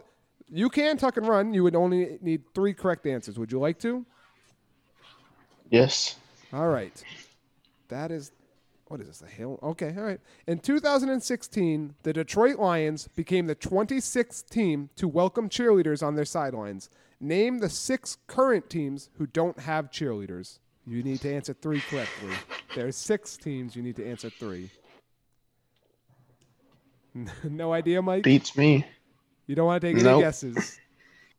you 0.49 0.69
can 0.69 0.97
tuck 0.97 1.17
and 1.17 1.27
run. 1.27 1.55
You 1.55 1.65
would 1.65 1.75
only 1.75 2.19
need 2.21 2.43
three 2.55 2.75
correct 2.75 3.07
answers. 3.07 3.39
Would 3.39 3.51
you 3.51 3.59
like 3.59 3.79
to? 3.81 4.07
Yes. 5.71 6.17
All 6.53 6.69
right. 6.69 7.03
That 7.89 8.11
is 8.11 8.31
what 8.93 9.01
is 9.01 9.07
this? 9.07 9.23
A 9.23 9.27
hill? 9.27 9.59
Okay, 9.63 9.95
all 9.97 10.05
right. 10.05 10.21
In 10.47 10.59
2016, 10.59 11.95
the 12.03 12.13
Detroit 12.13 12.59
Lions 12.59 13.09
became 13.17 13.47
the 13.47 13.57
26th 13.57 14.51
team 14.51 14.91
to 14.97 15.09
welcome 15.09 15.49
cheerleaders 15.49 16.07
on 16.07 16.15
their 16.15 16.27
sidelines. 16.27 16.91
Name 17.19 17.61
the 17.61 17.71
six 17.71 18.19
current 18.27 18.69
teams 18.69 19.09
who 19.17 19.27
don't 19.27 19.61
have 19.61 19.91
cheerleaders. 19.91 20.59
You 20.87 21.03
need 21.03 21.21
to 21.21 21.33
answer 21.33 21.55
three 21.55 21.81
correctly. 21.81 22.35
There's 22.75 22.97
six 22.97 23.37
teams. 23.37 23.77
You 23.77 23.83
need 23.83 23.97
to 23.97 24.07
answer 24.07 24.31
three. 24.31 24.71
no 27.45 27.73
idea, 27.73 28.03
Mike. 28.03 28.25
Beats 28.25 28.57
me. 28.57 28.85
You 29.47 29.55
don't 29.55 29.67
want 29.67 29.81
to 29.81 29.93
take 29.93 30.05
any 30.05 30.21
guesses. 30.21 30.79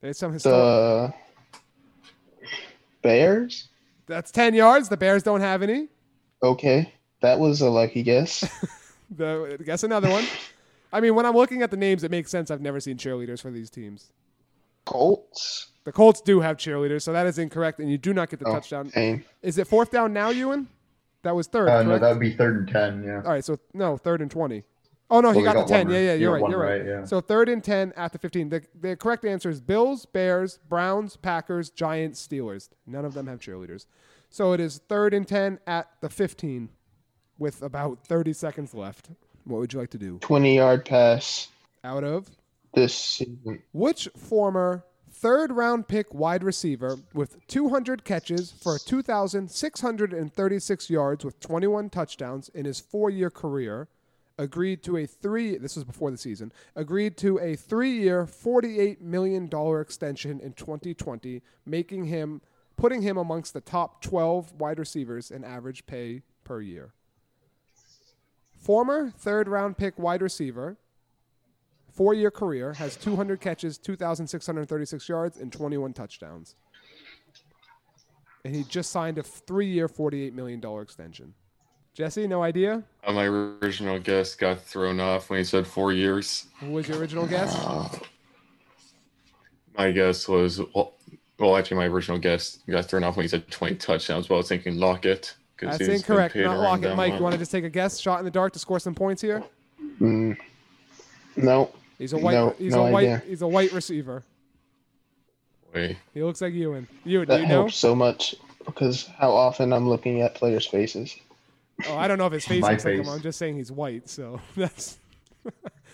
There's 0.02 0.18
some 0.18 0.34
historic. 0.34 1.14
The 2.42 2.48
Bears. 3.02 3.70
That's 4.06 4.32
10 4.32 4.54
yards. 4.54 4.90
The 4.90 4.98
Bears 4.98 5.24
don't 5.24 5.42
have 5.42 5.62
any. 5.62 5.88
Okay, 6.42 6.94
that 7.22 7.40
was 7.40 7.62
a 7.62 7.70
lucky 7.70 8.04
guess. 8.04 8.50
The, 9.16 9.60
guess 9.64 9.84
another 9.84 10.10
one. 10.10 10.26
I 10.92 11.00
mean, 11.00 11.14
when 11.14 11.24
I'm 11.24 11.36
looking 11.36 11.62
at 11.62 11.70
the 11.70 11.78
names, 11.78 12.04
it 12.04 12.10
makes 12.10 12.32
sense. 12.32 12.50
I've 12.50 12.62
never 12.62 12.80
seen 12.80 12.98
cheerleaders 12.98 13.42
for 13.42 13.52
these 13.52 13.70
teams. 13.70 14.12
Colts. 14.86 15.68
The 15.86 15.92
Colts 15.92 16.22
do 16.22 16.40
have 16.40 16.58
cheerleaders, 16.58 17.02
so 17.02 17.12
that 17.12 17.28
is 17.28 17.38
incorrect, 17.38 17.80
and 17.80 17.90
you 17.92 17.98
do 17.98 18.14
not 18.14 18.30
get 18.30 18.40
the 18.40 18.48
Oh, 18.48 18.54
touchdown. 18.54 18.92
Is 19.42 19.58
it 19.58 19.68
fourth 19.68 19.92
down 19.92 20.14
now, 20.14 20.30
Ewan? 20.30 20.68
That 21.24 21.36
was 21.36 21.48
third. 21.48 21.70
Uh, 21.70 21.84
no, 21.84 22.00
that 22.00 22.10
would 22.10 22.20
be 22.20 22.34
third 22.36 22.58
and 22.58 22.68
ten. 22.68 23.04
Yeah. 23.04 23.18
All 23.18 23.32
right, 23.32 23.44
so 23.44 23.58
no, 23.74 23.98
third 23.98 24.22
and 24.22 24.32
20. 24.32 24.64
Oh, 25.10 25.20
no, 25.22 25.32
he 25.32 25.36
Well, 25.38 25.42
we 25.42 25.46
got, 25.46 25.56
got 25.56 25.68
the 25.68 25.74
10. 25.74 25.86
one 25.88 25.94
Yeah, 25.96 26.02
yeah, 26.02 26.14
You 26.14 26.20
you're 26.22 26.32
right. 26.40 26.50
You're 26.50 26.60
right. 26.60 26.78
right, 26.80 26.86
yeah. 26.88 27.06
So 27.06 27.22
third 27.22 27.48
and 27.50 27.64
10 27.64 27.94
at 27.96 28.14
the 28.14 28.18
15. 28.18 28.50
The, 28.50 28.64
the 28.80 28.96
correct 28.96 29.26
answer 29.26 29.50
is 29.50 29.62
Bills, 29.62 30.06
Bears, 30.06 30.60
Browns, 30.70 31.18
Packers, 31.18 31.70
Giants, 31.70 32.26
Steelers. 32.26 32.70
None 32.88 33.06
of 33.06 33.14
them 33.14 33.28
have 33.28 33.40
cheerleaders. 33.40 33.86
So 34.30 34.54
it 34.54 34.60
is 34.60 34.80
third 34.90 35.14
and 35.14 35.28
10 35.28 35.60
at 35.68 35.88
the 36.02 36.10
15 36.10 36.70
with 37.38 37.62
about 37.62 38.08
30 38.08 38.34
seconds 38.34 38.74
left. 38.74 39.10
What 39.44 39.60
would 39.60 39.74
you 39.74 39.80
like 39.80 39.92
to 39.92 39.98
do? 40.00 40.18
20 40.20 40.56
yard 40.56 40.86
pass 40.86 41.50
Out 41.84 42.04
of? 42.04 42.30
this 42.74 42.96
season. 42.96 43.62
Which 43.74 44.08
former 44.18 44.84
third 45.24 45.52
round 45.54 45.88
pick 45.88 46.14
wide 46.14 46.44
receiver 46.44 46.98
with 47.14 47.48
200 47.48 48.04
catches 48.04 48.52
for 48.52 48.78
2,636 48.78 50.90
yards 50.90 51.24
with 51.24 51.40
21 51.40 51.90
touchdowns 51.90 52.50
in 52.50 52.66
his 52.66 52.82
four 52.82 53.10
year 53.10 53.30
career 53.30 53.88
agreed 54.38 54.84
to 54.84 54.98
a 54.98 55.06
three 55.06 55.58
this 55.58 55.78
was 55.78 55.86
before 55.86 56.12
the 56.12 56.18
season 56.18 56.52
agreed 56.76 57.16
to 57.16 57.40
a 57.40 57.56
three-year 57.56 58.26
48 58.26 59.02
million 59.02 59.48
dollar 59.48 59.80
extension 59.80 60.42
in 60.42 60.52
2020 60.52 61.42
making 61.66 62.04
him 62.04 62.42
putting 62.76 63.02
him 63.02 63.16
amongst 63.16 63.54
the 63.54 63.62
top 63.62 64.02
12 64.02 64.52
wide 64.60 64.78
receivers 64.78 65.32
in 65.32 65.46
average 65.46 65.86
pay 65.86 66.22
per 66.44 66.60
year. 66.60 66.92
Former 68.52 69.10
third 69.12 69.48
round 69.48 69.78
pick 69.78 69.98
wide 69.98 70.22
receiver 70.22 70.76
four 71.94 72.14
year 72.14 72.32
career, 72.32 72.74
has 72.74 72.96
200 72.98 73.40
catches, 73.40 73.78
2,636 73.78 75.08
yards, 75.10 75.38
and 75.38 75.52
21 75.52 75.94
touchdowns. 75.94 76.56
And 78.46 78.54
he 78.56 78.64
just 78.64 78.92
signed 78.92 79.18
a 79.18 79.24
three 79.24 79.68
year, 79.68 79.88
$48 79.88 80.34
million 80.34 80.62
extension. 80.82 81.34
Jesse, 81.94 82.28
no 82.28 82.42
idea? 82.42 82.84
Uh, 83.06 83.14
my 83.14 83.26
original 83.26 84.00
guess 84.00 84.34
got 84.36 84.60
thrown 84.62 85.00
off 85.00 85.30
when 85.30 85.38
he 85.40 85.46
said 85.46 85.68
four 85.68 85.94
years. 85.94 86.48
What 86.60 86.72
was 86.72 86.88
your 86.88 86.98
original 86.98 87.28
guess? 87.28 87.56
My 89.76 89.92
guess 89.92 90.28
was 90.28 90.62
well, 90.76 90.94
well 91.40 91.58
actually 91.58 91.78
my 91.78 91.88
original 91.88 92.20
guess 92.20 92.60
got 92.70 92.86
thrown 92.86 93.04
off 93.04 93.18
when 93.18 93.24
he 93.24 93.28
said 93.28 93.50
20 93.50 93.76
touchdowns. 93.78 94.28
But 94.28 94.36
I 94.36 94.38
was 94.38 94.48
thinking 94.48 94.78
Lockett. 94.78 95.34
'cause 95.58 95.80
That's 95.80 95.90
he's 95.90 96.02
incorrect. 96.02 96.36
Not 96.36 96.46
around 96.46 96.58
Lockett. 96.64 96.82
that 96.84 96.96
Mike, 96.96 97.16
you 97.16 97.24
want 97.24 97.34
to 97.34 97.40
just 97.40 97.52
take 97.52 97.64
a 97.64 97.70
guess? 97.72 97.98
Shot 98.00 98.20
in 98.20 98.26
the 98.26 98.30
dark 98.30 98.54
to 98.54 98.60
score 98.60 98.78
some 98.80 98.94
points 98.94 99.20
here? 99.24 99.44
Mm, 100.00 100.38
no. 101.38 101.72
He's 102.04 102.12
a 102.14 102.18
white. 102.18 102.34
No, 102.34 102.56
he's 102.58 102.74
no 102.74 102.86
a 102.88 102.92
white. 102.92 103.04
idea. 103.06 103.24
He's 103.28 103.42
a 103.42 103.48
white 103.48 103.72
receiver. 103.72 104.24
Wait, 105.74 105.98
He 106.14 106.22
looks 106.22 106.42
like 106.42 106.54
Ewan. 106.54 106.88
Ewan, 107.06 107.28
do 107.28 107.34
That 107.34 107.42
you 107.42 107.48
know? 107.48 107.54
helps 107.62 107.76
so 107.78 107.96
much 107.96 108.36
because 108.66 109.08
how 109.18 109.32
often 109.32 109.72
I'm 109.74 109.88
looking 109.90 110.22
at 110.22 110.36
players' 110.36 110.66
faces. 110.68 111.16
Oh, 111.88 111.98
I 111.98 112.08
don't 112.08 112.18
know 112.18 112.28
if 112.28 112.34
his 112.34 112.46
face 112.52 112.62
My 112.62 112.72
looks 112.72 112.86
like 112.86 112.96
him. 112.96 113.10
I'm 113.10 113.22
just 113.22 113.40
saying 113.40 113.56
he's 113.56 113.72
white. 113.72 114.10
So 114.10 114.40
that's 114.56 114.98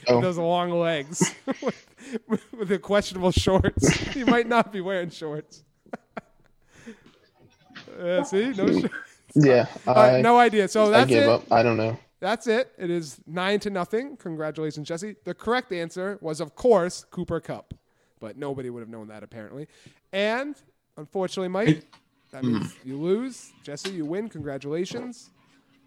Oh. 0.07 0.21
those 0.21 0.37
long 0.37 0.71
legs 0.71 1.35
with, 1.61 2.43
with 2.57 2.69
the 2.69 2.79
questionable 2.79 3.31
shorts. 3.31 3.89
he 4.13 4.23
might 4.23 4.47
not 4.47 4.71
be 4.73 4.79
wearing 4.81 5.09
shorts. 5.09 5.63
uh, 8.01 8.23
see, 8.23 8.49
no 8.49 8.67
shorts. 8.79 8.93
Yeah, 9.35 9.67
Uh, 9.85 9.93
I, 9.93 10.21
no 10.21 10.37
idea. 10.39 10.67
So 10.67 10.85
I 10.85 10.89
that's 10.89 11.09
give 11.09 11.23
it. 11.23 11.29
up. 11.29 11.51
I 11.51 11.61
don't 11.63 11.77
know. 11.77 11.99
That's 12.19 12.47
it. 12.47 12.71
It 12.77 12.89
is 12.89 13.19
nine 13.25 13.59
to 13.61 13.69
nothing. 13.69 14.17
Congratulations, 14.17 14.87
Jesse. 14.87 15.15
The 15.23 15.33
correct 15.33 15.71
answer 15.71 16.17
was, 16.21 16.41
of 16.41 16.55
course, 16.55 17.05
Cooper 17.11 17.39
Kupp, 17.39 17.73
but 18.19 18.37
nobody 18.37 18.69
would 18.69 18.81
have 18.81 18.89
known 18.89 19.07
that 19.07 19.23
apparently. 19.23 19.67
And 20.11 20.55
unfortunately, 20.97 21.47
Mike, 21.47 21.85
that 22.31 22.43
means 22.43 22.75
you 22.83 22.97
lose. 22.97 23.51
Jesse, 23.63 23.91
you 23.91 24.05
win. 24.05 24.27
Congratulations. 24.27 25.29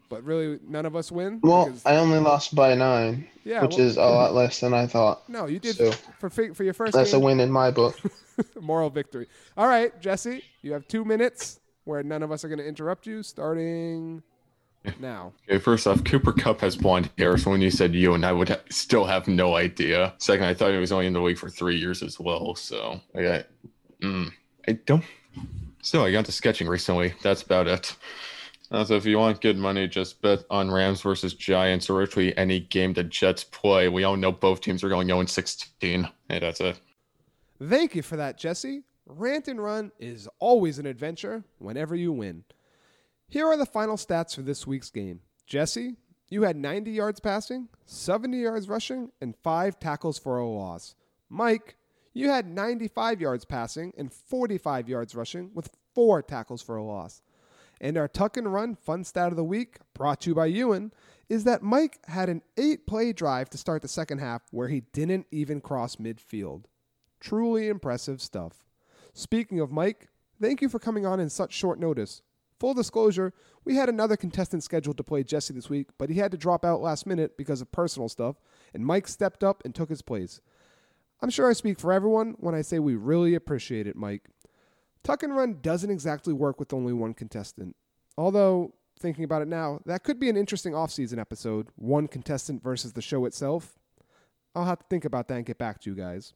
But 0.08 0.24
really, 0.24 0.58
none 0.66 0.84
of 0.84 0.94
us 0.96 1.10
win. 1.12 1.40
Well, 1.42 1.66
because- 1.66 1.82
I 1.86 1.96
only 1.96 2.18
lost 2.18 2.54
by 2.54 2.74
nine, 2.74 3.26
Yeah, 3.44 3.62
which 3.62 3.76
well- 3.76 3.86
is 3.86 3.96
a 3.96 4.00
lot 4.00 4.34
less 4.34 4.60
than 4.60 4.74
I 4.74 4.86
thought. 4.86 5.26
no, 5.28 5.46
you 5.46 5.58
did 5.58 5.76
so- 5.76 5.90
for 6.18 6.28
fi- 6.30 6.50
for 6.52 6.64
your 6.64 6.74
first 6.74 6.92
That's 6.94 7.12
a 7.12 7.16
game. 7.16 7.24
win 7.24 7.40
in 7.40 7.50
my 7.50 7.70
book. 7.70 7.98
moral 8.60 8.88
victory. 8.90 9.26
All 9.56 9.66
right, 9.66 9.98
Jesse, 10.00 10.42
you 10.62 10.72
have 10.72 10.86
two 10.88 11.04
minutes 11.04 11.60
where 11.84 12.02
none 12.02 12.22
of 12.22 12.30
us 12.32 12.44
are 12.44 12.48
going 12.48 12.58
to 12.58 12.66
interrupt 12.66 13.06
you. 13.06 13.22
Starting 13.22 14.22
now. 15.00 15.32
Okay, 15.48 15.58
first 15.58 15.86
off, 15.86 16.02
Cooper 16.04 16.32
Kupp 16.32 16.60
has 16.60 16.76
blonde 16.76 17.10
hair, 17.18 17.36
so 17.36 17.50
when 17.50 17.60
you 17.60 17.70
said 17.70 17.94
you 17.94 18.14
and 18.14 18.24
I 18.24 18.32
would 18.32 18.48
ha- 18.48 18.60
still 18.70 19.04
have 19.04 19.28
no 19.28 19.56
idea. 19.56 20.14
Second, 20.18 20.46
I 20.46 20.54
thought 20.54 20.70
he 20.70 20.78
was 20.78 20.92
only 20.92 21.06
in 21.06 21.12
the 21.12 21.20
league 21.20 21.38
for 21.38 21.50
three 21.50 21.76
years 21.76 22.02
as 22.02 22.18
well, 22.18 22.54
so 22.54 23.00
I 23.14 23.22
got, 23.22 23.46
mm, 24.02 24.30
I 24.66 24.72
don't. 24.72 25.04
Still, 25.82 26.04
I 26.04 26.12
got 26.12 26.24
to 26.26 26.32
sketching 26.32 26.68
recently. 26.68 27.14
That's 27.22 27.42
about 27.42 27.66
it. 27.66 27.94
Uh, 28.70 28.82
so 28.84 28.94
if 28.94 29.04
you 29.04 29.18
want 29.18 29.42
good 29.42 29.58
money, 29.58 29.86
just 29.86 30.22
bet 30.22 30.44
on 30.48 30.70
Rams 30.70 31.02
versus 31.02 31.34
Giants 31.34 31.90
or 31.90 31.94
virtually 31.94 32.34
any 32.38 32.60
game 32.60 32.94
the 32.94 33.04
Jets 33.04 33.44
play. 33.44 33.88
We 33.88 34.04
all 34.04 34.16
know 34.16 34.32
both 34.32 34.62
teams 34.62 34.82
are 34.82 34.88
going 34.88 35.08
0 35.08 35.26
16. 35.26 36.08
Hey, 36.28 36.38
that's 36.38 36.60
it. 36.60 36.80
Thank 37.62 37.94
you 37.94 38.02
for 38.02 38.16
that, 38.16 38.38
Jesse. 38.38 38.84
Rant 39.06 39.48
and 39.48 39.62
Run 39.62 39.92
is 39.98 40.26
always 40.38 40.78
an 40.78 40.86
adventure 40.86 41.44
whenever 41.58 41.94
you 41.94 42.12
win. 42.12 42.44
Here 43.32 43.46
are 43.46 43.56
the 43.56 43.64
final 43.64 43.96
stats 43.96 44.34
for 44.34 44.42
this 44.42 44.66
week's 44.66 44.90
game. 44.90 45.20
Jesse, 45.46 45.96
you 46.28 46.42
had 46.42 46.54
90 46.54 46.90
yards 46.90 47.18
passing, 47.18 47.70
70 47.86 48.36
yards 48.36 48.68
rushing, 48.68 49.10
and 49.22 49.34
5 49.34 49.80
tackles 49.80 50.18
for 50.18 50.36
a 50.36 50.46
loss. 50.46 50.94
Mike, 51.30 51.78
you 52.12 52.28
had 52.28 52.46
95 52.46 53.22
yards 53.22 53.46
passing 53.46 53.94
and 53.96 54.12
45 54.12 54.86
yards 54.86 55.14
rushing 55.14 55.50
with 55.54 55.70
4 55.94 56.20
tackles 56.20 56.60
for 56.60 56.76
a 56.76 56.84
loss. 56.84 57.22
And 57.80 57.96
our 57.96 58.06
tuck 58.06 58.36
and 58.36 58.52
run 58.52 58.74
fun 58.74 59.02
stat 59.02 59.28
of 59.28 59.36
the 59.36 59.44
week, 59.44 59.78
brought 59.94 60.20
to 60.20 60.28
you 60.28 60.34
by 60.34 60.44
Ewan, 60.44 60.92
is 61.30 61.44
that 61.44 61.62
Mike 61.62 62.00
had 62.08 62.28
an 62.28 62.42
8 62.58 62.86
play 62.86 63.14
drive 63.14 63.48
to 63.48 63.56
start 63.56 63.80
the 63.80 63.88
second 63.88 64.18
half 64.18 64.42
where 64.50 64.68
he 64.68 64.82
didn't 64.92 65.26
even 65.30 65.62
cross 65.62 65.96
midfield. 65.96 66.64
Truly 67.18 67.68
impressive 67.68 68.20
stuff. 68.20 68.66
Speaking 69.14 69.58
of 69.58 69.72
Mike, 69.72 70.10
thank 70.38 70.60
you 70.60 70.68
for 70.68 70.78
coming 70.78 71.06
on 71.06 71.18
in 71.18 71.30
such 71.30 71.54
short 71.54 71.80
notice. 71.80 72.20
Full 72.62 72.74
disclosure, 72.74 73.32
we 73.64 73.74
had 73.74 73.88
another 73.88 74.16
contestant 74.16 74.62
scheduled 74.62 74.96
to 74.96 75.02
play 75.02 75.24
Jesse 75.24 75.52
this 75.52 75.68
week, 75.68 75.88
but 75.98 76.10
he 76.10 76.20
had 76.20 76.30
to 76.30 76.38
drop 76.38 76.64
out 76.64 76.80
last 76.80 77.08
minute 77.08 77.36
because 77.36 77.60
of 77.60 77.72
personal 77.72 78.08
stuff, 78.08 78.36
and 78.72 78.86
Mike 78.86 79.08
stepped 79.08 79.42
up 79.42 79.64
and 79.64 79.74
took 79.74 79.88
his 79.88 80.00
place. 80.00 80.40
I'm 81.20 81.28
sure 81.28 81.50
I 81.50 81.54
speak 81.54 81.80
for 81.80 81.92
everyone 81.92 82.36
when 82.38 82.54
I 82.54 82.62
say 82.62 82.78
we 82.78 82.94
really 82.94 83.34
appreciate 83.34 83.88
it, 83.88 83.96
Mike. 83.96 84.28
Tuck 85.02 85.24
and 85.24 85.34
Run 85.34 85.58
doesn't 85.60 85.90
exactly 85.90 86.32
work 86.32 86.60
with 86.60 86.72
only 86.72 86.92
one 86.92 87.14
contestant. 87.14 87.74
Although, 88.16 88.74
thinking 88.96 89.24
about 89.24 89.42
it 89.42 89.48
now, 89.48 89.80
that 89.84 90.04
could 90.04 90.20
be 90.20 90.30
an 90.30 90.36
interesting 90.36 90.72
off-season 90.72 91.18
episode, 91.18 91.66
one 91.74 92.06
contestant 92.06 92.62
versus 92.62 92.92
the 92.92 93.02
show 93.02 93.24
itself. 93.24 93.76
I'll 94.54 94.66
have 94.66 94.78
to 94.78 94.86
think 94.88 95.04
about 95.04 95.26
that 95.26 95.34
and 95.34 95.46
get 95.46 95.58
back 95.58 95.80
to 95.80 95.90
you 95.90 95.96
guys. 95.96 96.32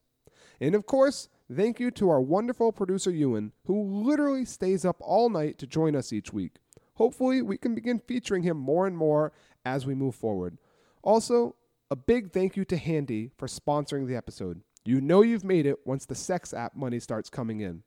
And 0.61 0.74
of 0.74 0.87
course, 0.87 1.29
thank 1.55 1.80
you 1.80 1.90
to 1.92 2.11
our 2.11 2.20
wonderful 2.20 2.72
producer 2.72 3.11
Ewan, 3.11 3.53
who 3.66 3.82
literally 3.82 4.44
stays 4.44 4.84
up 4.84 4.97
all 5.01 5.28
night 5.28 5.59
to 5.59 5.66
join 5.66 5.94
us 5.94 6.12
each 6.12 6.32
week. 6.32 6.57
Hopefully, 6.94 7.42
we 7.42 7.59
can 7.59 7.74
begin 7.74 7.99
featuring 7.99 8.42
him 8.42 8.57
more 8.57 8.86
and 8.86 8.97
more 8.97 9.32
as 9.64 9.84
we 9.84 9.94
move 9.94 10.14
forward. 10.14 10.59
Also, 11.03 11.55
a 11.90 11.97
big 11.97 12.32
thank 12.32 12.57
you 12.57 12.64
to 12.64 12.76
Handy 12.76 13.30
for 13.36 13.47
sponsoring 13.47 14.07
the 14.07 14.16
episode. 14.16 14.62
You 14.84 15.01
know 15.01 15.22
you've 15.22 15.44
made 15.44 15.66
it 15.66 15.86
once 15.86 16.07
the 16.07 16.14
sex 16.14 16.55
app 16.55 16.74
money 16.74 17.01
starts 17.01 17.28
coming 17.28 17.61
in. 17.61 17.82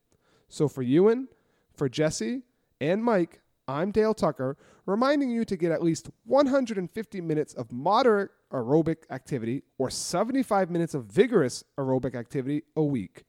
So 0.48 0.68
for 0.68 0.82
Ewan, 0.82 1.28
for 1.74 1.90
Jesse, 1.90 2.44
and 2.82 3.04
Mike, 3.04 3.42
I'm 3.68 3.92
Dale 3.92 4.14
Tucker, 4.14 4.58
reminding 4.86 5.30
you 5.30 5.46
to 5.46 5.56
get 5.56 5.72
at 5.72 5.84
least 5.84 6.10
150 6.26 7.22
minutes 7.22 7.54
of 7.54 7.72
moderate 7.72 8.32
aerobic 8.52 8.98
activity 9.12 9.64
or 9.78 9.90
75 9.90 10.70
minutes 10.70 10.94
of 10.94 11.06
vigorous 11.06 11.64
aerobic 11.78 12.16
activity 12.16 12.64
a 12.76 12.84
week. 12.84 13.26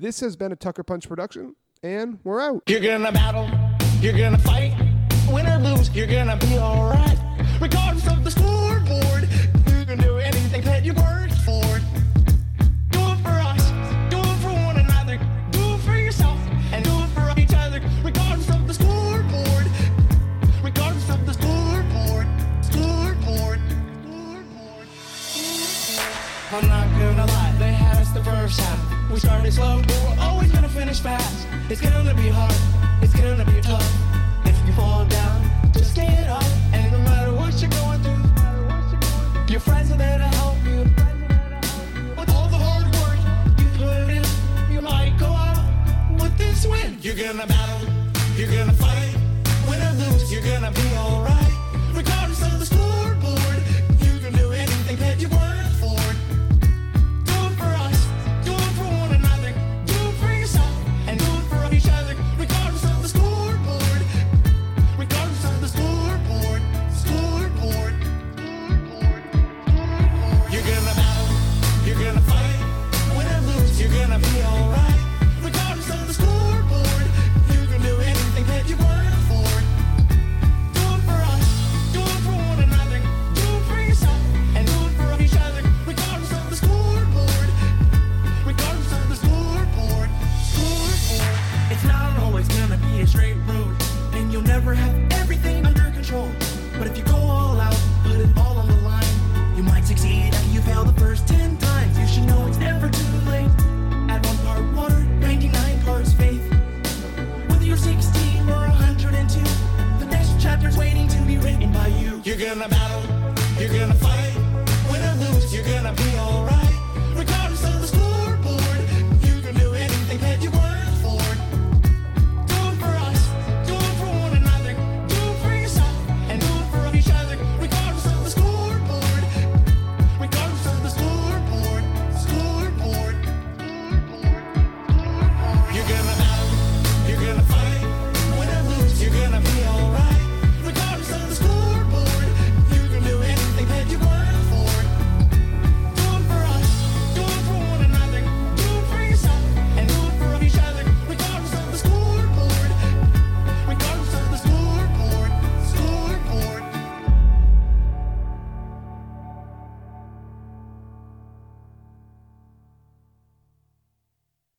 This 0.00 0.20
has 0.20 0.34
been 0.34 0.50
a 0.50 0.56
Tucker 0.56 0.82
Punch 0.82 1.06
production, 1.06 1.56
and 1.82 2.20
we're 2.24 2.40
out. 2.40 2.62
You're 2.66 2.80
gonna 2.80 3.12
battle, 3.12 3.50
you're 4.00 4.16
gonna 4.16 4.38
fight. 4.38 4.72
You're 5.92 6.06
gonna 6.06 6.38
be 6.38 6.56
alright. 6.56 7.18
Regardless 7.60 8.08
of 8.08 8.24
the 8.24 8.30
scoreboard, 8.30 9.28
you 9.68 9.84
can 9.84 9.98
do 9.98 10.16
anything 10.16 10.62
that 10.62 10.86
you 10.86 10.94
for. 11.44 11.60
Do 12.88 13.00
it 13.12 13.18
for 13.20 13.36
us, 13.44 13.70
do 14.08 14.16
it 14.16 14.36
for 14.40 14.54
one 14.64 14.78
another, 14.78 15.18
do 15.50 15.74
it 15.74 15.78
for 15.80 15.94
yourself, 15.98 16.38
and 16.72 16.82
do 16.82 16.98
it 17.00 17.08
for 17.08 17.38
each 17.38 17.52
other. 17.52 17.82
Regardless 18.02 18.48
of 18.48 18.66
the 18.66 18.72
scoreboard, 18.72 19.66
regardless 20.64 21.10
of 21.10 21.26
the 21.26 21.34
scoreboard, 21.34 22.26
scoreboard, 22.64 23.60
scoreboard. 24.08 24.88
I'm 26.52 26.66
not 26.68 26.88
gonna 26.98 27.26
lie, 27.26 27.54
they 27.58 27.72
had 27.74 27.98
us 27.98 28.10
the 28.12 28.24
first 28.24 28.60
half. 28.60 28.89
We 29.12 29.18
started 29.18 29.52
slow, 29.52 29.82
but 29.84 30.00
we're 30.04 30.22
always 30.24 30.52
gonna 30.52 30.68
finish 30.68 31.00
fast. 31.00 31.46
It's 31.68 31.80
gonna 31.80 32.14
be 32.14 32.28
hard, 32.28 32.54
it's 33.02 33.12
gonna 33.12 33.44
be 33.44 33.60
tough. 33.60 33.84
If 34.44 34.56
you 34.64 34.72
fall 34.72 35.04
down, 35.04 35.50
just 35.72 35.96
get 35.96 36.28
up. 36.28 36.44
And 36.72 36.92
no 36.92 36.98
matter 36.98 37.32
what 37.34 37.60
you're 37.60 37.70
going 37.70 38.00
through, 38.04 39.50
your 39.50 39.58
friends 39.58 39.90
are 39.90 39.96
there 39.96 40.18
to 40.18 40.28
help 40.38 40.58
you. 40.64 40.86
With 42.16 42.30
all 42.30 42.48
the 42.48 42.56
hard 42.56 42.86
work 43.02 43.18
you 43.58 43.66
put 43.78 44.10
in, 44.14 44.24
you 44.72 44.80
might 44.80 45.18
go 45.18 45.26
out 45.26 45.64
with 46.20 46.38
this 46.38 46.64
win. 46.64 46.98
You're 47.02 47.16
gonna 47.16 47.48
battle, 47.48 47.88
you're 48.36 48.52
gonna 48.52 48.72
fight. 48.74 49.16
Win 49.68 49.82
or 49.82 49.92
lose, 50.02 50.32
you're 50.32 50.42
gonna 50.42 50.70
be 50.70 50.86
alright. 50.96 51.54
Regardless 51.92 52.42
of 52.42 52.60
the 52.60 52.66
scoreboard, 52.66 53.62
you 54.06 54.20
can 54.20 54.32
do 54.34 54.52
anything 54.52 54.96
that 54.98 55.20
you 55.20 55.28
work 55.30 55.59